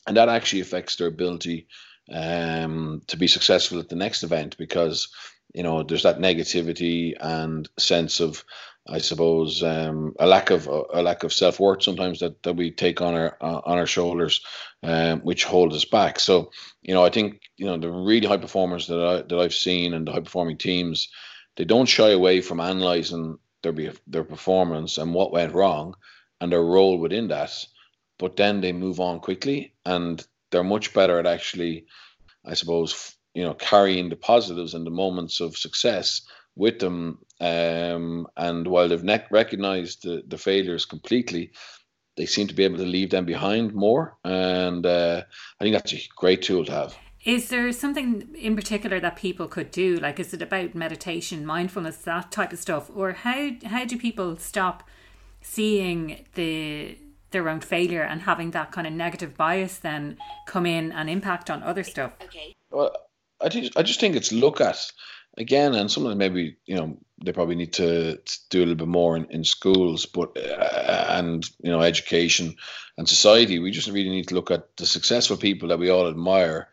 And 0.06 0.14
that 0.18 0.28
actually 0.28 0.60
affects 0.60 0.96
their 0.96 1.06
ability 1.06 1.68
um, 2.12 3.00
to 3.06 3.16
be 3.16 3.26
successful 3.26 3.78
at 3.80 3.88
the 3.88 3.96
next 3.96 4.22
event 4.22 4.58
because 4.58 5.08
you 5.54 5.62
know 5.62 5.82
there's 5.82 6.02
that 6.02 6.18
negativity 6.18 7.14
and 7.18 7.66
sense 7.78 8.20
of 8.20 8.44
I 8.86 8.98
suppose 8.98 9.62
um, 9.62 10.14
a 10.18 10.26
lack 10.26 10.50
of 10.50 10.66
a 10.66 11.00
lack 11.00 11.24
of 11.24 11.32
self 11.32 11.58
worth 11.58 11.82
sometimes 11.82 12.20
that, 12.20 12.42
that 12.42 12.56
we 12.56 12.70
take 12.70 13.00
on 13.00 13.14
our 13.14 13.36
uh, 13.40 13.60
on 13.64 13.78
our 13.78 13.86
shoulders, 13.86 14.42
um, 14.82 15.20
which 15.20 15.44
hold 15.44 15.72
us 15.72 15.86
back. 15.86 16.20
So 16.20 16.50
you 16.82 16.92
know, 16.92 17.02
I 17.02 17.08
think 17.08 17.40
you 17.56 17.64
know 17.64 17.78
the 17.78 17.90
really 17.90 18.26
high 18.26 18.36
performers 18.36 18.86
that 18.88 19.00
I 19.00 19.22
that 19.22 19.40
I've 19.40 19.54
seen 19.54 19.94
and 19.94 20.06
the 20.06 20.12
high 20.12 20.20
performing 20.20 20.58
teams, 20.58 21.08
they 21.56 21.64
don't 21.64 21.86
shy 21.86 22.10
away 22.10 22.42
from 22.42 22.60
analyzing 22.60 23.38
their 23.62 23.72
their 24.06 24.24
performance 24.24 24.98
and 24.98 25.14
what 25.14 25.32
went 25.32 25.54
wrong, 25.54 25.94
and 26.42 26.52
their 26.52 26.62
role 26.62 26.98
within 26.98 27.28
that. 27.28 27.52
But 28.18 28.36
then 28.36 28.60
they 28.60 28.72
move 28.72 29.00
on 29.00 29.20
quickly, 29.20 29.74
and 29.86 30.24
they're 30.50 30.62
much 30.62 30.92
better 30.92 31.18
at 31.18 31.26
actually, 31.26 31.86
I 32.44 32.52
suppose, 32.52 33.16
you 33.32 33.44
know, 33.44 33.54
carrying 33.54 34.10
the 34.10 34.16
positives 34.16 34.74
and 34.74 34.86
the 34.86 34.90
moments 34.90 35.40
of 35.40 35.56
success 35.56 36.20
with 36.56 36.78
them. 36.78 37.18
Um, 37.40 38.26
and 38.36 38.66
while 38.66 38.88
they've 38.88 39.02
ne- 39.02 39.26
recognized 39.30 40.02
the, 40.02 40.22
the 40.26 40.38
failures 40.38 40.84
completely, 40.84 41.52
they 42.16 42.26
seem 42.26 42.46
to 42.46 42.54
be 42.54 42.64
able 42.64 42.78
to 42.78 42.84
leave 42.84 43.10
them 43.10 43.24
behind 43.24 43.74
more. 43.74 44.16
And 44.24 44.86
uh, 44.86 45.22
I 45.60 45.64
think 45.64 45.74
that's 45.74 45.92
a 45.92 46.00
great 46.16 46.42
tool 46.42 46.64
to 46.64 46.72
have. 46.72 46.96
Is 47.24 47.48
there 47.48 47.72
something 47.72 48.34
in 48.38 48.54
particular 48.54 49.00
that 49.00 49.16
people 49.16 49.48
could 49.48 49.70
do? 49.70 49.96
Like, 49.96 50.20
is 50.20 50.34
it 50.34 50.42
about 50.42 50.74
meditation, 50.74 51.46
mindfulness, 51.46 51.96
that 51.98 52.30
type 52.30 52.52
of 52.52 52.58
stuff, 52.58 52.90
or 52.94 53.12
how 53.12 53.52
how 53.64 53.86
do 53.86 53.96
people 53.96 54.36
stop 54.36 54.86
seeing 55.40 56.26
the 56.34 56.98
their 57.30 57.48
own 57.48 57.60
failure 57.60 58.02
and 58.02 58.22
having 58.22 58.50
that 58.50 58.72
kind 58.72 58.86
of 58.86 58.92
negative 58.92 59.36
bias 59.36 59.78
then 59.78 60.18
come 60.46 60.66
in 60.66 60.92
and 60.92 61.08
impact 61.08 61.48
on 61.48 61.62
other 61.62 61.82
stuff? 61.82 62.12
Okay. 62.22 62.54
Well, 62.70 62.94
I 63.40 63.48
just 63.48 63.74
I 63.74 63.82
just 63.82 64.00
think 64.00 64.16
it's 64.16 64.30
look 64.30 64.60
at 64.60 64.92
again, 65.36 65.74
and 65.74 65.90
something 65.90 66.16
maybe 66.16 66.56
you 66.66 66.76
know 66.76 66.96
they 67.24 67.32
probably 67.32 67.54
need 67.54 67.72
to, 67.74 68.16
to 68.16 68.38
do 68.50 68.58
a 68.58 68.66
little 68.66 68.74
bit 68.74 68.88
more 68.88 69.16
in, 69.16 69.26
in 69.30 69.44
schools, 69.44 70.06
but 70.06 70.36
uh, 70.36 71.06
and 71.10 71.48
you 71.62 71.70
know 71.70 71.80
education 71.80 72.56
and 72.98 73.08
society. 73.08 73.58
We 73.58 73.70
just 73.70 73.90
really 73.90 74.10
need 74.10 74.28
to 74.28 74.34
look 74.34 74.50
at 74.50 74.76
the 74.76 74.86
successful 74.86 75.36
people 75.36 75.68
that 75.68 75.78
we 75.78 75.90
all 75.90 76.08
admire, 76.08 76.68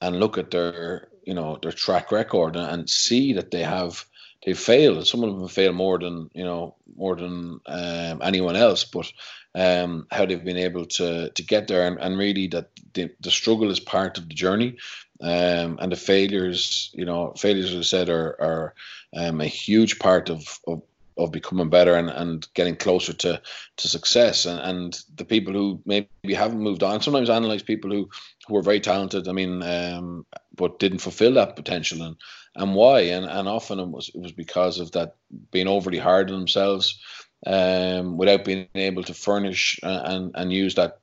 and 0.00 0.20
look 0.20 0.38
at 0.38 0.50
their 0.50 1.08
you 1.24 1.34
know 1.34 1.58
their 1.62 1.72
track 1.72 2.12
record 2.12 2.56
and, 2.56 2.70
and 2.70 2.90
see 2.90 3.32
that 3.34 3.50
they 3.50 3.62
have 3.62 4.04
they 4.44 4.54
failed. 4.54 5.06
Some 5.06 5.24
of 5.24 5.30
them 5.30 5.48
failed 5.48 5.76
more 5.76 5.98
than 5.98 6.30
you 6.34 6.44
know 6.44 6.76
more 6.96 7.16
than 7.16 7.60
um, 7.66 8.20
anyone 8.22 8.56
else, 8.56 8.84
but 8.84 9.10
um, 9.54 10.06
how 10.10 10.26
they've 10.26 10.44
been 10.44 10.56
able 10.56 10.86
to 10.86 11.30
to 11.30 11.42
get 11.42 11.68
there, 11.68 11.86
and, 11.86 11.98
and 11.98 12.18
really 12.18 12.48
that 12.48 12.70
the, 12.94 13.10
the 13.20 13.30
struggle 13.30 13.70
is 13.70 13.80
part 13.80 14.18
of 14.18 14.28
the 14.28 14.34
journey, 14.34 14.76
um, 15.20 15.78
and 15.80 15.92
the 15.92 15.96
failures, 15.96 16.90
you 16.94 17.04
know, 17.04 17.32
failures, 17.36 17.72
as 17.72 17.78
I 17.78 17.82
said, 17.82 18.08
are 18.08 18.40
are 18.40 18.74
um, 19.16 19.40
a 19.40 19.46
huge 19.46 19.98
part 19.98 20.30
of, 20.30 20.58
of 20.66 20.82
of 21.16 21.30
becoming 21.30 21.68
better 21.68 21.94
and, 21.94 22.10
and 22.10 22.46
getting 22.54 22.74
closer 22.74 23.12
to 23.12 23.40
to 23.76 23.88
success. 23.88 24.46
And, 24.46 24.60
and 24.60 25.00
the 25.14 25.24
people 25.24 25.52
who 25.52 25.80
maybe 25.86 26.34
haven't 26.34 26.60
moved 26.60 26.82
on 26.82 27.00
sometimes 27.00 27.30
analyze 27.30 27.62
people 27.62 27.90
who 27.90 28.08
who 28.48 28.56
are 28.56 28.62
very 28.62 28.80
talented 28.80 29.28
i 29.28 29.32
mean 29.32 29.62
um, 29.62 30.26
but 30.56 30.78
didn't 30.78 30.98
fulfill 30.98 31.34
that 31.34 31.56
potential 31.56 32.02
and 32.02 32.16
and 32.56 32.74
why. 32.74 33.00
And 33.00 33.24
and 33.26 33.48
often 33.48 33.80
it 33.80 33.88
was 33.88 34.10
it 34.14 34.20
was 34.20 34.32
because 34.32 34.78
of 34.78 34.92
that 34.92 35.16
being 35.50 35.68
overly 35.68 35.98
hard 35.98 36.30
on 36.30 36.38
themselves 36.38 36.98
um, 37.46 38.16
without 38.16 38.44
being 38.44 38.68
able 38.74 39.02
to 39.04 39.14
furnish 39.14 39.78
and 39.82 40.32
and 40.34 40.52
use 40.52 40.74
that 40.76 40.98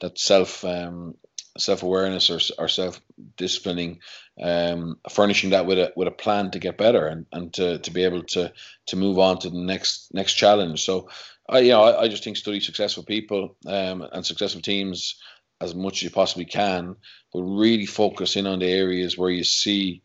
that 0.00 0.18
self 0.18 0.64
um, 0.64 1.14
self 1.58 1.82
awareness 1.82 2.30
or, 2.30 2.40
or 2.58 2.68
self 2.68 3.00
disciplining, 3.36 4.00
um, 4.40 4.98
furnishing 5.10 5.50
that 5.50 5.66
with 5.66 5.78
a 5.78 5.92
with 5.96 6.08
a 6.08 6.12
plan 6.12 6.50
to 6.50 6.58
get 6.58 6.78
better 6.78 7.06
and, 7.06 7.26
and 7.32 7.52
to, 7.54 7.78
to 7.78 7.90
be 7.90 8.04
able 8.04 8.22
to 8.22 8.52
to 8.86 8.96
move 8.96 9.18
on 9.18 9.38
to 9.38 9.50
the 9.50 9.58
next 9.58 10.12
next 10.12 10.34
challenge. 10.34 10.82
So, 10.82 11.08
I 11.48 11.60
you 11.60 11.70
know 11.70 11.82
I, 11.82 12.02
I 12.02 12.08
just 12.08 12.24
think 12.24 12.36
study 12.36 12.60
successful 12.60 13.02
people 13.02 13.56
um, 13.66 14.06
and 14.12 14.24
successful 14.24 14.62
teams 14.62 15.20
as 15.60 15.74
much 15.74 15.98
as 15.98 16.02
you 16.02 16.10
possibly 16.10 16.44
can, 16.44 16.96
but 17.32 17.42
really 17.42 17.86
focus 17.86 18.36
in 18.36 18.46
on 18.46 18.58
the 18.58 18.66
areas 18.66 19.16
where 19.16 19.30
you 19.30 19.44
see 19.44 20.02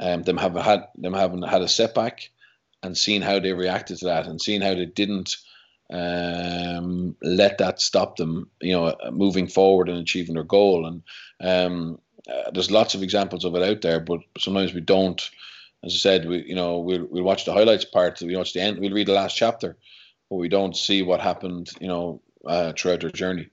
um, 0.00 0.22
them 0.22 0.38
have 0.38 0.54
had 0.54 0.88
them 0.96 1.12
having 1.12 1.42
had 1.42 1.62
a 1.62 1.68
setback 1.68 2.30
and 2.84 2.96
seeing 2.96 3.22
how 3.22 3.40
they 3.40 3.52
reacted 3.52 3.98
to 3.98 4.04
that 4.06 4.26
and 4.26 4.40
seeing 4.40 4.60
how 4.60 4.74
they 4.74 4.86
didn't 4.86 5.36
um, 5.92 7.16
let 7.22 7.58
that 7.58 7.80
stop 7.80 8.16
them, 8.16 8.50
you 8.60 8.72
know, 8.72 8.94
moving 9.12 9.46
forward 9.46 9.88
and 9.88 9.98
achieving 9.98 10.34
their 10.34 10.44
goal. 10.44 10.86
And 10.86 11.02
um, 11.40 11.98
uh, 12.30 12.50
there's 12.52 12.70
lots 12.70 12.94
of 12.94 13.02
examples 13.02 13.44
of 13.44 13.54
it 13.54 13.62
out 13.62 13.82
there, 13.82 14.00
but 14.00 14.20
sometimes 14.38 14.72
we 14.72 14.80
don't. 14.80 15.20
As 15.84 15.94
I 15.94 15.98
said, 15.98 16.26
we 16.26 16.42
you 16.46 16.54
know 16.54 16.78
we'll 16.78 17.06
we'll 17.10 17.24
watch 17.24 17.44
the 17.44 17.52
highlights 17.52 17.84
part, 17.84 18.20
we 18.22 18.36
watch 18.36 18.54
the 18.54 18.60
end, 18.60 18.78
we'll 18.78 18.92
read 18.92 19.06
the 19.06 19.12
last 19.12 19.36
chapter, 19.36 19.76
but 20.30 20.36
we 20.36 20.48
don't 20.48 20.74
see 20.74 21.02
what 21.02 21.20
happened, 21.20 21.70
you 21.78 21.88
know, 21.88 22.22
uh, 22.46 22.72
throughout 22.72 23.00
their 23.00 23.10
journey. 23.10 23.48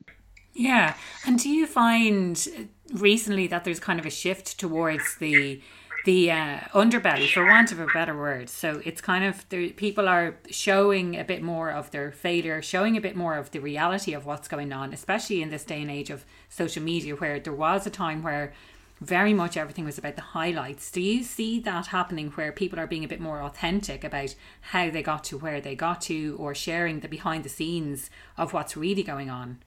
Yeah, 0.54 0.96
and 1.26 1.38
do 1.38 1.50
you 1.50 1.68
find 1.68 2.48
recently 2.94 3.48
that 3.48 3.66
there's 3.66 3.82
kind 3.82 4.00
of 4.00 4.06
a 4.06 4.10
shift 4.10 4.58
towards 4.58 5.18
the 5.18 5.62
the 6.06 6.32
uh, 6.32 6.60
underbelly, 6.74 7.32
for 7.32 7.46
want 7.46 7.72
of 7.72 7.80
a 7.80 7.86
better 7.88 8.18
word. 8.18 8.50
So 8.50 8.82
it's 8.84 9.02
kind 9.02 9.24
of 9.24 9.48
the 9.50 9.72
people 9.74 10.08
are 10.08 10.36
showing 10.50 11.18
a 11.18 11.24
bit 11.24 11.44
more 11.44 11.70
of 11.70 11.92
their 11.92 12.12
failure, 12.12 12.62
showing 12.62 12.98
a 12.98 13.02
bit 13.02 13.16
more 13.16 13.38
of 13.38 13.52
the 13.52 13.60
reality 13.60 14.14
of 14.14 14.26
what's 14.26 14.48
going 14.48 14.74
on, 14.74 14.94
especially 14.94 15.42
in 15.42 15.50
this 15.50 15.64
day 15.64 15.82
and 15.82 15.92
age 15.92 16.10
of 16.10 16.26
social 16.50 16.82
media, 16.82 17.16
where 17.16 17.40
there 17.40 17.54
was 17.54 17.86
a 17.86 17.92
time 17.92 18.24
where 18.24 18.54
very 19.00 19.34
much 19.34 19.58
everything 19.58 19.86
was 19.86 19.98
about 19.98 20.16
the 20.16 20.22
highlights. 20.22 20.92
Do 20.92 21.02
you 21.02 21.24
see 21.24 21.60
that 21.62 21.88
happening 21.88 22.30
where 22.32 22.52
people 22.52 22.80
are 22.80 22.88
being 22.88 23.04
a 23.04 23.08
bit 23.08 23.20
more 23.20 23.42
authentic 23.42 24.04
about 24.04 24.36
how 24.62 24.90
they 24.90 25.02
got 25.02 25.24
to 25.26 25.38
where 25.38 25.60
they 25.60 25.76
got 25.76 26.02
to, 26.02 26.36
or 26.40 26.56
sharing 26.56 27.00
the 27.00 27.08
behind 27.08 27.44
the 27.44 27.50
scenes 27.50 28.10
of 28.38 28.54
what's 28.54 28.78
really 28.78 29.04
going 29.04 29.30
on? 29.30 29.60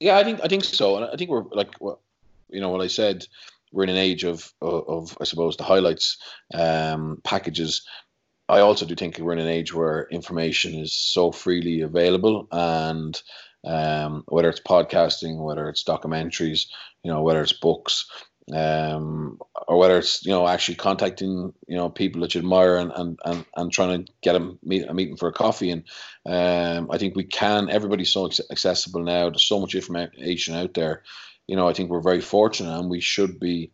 Yeah, 0.00 0.16
I 0.16 0.24
think 0.24 0.40
I 0.42 0.48
think 0.48 0.64
so, 0.64 0.96
and 0.96 1.04
I 1.06 1.16
think 1.16 1.30
we're 1.30 1.44
like 1.50 1.74
you 2.50 2.60
know 2.60 2.68
what 2.70 2.80
I 2.80 2.86
said. 2.86 3.26
We're 3.74 3.84
in 3.84 3.90
an 3.90 3.96
age 3.96 4.24
of 4.24 4.52
of, 4.60 4.84
of 4.88 5.18
I 5.20 5.24
suppose 5.24 5.56
the 5.56 5.64
highlights 5.64 6.18
um, 6.54 7.20
packages. 7.24 7.86
I 8.48 8.60
also 8.60 8.86
do 8.86 8.94
think 8.94 9.18
we're 9.18 9.32
in 9.32 9.38
an 9.38 9.48
age 9.48 9.74
where 9.74 10.06
information 10.10 10.74
is 10.74 10.92
so 10.92 11.32
freely 11.32 11.80
available, 11.80 12.46
and 12.52 13.20
um, 13.66 14.24
whether 14.28 14.48
it's 14.48 14.60
podcasting, 14.60 15.42
whether 15.42 15.68
it's 15.68 15.82
documentaries, 15.84 16.66
you 17.02 17.10
know, 17.10 17.22
whether 17.22 17.42
it's 17.42 17.54
books, 17.54 18.06
um, 18.52 19.38
or 19.68 19.78
whether 19.78 19.96
it's 19.98 20.24
you 20.24 20.32
know 20.32 20.46
actually 20.46 20.74
contacting 20.74 21.52
you 21.66 21.76
know 21.76 21.88
people 21.88 22.20
that 22.20 22.34
you 22.34 22.40
admire 22.40 22.76
and 22.76 22.92
and 22.94 23.18
and, 23.24 23.44
and 23.56 23.72
trying 23.72 24.04
to 24.04 24.12
get 24.22 24.34
them 24.34 24.58
meet 24.62 24.86
a 24.86 24.92
meeting 24.92 25.16
for 25.16 25.28
a 25.28 25.32
coffee 25.32 25.70
and 25.70 25.84
um, 26.26 26.90
I 26.90 26.98
think 26.98 27.16
we 27.16 27.24
can 27.24 27.70
everybody's 27.70 28.12
so 28.12 28.28
accessible 28.50 29.02
now. 29.02 29.30
There's 29.30 29.42
so 29.42 29.60
much 29.60 29.74
information 29.74 30.54
out 30.54 30.74
there 30.74 31.02
you 31.46 31.56
know 31.56 31.68
I 31.68 31.72
think 31.72 31.90
we're 31.90 32.00
very 32.00 32.20
fortunate 32.20 32.78
and 32.78 32.90
we 32.90 33.00
should 33.00 33.38
be 33.38 33.70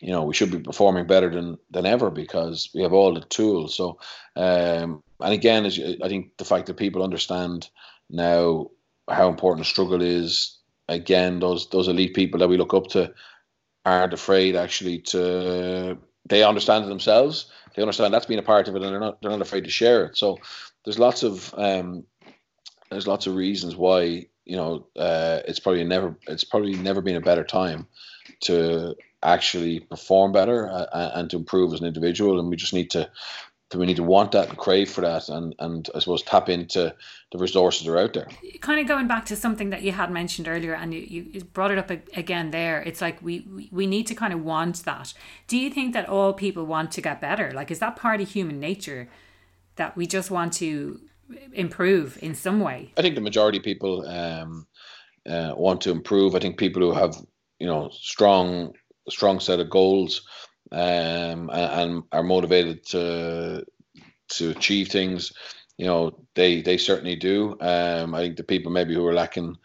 you 0.00 0.12
know 0.12 0.24
we 0.24 0.34
should 0.34 0.50
be 0.50 0.58
performing 0.58 1.06
better 1.06 1.30
than 1.30 1.58
than 1.70 1.86
ever 1.86 2.10
because 2.10 2.70
we 2.74 2.82
have 2.82 2.92
all 2.92 3.14
the 3.14 3.20
tools 3.20 3.74
so 3.74 3.98
um, 4.36 5.02
and 5.20 5.32
again 5.34 5.66
as 5.66 5.78
I 5.78 6.08
think 6.08 6.36
the 6.36 6.44
fact 6.44 6.66
that 6.66 6.76
people 6.76 7.02
understand 7.02 7.68
now 8.08 8.70
how 9.08 9.28
important 9.28 9.60
the 9.64 9.70
struggle 9.70 10.02
is 10.02 10.58
again 10.88 11.40
those 11.40 11.68
those 11.70 11.88
elite 11.88 12.14
people 12.14 12.40
that 12.40 12.48
we 12.48 12.56
look 12.56 12.74
up 12.74 12.88
to 12.88 13.12
aren't 13.84 14.12
afraid 14.12 14.56
actually 14.56 14.98
to 14.98 15.98
they 16.30 16.42
understand 16.44 16.84
it 16.84 16.88
themselves. 16.88 17.50
They 17.74 17.82
understand 17.82 18.12
that's 18.12 18.26
been 18.26 18.38
a 18.38 18.42
part 18.42 18.68
of 18.68 18.76
it, 18.76 18.82
and 18.82 18.92
they're 18.92 19.00
not 19.00 19.20
they're 19.20 19.30
not 19.30 19.40
afraid 19.40 19.64
to 19.64 19.70
share 19.70 20.04
it. 20.06 20.16
So 20.16 20.38
there's 20.84 20.98
lots 20.98 21.22
of 21.22 21.54
um, 21.56 22.04
there's 22.90 23.06
lots 23.06 23.26
of 23.26 23.34
reasons 23.34 23.76
why 23.76 24.26
you 24.50 24.56
know 24.56 24.84
uh, 24.96 25.40
it's 25.46 25.60
probably 25.60 25.84
never 25.84 26.16
it's 26.26 26.42
probably 26.42 26.74
never 26.74 27.00
been 27.00 27.14
a 27.14 27.20
better 27.20 27.44
time 27.44 27.86
to 28.40 28.96
actually 29.22 29.80
perform 29.80 30.32
better 30.32 30.68
uh, 30.68 31.12
and 31.14 31.30
to 31.30 31.36
improve 31.36 31.72
as 31.72 31.80
an 31.80 31.86
individual, 31.86 32.40
and 32.40 32.48
we 32.50 32.56
just 32.56 32.74
need 32.74 32.90
to 32.90 33.08
we 33.76 33.86
need 33.86 33.96
to 33.96 34.02
want 34.02 34.32
that 34.32 34.48
and 34.48 34.58
crave 34.58 34.90
for 34.90 35.02
that 35.02 35.28
and 35.28 35.54
and 35.60 35.88
I 35.94 36.00
suppose 36.00 36.24
tap 36.24 36.48
into 36.48 36.92
the 37.30 37.38
resources 37.38 37.86
that 37.86 37.92
are 37.92 37.98
out 37.98 38.14
there. 38.14 38.26
Kind 38.60 38.80
of 38.80 38.88
going 38.88 39.06
back 39.06 39.24
to 39.26 39.36
something 39.36 39.70
that 39.70 39.82
you 39.82 39.92
had 39.92 40.10
mentioned 40.10 40.48
earlier 40.48 40.74
and 40.74 40.92
you, 40.92 41.00
you 41.00 41.44
brought 41.44 41.70
it 41.70 41.78
up 41.78 41.90
again 42.16 42.50
there. 42.50 42.82
It's 42.82 43.00
like 43.00 43.22
we 43.22 43.46
we 43.70 43.86
need 43.86 44.08
to 44.08 44.16
kind 44.16 44.32
of 44.32 44.42
want 44.42 44.84
that. 44.84 45.14
Do 45.46 45.56
you 45.56 45.70
think 45.70 45.94
that 45.94 46.08
all 46.08 46.32
people 46.32 46.66
want 46.66 46.90
to 46.92 47.00
get 47.00 47.20
better? 47.20 47.52
Like 47.52 47.70
is 47.70 47.78
that 47.78 47.94
part 47.94 48.20
of 48.20 48.28
human 48.28 48.58
nature 48.58 49.08
that 49.76 49.96
we 49.96 50.08
just 50.08 50.28
want 50.32 50.52
to 50.54 51.00
improve 51.52 52.18
in 52.22 52.34
some 52.34 52.60
way? 52.60 52.92
I 52.96 53.02
think 53.02 53.14
the 53.14 53.20
majority 53.20 53.58
of 53.58 53.64
people 53.64 54.06
um, 54.06 54.66
uh, 55.28 55.52
want 55.56 55.80
to 55.82 55.90
improve. 55.90 56.34
I 56.34 56.38
think 56.38 56.58
people 56.58 56.82
who 56.82 56.92
have 56.92 57.14
you 57.58 57.66
know 57.66 57.90
strong 57.92 58.72
strong 59.08 59.40
set 59.40 59.60
of 59.60 59.70
goals 59.70 60.22
um, 60.72 61.50
and, 61.50 61.50
and 61.52 62.02
are 62.12 62.22
motivated 62.22 62.86
to 62.86 63.64
to 64.30 64.50
achieve 64.50 64.88
things. 64.88 65.32
You 65.76 65.86
know, 65.86 66.26
they 66.34 66.62
they 66.62 66.76
certainly 66.76 67.16
do. 67.16 67.56
Um, 67.60 68.14
I 68.14 68.20
think 68.20 68.36
the 68.36 68.44
people 68.44 68.70
maybe 68.70 68.94
who 68.94 69.06
are 69.06 69.14
lacking 69.14 69.56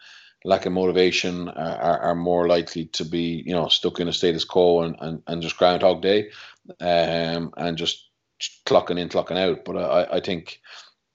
lacking 0.46 0.72
motivation 0.72 1.48
are, 1.48 1.98
are 2.00 2.14
more 2.14 2.46
likely 2.46 2.86
to 2.86 3.04
be 3.04 3.42
you 3.44 3.52
know 3.52 3.68
stuck 3.68 4.00
in 4.00 4.08
a 4.08 4.12
status 4.12 4.44
quo 4.44 4.82
and, 4.82 4.96
and, 5.00 5.22
and 5.26 5.42
just 5.42 5.56
groundhog 5.56 6.00
day 6.00 6.30
um, 6.80 7.52
and 7.56 7.76
just 7.76 8.08
clocking 8.64 8.98
in 8.98 9.08
clocking 9.08 9.36
out 9.36 9.64
but 9.64 9.76
I, 9.76 10.16
I 10.16 10.20
think 10.20 10.60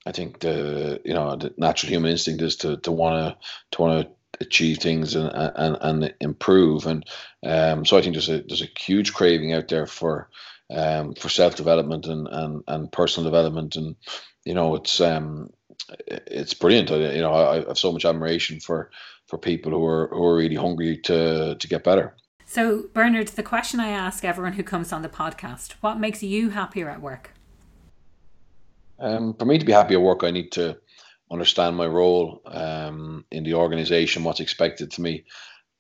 I 0.06 0.12
think 0.12 0.40
the 0.40 1.02
you 1.06 1.14
know 1.14 1.36
the 1.36 1.54
natural 1.58 1.92
human 1.92 2.12
instinct 2.12 2.42
is 2.42 2.56
to 2.58 2.78
to 2.78 2.92
want 2.92 3.16
to 3.40 3.48
to 3.72 3.82
want 3.82 4.08
to 4.08 4.12
achieve 4.42 4.80
things 4.80 5.16
and 5.16 5.32
and, 5.34 5.78
and 5.82 6.14
improve. 6.20 6.88
And 6.88 7.06
um, 7.46 7.86
so 7.86 7.98
I 7.98 8.02
think 8.02 8.16
there's 8.16 8.30
a 8.30 8.42
there's 8.42 8.64
a 8.64 8.80
huge 8.80 9.14
craving 9.14 9.54
out 9.54 9.68
there 9.68 9.86
for 9.86 10.30
um, 10.72 11.14
for 11.14 11.30
self 11.30 11.56
development 11.56 12.08
and, 12.08 12.28
and 12.28 12.64
and 12.68 12.92
personal 12.92 13.30
development. 13.30 13.76
And 13.76 13.96
you 14.44 14.54
know, 14.54 14.76
it's 14.76 15.00
um, 15.00 15.52
it's 16.08 16.54
brilliant. 16.54 16.92
I, 16.92 17.14
you 17.14 17.22
know, 17.22 17.34
I, 17.34 17.58
I 17.58 17.68
have 17.68 17.78
so 17.78 17.92
much 17.92 18.06
admiration 18.06 18.60
for 18.60 18.90
for 19.28 19.38
people 19.38 19.72
who 19.72 19.86
are 19.86 20.08
who 20.08 20.26
are 20.26 20.36
really 20.36 20.56
hungry 20.56 20.98
to 21.04 21.56
to 21.56 21.68
get 21.68 21.84
better. 21.84 22.16
So, 22.46 22.88
Bernard, 22.94 23.30
the 23.30 23.44
question 23.44 23.80
I 23.80 23.90
ask 23.90 24.26
everyone 24.26 24.54
who 24.54 24.64
comes 24.64 24.92
on 24.92 25.04
the 25.04 25.10
podcast: 25.10 25.74
What 25.82 26.00
makes 26.00 26.24
you 26.24 26.50
happier 26.50 26.90
at 26.90 27.02
work? 27.02 27.32
Um, 29.02 29.34
for 29.34 29.46
me 29.46 29.58
to 29.58 29.66
be 29.66 29.72
happy 29.72 29.96
at 29.96 30.02
work, 30.02 30.24
I 30.24 30.32
need 30.32 30.52
to 30.54 30.78
understand 31.32 31.76
my 31.76 31.88
role 31.88 32.42
um, 32.46 33.26
in 33.32 33.44
the 33.44 33.56
organization, 33.56 34.24
what's 34.24 34.40
expected 34.40 34.92
to 34.92 35.02
me, 35.02 35.26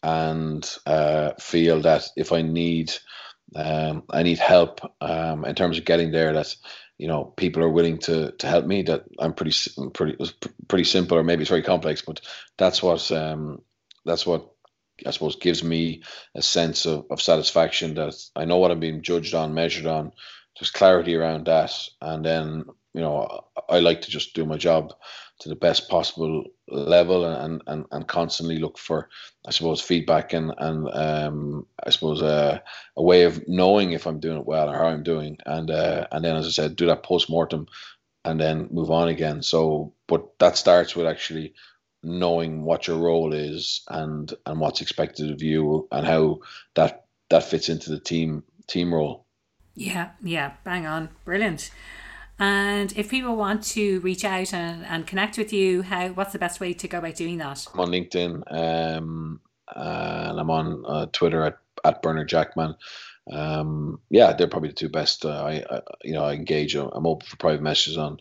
and 0.02 0.68
uh, 0.88 1.34
feel 1.40 1.82
that 1.82 2.10
if 2.18 2.32
I 2.32 2.42
need 2.42 2.92
um, 3.56 4.04
I 4.10 4.24
need 4.24 4.40
help 4.40 4.80
um, 5.02 5.46
in 5.46 5.56
terms 5.56 5.78
of 5.78 5.86
getting 5.86 6.12
there, 6.12 6.34
that 6.34 6.56
you 6.98 7.08
know 7.08 7.26
people 7.26 7.64
are 7.64 7.70
willing 7.70 8.00
to 8.00 8.32
to 8.32 8.48
help 8.48 8.66
me. 8.66 8.82
That 8.84 9.04
I'm 9.20 9.34
pretty 9.34 9.56
pretty 9.94 10.18
pretty 10.68 10.86
simple, 10.86 11.18
or 11.18 11.24
maybe 11.24 11.42
it's 11.42 11.50
very 11.50 11.62
complex, 11.62 12.02
but 12.02 12.22
that's 12.58 12.82
what 12.82 13.12
um, 13.12 13.62
that's 14.06 14.26
what 14.26 14.50
I 15.06 15.12
suppose 15.12 15.36
gives 15.36 15.64
me 15.64 16.04
a 16.36 16.42
sense 16.42 16.86
of, 16.86 17.06
of 17.12 17.22
satisfaction 17.22 17.96
that 17.96 18.16
I 18.36 18.46
know 18.46 18.58
what 18.58 18.72
I'm 18.72 18.80
being 18.80 19.04
judged 19.04 19.36
on, 19.36 19.54
measured 19.54 19.86
on. 19.86 20.12
Just 20.58 20.74
clarity 20.74 21.16
around 21.16 21.46
that, 21.46 21.72
and 22.02 22.26
then 22.26 22.66
you 22.94 23.02
know 23.02 23.46
I 23.70 23.80
like 23.80 24.02
to 24.02 24.12
just 24.12 24.34
do 24.34 24.46
my 24.46 24.58
job 24.58 24.94
to 25.40 25.50
the 25.50 25.56
best 25.56 25.90
possible 25.90 26.46
level 26.68 27.26
and 27.26 27.62
and, 27.68 27.86
and 27.92 28.08
constantly 28.08 28.60
look 28.60 28.78
for 28.78 29.10
I 29.46 29.52
suppose 29.52 29.82
feedback 29.82 30.34
and 30.34 30.54
and 30.58 30.90
um, 30.94 31.68
I 31.84 31.90
suppose 31.90 32.22
uh, 32.22 32.60
a 32.96 33.04
way 33.04 33.24
of 33.24 33.48
knowing 33.48 33.92
if 33.92 34.06
I'm 34.06 34.20
doing 34.20 34.38
it 34.38 34.46
well 34.46 34.70
or 34.70 34.76
how 34.76 34.86
I'm 34.86 35.04
doing. 35.04 35.38
And 35.46 35.72
uh, 35.72 36.08
and 36.12 36.24
then 36.24 36.36
as 36.36 36.48
I 36.48 36.52
said 36.52 36.76
do 36.76 36.88
that 36.88 37.04
post 37.04 37.30
mortem 37.30 37.68
and 38.24 38.40
then 38.40 38.70
move 38.72 38.92
on 38.92 39.08
again. 39.08 39.42
So 39.42 39.94
but 40.08 40.38
that 40.40 40.58
starts 40.58 40.96
with 40.96 41.08
actually 41.08 41.54
knowing 42.04 42.64
what 42.64 42.88
your 42.88 42.98
role 42.98 43.34
is 43.34 43.82
and 43.88 44.34
and 44.46 44.60
what's 44.60 44.82
expected 44.82 45.32
of 45.32 45.42
you 45.42 45.88
and 45.92 46.06
how 46.06 46.40
that 46.76 47.06
that 47.30 47.46
fits 47.46 47.70
into 47.70 47.90
the 47.90 48.00
team 48.00 48.44
team 48.68 48.94
role. 48.94 49.26
Yeah 49.76 50.10
yeah. 50.22 50.52
Bang 50.64 50.86
on. 50.86 51.10
Brilliant 51.26 51.72
and 52.42 52.92
if 52.98 53.08
people 53.08 53.36
want 53.36 53.64
to 53.64 54.00
reach 54.00 54.26
out 54.26 54.52
and, 54.52 54.84
and 54.88 55.06
connect 55.06 55.38
with 55.38 55.54
you, 55.54 55.84
how 55.84 56.10
what's 56.10 56.34
the 56.34 56.40
best 56.40 56.60
way 56.60 56.74
to 56.74 56.88
go 56.88 56.98
about 56.98 57.14
doing 57.14 57.38
that? 57.38 57.68
I'm 57.72 57.80
on 57.82 57.90
LinkedIn 57.90 58.52
um, 58.52 59.40
and 59.76 60.40
I'm 60.40 60.50
on 60.50 60.84
uh, 60.88 61.06
Twitter 61.14 61.44
at, 61.44 61.60
at 61.86 62.02
Bernard 62.02 62.30
Jackman. 62.30 62.76
Um, 63.32 64.00
yeah, 64.10 64.34
they're 64.34 64.48
probably 64.48 64.70
the 64.70 64.76
two 64.76 64.90
best. 64.90 65.24
Uh, 65.24 65.44
I, 65.44 65.64
I, 65.70 65.82
you 66.04 66.14
know, 66.14 66.24
I 66.24 66.34
engage. 66.34 66.74
I'm 66.74 67.06
open 67.06 67.28
for 67.28 67.38
private 67.38 67.62
messages 67.62 68.00
on 68.00 68.20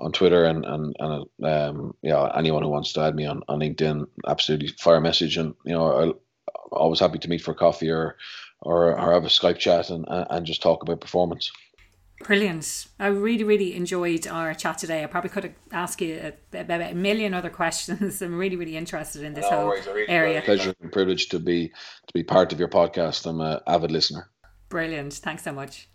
on 0.00 0.10
Twitter 0.10 0.46
and 0.46 0.64
and 0.64 0.96
and 0.98 1.26
um, 1.44 1.94
yeah, 2.02 2.28
anyone 2.36 2.64
who 2.64 2.70
wants 2.70 2.92
to 2.94 3.02
add 3.02 3.14
me 3.14 3.24
on 3.24 3.44
on 3.46 3.60
LinkedIn, 3.60 4.04
absolutely 4.26 4.68
fire 4.68 4.96
a 4.96 5.00
message. 5.00 5.36
And 5.36 5.54
you 5.64 5.74
know, 5.74 5.92
I'm 5.92 6.14
always 6.72 6.98
happy 6.98 7.18
to 7.18 7.28
meet 7.28 7.42
for 7.42 7.54
coffee 7.54 7.90
or 7.90 8.16
or, 8.62 8.98
or 8.98 9.12
have 9.12 9.24
a 9.24 9.28
Skype 9.28 9.58
chat 9.58 9.90
and 9.90 10.04
and 10.08 10.44
just 10.44 10.60
talk 10.60 10.82
about 10.82 11.00
performance. 11.00 11.52
Brilliant. 12.24 12.86
I 12.98 13.06
really, 13.06 13.44
really 13.44 13.74
enjoyed 13.74 14.26
our 14.26 14.52
chat 14.52 14.78
today. 14.78 15.02
I 15.02 15.06
probably 15.06 15.30
could 15.30 15.44
have 15.44 15.54
asked 15.72 16.00
you 16.02 16.32
about 16.52 16.82
a 16.82 16.94
million 16.94 17.32
other 17.32 17.50
questions. 17.60 18.20
I'm 18.20 18.38
really, 18.38 18.56
really 18.56 18.76
interested 18.76 19.22
in 19.22 19.34
this 19.34 19.50
no 19.50 19.56
whole 19.56 19.66
worries, 19.68 19.86
really 19.86 20.08
area. 20.08 20.42
Pleasure 20.42 20.74
and 20.80 20.92
privilege 20.92 21.28
to 21.30 21.38
be 21.38 21.68
to 21.68 22.12
be 22.14 22.22
part 22.22 22.52
of 22.52 22.58
your 22.58 22.68
podcast. 22.68 23.26
I'm 23.26 23.40
an 23.40 23.60
avid 23.66 23.90
listener. 23.90 24.28
Brilliant. 24.68 25.14
Thanks 25.14 25.44
so 25.44 25.52
much. 25.52 25.88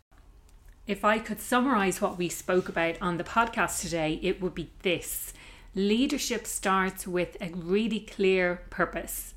If 0.88 1.06
I 1.06 1.20
could 1.20 1.40
summarize 1.40 2.02
what 2.02 2.18
we 2.18 2.30
spoke 2.30 2.70
about 2.70 3.02
on 3.02 3.18
the 3.18 3.24
podcast 3.24 3.82
today, 3.82 4.20
it 4.22 4.42
would 4.42 4.56
be 4.56 4.72
this 4.82 5.34
leadership 5.76 6.48
starts 6.48 7.08
with 7.08 7.38
a 7.40 7.50
really 7.50 8.00
clear 8.00 8.64
purpose. 8.70 9.34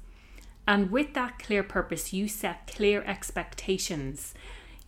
And 0.66 0.90
with 0.90 1.14
that 1.14 1.38
clear 1.38 1.62
purpose, 1.62 2.12
you 2.12 2.28
set 2.28 2.66
clear 2.66 3.02
expectations 3.04 4.34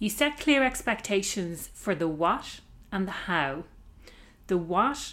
you 0.01 0.09
set 0.09 0.41
clear 0.41 0.65
expectations 0.65 1.69
for 1.75 1.95
the 1.95 2.09
what 2.09 2.61
and 2.91 3.07
the 3.07 3.13
how. 3.13 3.65
The 4.47 4.57
what 4.57 5.13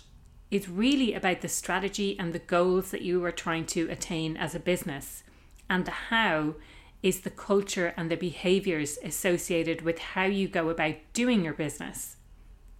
is 0.49 0.69
really 0.69 1.13
about 1.13 1.41
the 1.41 1.49
strategy 1.49 2.17
and 2.17 2.31
the 2.31 2.39
goals 2.39 2.91
that 2.91 3.01
you 3.01 3.23
are 3.25 3.31
trying 3.31 3.65
to 3.67 3.89
attain 3.89 4.37
as 4.37 4.55
a 4.55 4.59
business. 4.59 5.23
And 5.69 5.85
the 5.85 5.91
how 5.91 6.55
is 7.03 7.21
the 7.21 7.29
culture 7.29 7.93
and 7.97 8.09
the 8.09 8.15
behaviors 8.15 8.97
associated 9.03 9.81
with 9.81 9.99
how 9.99 10.23
you 10.23 10.47
go 10.47 10.69
about 10.69 10.95
doing 11.11 11.43
your 11.43 11.53
business. 11.53 12.15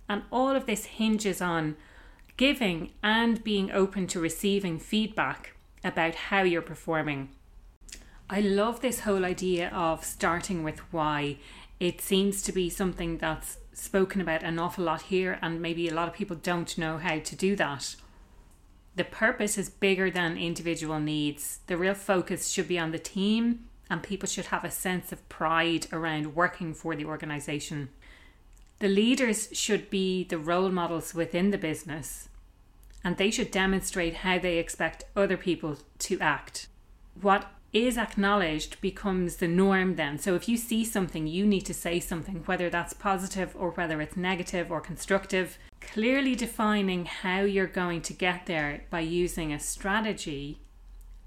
And 0.07 0.23
all 0.31 0.55
of 0.55 0.65
this 0.65 0.85
hinges 0.85 1.41
on 1.41 1.75
giving 2.37 2.93
and 3.03 3.43
being 3.43 3.69
open 3.71 4.07
to 4.07 4.19
receiving 4.21 4.79
feedback 4.79 5.57
about 5.83 6.15
how 6.15 6.43
you're 6.43 6.61
performing. 6.61 7.29
I 8.29 8.41
love 8.41 8.81
this 8.81 9.01
whole 9.01 9.25
idea 9.25 9.69
of 9.69 10.03
starting 10.03 10.63
with 10.63 10.79
why. 10.93 11.37
It 11.79 12.01
seems 12.01 12.41
to 12.43 12.51
be 12.51 12.69
something 12.69 13.17
that's 13.17 13.57
spoken 13.73 14.19
about 14.19 14.43
an 14.43 14.57
awful 14.57 14.85
lot 14.85 15.03
here, 15.03 15.37
and 15.41 15.61
maybe 15.61 15.87
a 15.87 15.93
lot 15.93 16.07
of 16.07 16.15
people 16.15 16.35
don't 16.35 16.77
know 16.77 16.97
how 16.97 17.19
to 17.19 17.35
do 17.35 17.55
that. 17.55 17.95
The 18.95 19.03
purpose 19.03 19.59
is 19.59 19.69
bigger 19.69 20.09
than 20.09 20.37
individual 20.37 20.99
needs. 20.99 21.59
The 21.67 21.77
real 21.77 21.93
focus 21.93 22.49
should 22.49 22.67
be 22.67 22.79
on 22.79 22.91
the 22.91 22.97
team, 22.97 23.65
and 23.91 24.01
people 24.01 24.27
should 24.27 24.47
have 24.47 24.63
a 24.63 24.71
sense 24.71 25.11
of 25.11 25.29
pride 25.29 25.85
around 25.93 26.35
working 26.35 26.73
for 26.73 26.95
the 26.95 27.05
organization. 27.05 27.89
The 28.79 28.87
leaders 28.87 29.49
should 29.53 29.91
be 29.91 30.23
the 30.23 30.39
role 30.39 30.69
models 30.69 31.13
within 31.13 31.51
the 31.51 31.57
business, 31.59 32.29
and 33.03 33.17
they 33.17 33.29
should 33.29 33.51
demonstrate 33.51 34.15
how 34.15 34.39
they 34.39 34.57
expect 34.57 35.05
other 35.15 35.37
people 35.37 35.77
to 35.99 36.19
act. 36.19 36.67
What 37.21 37.51
is 37.73 37.97
acknowledged 37.97 38.79
becomes 38.81 39.37
the 39.37 39.47
norm 39.47 39.95
then. 39.95 40.17
So 40.17 40.35
if 40.35 40.47
you 40.47 40.57
see 40.57 40.85
something, 40.85 41.27
you 41.27 41.45
need 41.45 41.65
to 41.65 41.73
say 41.73 41.99
something, 41.99 42.43
whether 42.45 42.69
that's 42.69 42.93
positive 42.93 43.55
or 43.57 43.71
whether 43.71 44.01
it's 44.01 44.17
negative 44.17 44.71
or 44.71 44.81
constructive. 44.81 45.57
Clearly 45.81 46.35
defining 46.35 47.05
how 47.05 47.41
you're 47.41 47.67
going 47.67 48.01
to 48.03 48.13
get 48.13 48.45
there 48.45 48.83
by 48.89 49.01
using 49.01 49.53
a 49.53 49.59
strategy 49.59 50.59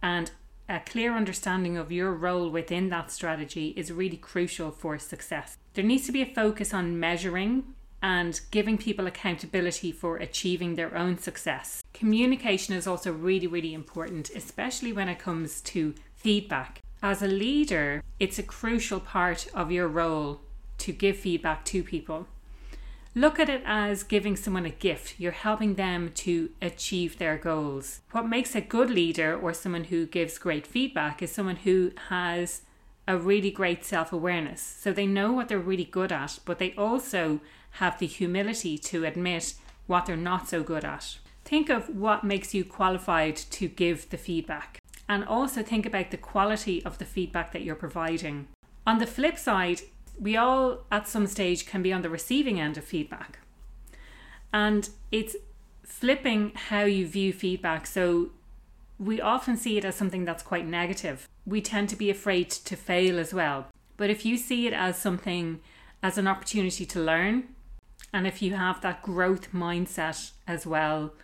and 0.02 0.30
a 0.68 0.80
clear 0.80 1.16
understanding 1.16 1.76
of 1.76 1.90
your 1.90 2.12
role 2.14 2.48
within 2.48 2.88
that 2.90 3.10
strategy 3.10 3.74
is 3.76 3.92
really 3.92 4.16
crucial 4.16 4.70
for 4.70 4.98
success. 4.98 5.56
There 5.74 5.84
needs 5.84 6.06
to 6.06 6.12
be 6.12 6.22
a 6.22 6.34
focus 6.34 6.72
on 6.72 6.98
measuring 6.98 7.74
and 8.02 8.40
giving 8.50 8.78
people 8.78 9.06
accountability 9.06 9.92
for 9.92 10.16
achieving 10.16 10.74
their 10.74 10.96
own 10.96 11.18
success. 11.18 11.82
Communication 11.92 12.74
is 12.74 12.86
also 12.86 13.12
really, 13.12 13.46
really 13.46 13.74
important, 13.74 14.30
especially 14.30 14.92
when 14.92 15.08
it 15.08 15.18
comes 15.18 15.60
to 15.62 15.94
feedback. 16.20 16.80
As 17.02 17.22
a 17.22 17.26
leader, 17.26 18.02
it's 18.18 18.38
a 18.38 18.42
crucial 18.42 19.00
part 19.00 19.46
of 19.54 19.72
your 19.72 19.88
role 19.88 20.42
to 20.78 20.92
give 20.92 21.16
feedback 21.16 21.64
to 21.66 21.82
people. 21.82 22.26
Look 23.14 23.40
at 23.40 23.48
it 23.48 23.62
as 23.64 24.02
giving 24.02 24.36
someone 24.36 24.66
a 24.66 24.70
gift. 24.70 25.18
You're 25.18 25.32
helping 25.32 25.74
them 25.74 26.10
to 26.16 26.50
achieve 26.60 27.18
their 27.18 27.38
goals. 27.38 28.00
What 28.12 28.28
makes 28.28 28.54
a 28.54 28.60
good 28.60 28.90
leader 28.90 29.36
or 29.36 29.52
someone 29.52 29.84
who 29.84 30.06
gives 30.06 30.38
great 30.38 30.66
feedback 30.66 31.22
is 31.22 31.32
someone 31.32 31.56
who 31.56 31.92
has 32.08 32.62
a 33.08 33.16
really 33.16 33.50
great 33.50 33.84
self 33.84 34.12
awareness. 34.12 34.60
So 34.60 34.92
they 34.92 35.06
know 35.06 35.32
what 35.32 35.48
they're 35.48 35.58
really 35.58 35.84
good 35.84 36.12
at, 36.12 36.38
but 36.44 36.58
they 36.58 36.74
also 36.74 37.40
have 37.72 37.98
the 37.98 38.06
humility 38.06 38.76
to 38.78 39.04
admit 39.04 39.54
what 39.86 40.06
they're 40.06 40.16
not 40.16 40.48
so 40.48 40.62
good 40.62 40.84
at. 40.84 41.18
Think 41.44 41.70
of 41.70 41.88
what 41.88 42.22
makes 42.22 42.54
you 42.54 42.64
qualified 42.64 43.36
to 43.36 43.66
give 43.66 44.10
the 44.10 44.18
feedback 44.18 44.79
and 45.10 45.24
also 45.24 45.60
think 45.60 45.84
about 45.84 46.12
the 46.12 46.16
quality 46.16 46.84
of 46.84 46.98
the 46.98 47.04
feedback 47.04 47.50
that 47.50 47.62
you're 47.62 47.74
providing. 47.74 48.46
On 48.86 48.98
the 48.98 49.08
flip 49.08 49.36
side, 49.36 49.80
we 50.20 50.36
all 50.36 50.84
at 50.92 51.08
some 51.08 51.26
stage 51.26 51.66
can 51.66 51.82
be 51.82 51.92
on 51.92 52.02
the 52.02 52.08
receiving 52.08 52.60
end 52.60 52.78
of 52.78 52.84
feedback. 52.84 53.40
And 54.52 54.88
it's 55.10 55.34
flipping 55.82 56.52
how 56.54 56.84
you 56.84 57.08
view 57.08 57.32
feedback. 57.32 57.88
So 57.88 58.30
we 59.00 59.20
often 59.20 59.56
see 59.56 59.76
it 59.76 59.84
as 59.84 59.96
something 59.96 60.24
that's 60.24 60.44
quite 60.44 60.64
negative. 60.64 61.28
We 61.44 61.60
tend 61.60 61.88
to 61.88 61.96
be 61.96 62.08
afraid 62.08 62.48
to 62.50 62.76
fail 62.76 63.18
as 63.18 63.34
well. 63.34 63.66
But 63.96 64.10
if 64.10 64.24
you 64.24 64.36
see 64.36 64.68
it 64.68 64.72
as 64.72 64.96
something, 64.96 65.58
as 66.04 66.18
an 66.18 66.28
opportunity 66.28 66.86
to 66.86 67.00
learn, 67.00 67.48
and 68.12 68.28
if 68.28 68.40
you 68.40 68.54
have 68.54 68.80
that 68.82 69.02
growth 69.02 69.52
mindset 69.52 70.30
as 70.46 70.68
well, 70.68 71.14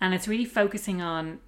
and 0.00 0.12
it's 0.12 0.26
really 0.26 0.44
focusing 0.44 1.00
on 1.00 1.38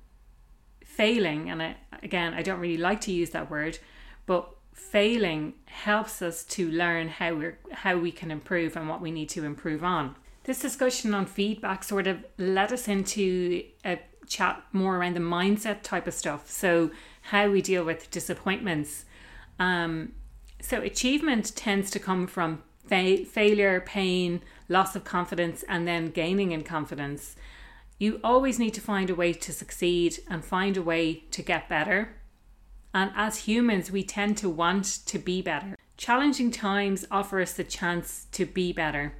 failing, 0.98 1.48
and 1.48 1.62
I, 1.62 1.76
again, 2.02 2.34
I 2.34 2.42
don't 2.42 2.58
really 2.58 2.76
like 2.76 3.00
to 3.02 3.12
use 3.12 3.30
that 3.30 3.48
word, 3.48 3.78
but 4.26 4.50
failing 4.72 5.54
helps 5.66 6.20
us 6.22 6.44
to 6.44 6.68
learn 6.70 7.08
how 7.08 7.34
we 7.34 7.46
how 7.84 7.96
we 7.96 8.10
can 8.10 8.30
improve 8.30 8.76
and 8.76 8.88
what 8.88 9.00
we 9.00 9.10
need 9.10 9.28
to 9.30 9.44
improve 9.44 9.84
on. 9.84 10.16
This 10.42 10.60
discussion 10.60 11.14
on 11.14 11.24
feedback 11.26 11.84
sort 11.84 12.06
of 12.06 12.24
led 12.36 12.72
us 12.72 12.88
into 12.88 13.62
a 13.84 14.00
chat 14.26 14.62
more 14.72 14.96
around 14.96 15.14
the 15.14 15.20
mindset 15.20 15.82
type 15.82 16.06
of 16.06 16.14
stuff. 16.14 16.50
So 16.50 16.90
how 17.32 17.48
we 17.48 17.62
deal 17.62 17.84
with 17.84 18.10
disappointments. 18.10 19.04
Um, 19.58 20.12
so 20.60 20.80
achievement 20.80 21.54
tends 21.54 21.90
to 21.92 21.98
come 21.98 22.26
from 22.26 22.62
fa- 22.86 23.24
failure, 23.24 23.80
pain, 23.80 24.42
loss 24.68 24.96
of 24.96 25.04
confidence, 25.04 25.64
and 25.68 25.86
then 25.86 26.10
gaining 26.10 26.52
in 26.52 26.62
confidence. 26.64 27.36
You 28.00 28.20
always 28.22 28.60
need 28.60 28.74
to 28.74 28.80
find 28.80 29.10
a 29.10 29.14
way 29.14 29.32
to 29.32 29.52
succeed 29.52 30.20
and 30.30 30.44
find 30.44 30.76
a 30.76 30.82
way 30.82 31.24
to 31.32 31.42
get 31.42 31.68
better. 31.68 32.14
And 32.94 33.10
as 33.16 33.38
humans, 33.38 33.90
we 33.90 34.04
tend 34.04 34.38
to 34.38 34.48
want 34.48 34.84
to 35.06 35.18
be 35.18 35.42
better. 35.42 35.76
Challenging 35.96 36.52
times 36.52 37.04
offer 37.10 37.40
us 37.40 37.54
the 37.54 37.64
chance 37.64 38.28
to 38.30 38.46
be 38.46 38.72
better, 38.72 39.14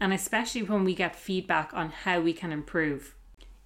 and 0.00 0.12
especially 0.12 0.64
when 0.64 0.82
we 0.82 0.92
get 0.92 1.14
feedback 1.14 1.72
on 1.72 1.90
how 1.90 2.20
we 2.20 2.32
can 2.32 2.50
improve. 2.50 3.14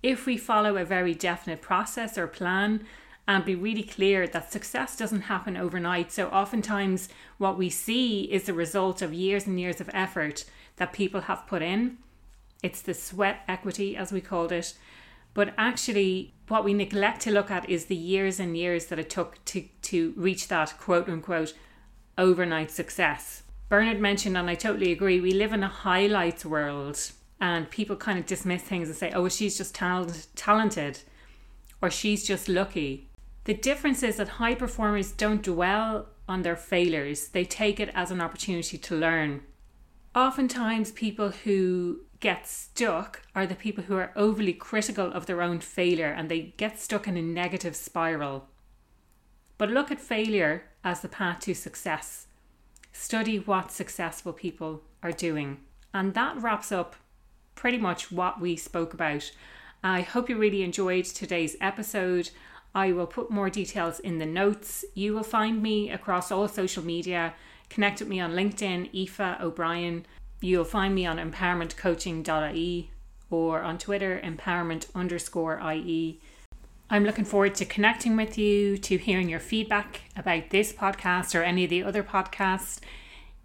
If 0.02 0.26
we 0.26 0.36
follow 0.36 0.76
a 0.76 0.84
very 0.84 1.14
definite 1.14 1.62
process 1.62 2.18
or 2.18 2.26
plan 2.26 2.84
and 3.26 3.46
be 3.46 3.54
really 3.54 3.82
clear 3.82 4.26
that 4.26 4.52
success 4.52 4.94
doesn't 4.94 5.22
happen 5.22 5.56
overnight, 5.56 6.12
so 6.12 6.28
oftentimes 6.28 7.08
what 7.38 7.56
we 7.56 7.70
see 7.70 8.24
is 8.24 8.44
the 8.44 8.52
result 8.52 9.00
of 9.00 9.14
years 9.14 9.46
and 9.46 9.58
years 9.58 9.80
of 9.80 9.88
effort 9.94 10.44
that 10.76 10.92
people 10.92 11.22
have 11.22 11.46
put 11.46 11.62
in 11.62 11.96
it's 12.62 12.82
the 12.82 12.94
sweat 12.94 13.40
equity, 13.48 13.96
as 13.96 14.12
we 14.12 14.20
called 14.20 14.52
it. 14.52 14.74
But 15.34 15.54
actually, 15.56 16.34
what 16.48 16.64
we 16.64 16.74
neglect 16.74 17.20
to 17.22 17.30
look 17.30 17.50
at 17.50 17.68
is 17.68 17.86
the 17.86 17.94
years 17.94 18.40
and 18.40 18.56
years 18.56 18.86
that 18.86 18.98
it 18.98 19.11
took 19.11 19.44
to, 19.46 19.64
to 19.82 20.12
reach 20.16 20.48
that 20.48 20.74
quote 20.78 21.09
unquote 21.09 21.54
overnight 22.16 22.70
success. 22.70 23.42
Bernard 23.68 24.00
mentioned, 24.00 24.36
and 24.36 24.48
I 24.48 24.54
totally 24.54 24.90
agree, 24.90 25.20
we 25.20 25.32
live 25.32 25.52
in 25.52 25.62
a 25.62 25.68
highlights 25.68 26.44
world 26.44 26.98
and 27.40 27.70
people 27.70 27.96
kind 27.96 28.18
of 28.18 28.26
dismiss 28.26 28.62
things 28.62 28.88
and 28.88 28.96
say, 28.96 29.12
oh, 29.14 29.20
well, 29.22 29.30
she's 29.30 29.56
just 29.56 29.74
talent, 29.74 30.26
talented 30.34 31.00
or 31.80 31.90
she's 31.90 32.26
just 32.26 32.48
lucky. 32.48 33.09
The 33.44 33.54
difference 33.54 34.02
is 34.02 34.16
that 34.16 34.28
high 34.28 34.54
performers 34.54 35.12
don't 35.12 35.42
dwell 35.42 36.06
on 36.28 36.42
their 36.42 36.56
failures, 36.56 37.28
they 37.28 37.44
take 37.44 37.80
it 37.80 37.90
as 37.94 38.11
an 38.11 38.20
opportunity 38.20 38.76
to 38.76 38.96
learn. 38.96 39.42
Oftentimes, 40.14 40.90
people 40.92 41.30
who 41.30 42.00
get 42.20 42.46
stuck 42.46 43.22
are 43.34 43.46
the 43.46 43.54
people 43.54 43.84
who 43.84 43.96
are 43.96 44.12
overly 44.16 44.52
critical 44.52 45.12
of 45.12 45.26
their 45.26 45.42
own 45.42 45.60
failure 45.60 46.12
and 46.12 46.28
they 46.28 46.54
get 46.56 46.78
stuck 46.78 47.06
in 47.06 47.16
a 47.16 47.22
negative 47.22 47.76
spiral. 47.76 48.46
But 49.56 49.70
look 49.70 49.90
at 49.90 50.00
failure 50.00 50.64
as 50.84 51.00
the 51.00 51.08
path 51.08 51.40
to 51.40 51.54
success. 51.54 52.26
Study 52.92 53.38
what 53.38 53.70
successful 53.70 54.32
people 54.32 54.82
are 55.02 55.12
doing. 55.12 55.58
And 55.94 56.14
that 56.14 56.40
wraps 56.40 56.72
up 56.72 56.96
pretty 57.54 57.78
much 57.78 58.10
what 58.12 58.40
we 58.40 58.56
spoke 58.56 58.94
about. 58.94 59.30
I 59.82 60.00
hope 60.00 60.28
you 60.28 60.36
really 60.36 60.62
enjoyed 60.62 61.04
today's 61.04 61.56
episode. 61.60 62.30
I 62.74 62.92
will 62.92 63.06
put 63.06 63.30
more 63.30 63.50
details 63.50 64.00
in 64.00 64.18
the 64.18 64.26
notes. 64.26 64.84
You 64.94 65.14
will 65.14 65.22
find 65.22 65.62
me 65.62 65.90
across 65.90 66.30
all 66.30 66.48
social 66.48 66.84
media. 66.84 67.34
Connect 67.70 68.00
with 68.00 68.08
me 68.08 68.20
on 68.20 68.32
LinkedIn, 68.32 68.92
Aoife 68.94 69.40
O'Brien. 69.40 70.06
You'll 70.41 70.64
find 70.64 70.95
me 70.95 71.05
on 71.07 71.18
empowermentcoaching.ie 71.18 72.91
or 73.30 73.61
on 73.62 73.78
Twitter, 73.78 74.20
empowerment 74.22 74.86
underscore 74.95 75.61
IE. 75.72 76.20
I'm 76.91 77.05
looking 77.05 77.24
forward 77.24 77.55
to 77.57 77.64
connecting 77.64 78.16
with 78.16 78.39
you, 78.39 78.78
to 78.78 78.97
hearing 78.97 79.28
your 79.28 79.41
feedback 79.41 80.03
about 80.16 80.51
this 80.51 80.72
podcast 80.72 81.39
or 81.39 81.43
any 81.43 81.64
of 81.64 81.70
the 81.70 81.82
other 81.82 82.03
podcasts. 82.03 82.80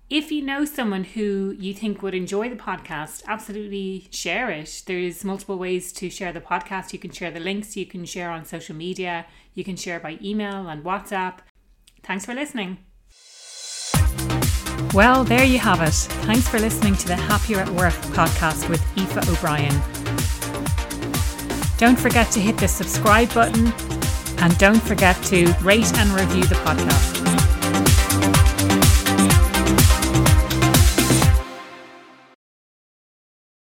If 0.10 0.32
you 0.32 0.42
know 0.44 0.64
someone 0.64 1.04
who 1.04 1.56
you 1.58 1.74
think 1.74 2.02
would 2.02 2.14
enjoy 2.14 2.50
the 2.50 2.56
podcast, 2.56 3.24
absolutely 3.28 4.08
share 4.12 4.50
it. 4.50 4.84
There's 4.86 5.24
multiple 5.24 5.58
ways 5.58 5.92
to 5.94 6.10
share 6.10 6.32
the 6.32 6.40
podcast. 6.40 6.94
You 6.94 7.00
can 7.00 7.12
share 7.12 7.32
the 7.32 7.40
links, 7.40 7.76
you 7.76 7.86
can 7.86 8.06
share 8.06 8.30
on 8.30 8.46
social 8.46 8.76
media, 8.76 9.26
you 9.56 9.64
can 9.64 9.76
share 9.76 10.00
by 10.00 10.20
email 10.22 10.68
and 10.68 10.84
WhatsApp. 10.84 11.40
Thanks 12.04 12.26
for 12.26 12.34
listening. 12.34 12.78
Well, 14.94 15.24
there 15.24 15.44
you 15.44 15.58
have 15.58 15.82
it. 15.82 15.96
Thanks 16.26 16.48
for 16.48 16.60
listening 16.60 16.96
to 16.98 17.08
the 17.08 17.16
Happier 17.16 17.58
at 17.60 17.70
Work 17.70 17.94
podcast 18.14 18.70
with 18.70 18.80
Aoife 18.96 19.28
O'Brien. 19.28 19.74
Don't 21.80 22.00
forget 22.00 22.30
to 22.34 22.40
hit 22.40 22.58
the 22.58 22.68
subscribe 22.68 23.34
button 23.34 23.74
and 24.38 24.56
don't 24.60 24.84
forget 24.84 25.22
to 25.24 25.52
rate 25.62 25.92
and 25.98 26.10
review 26.12 26.44
the 26.44 26.56
podcast. 26.56 27.23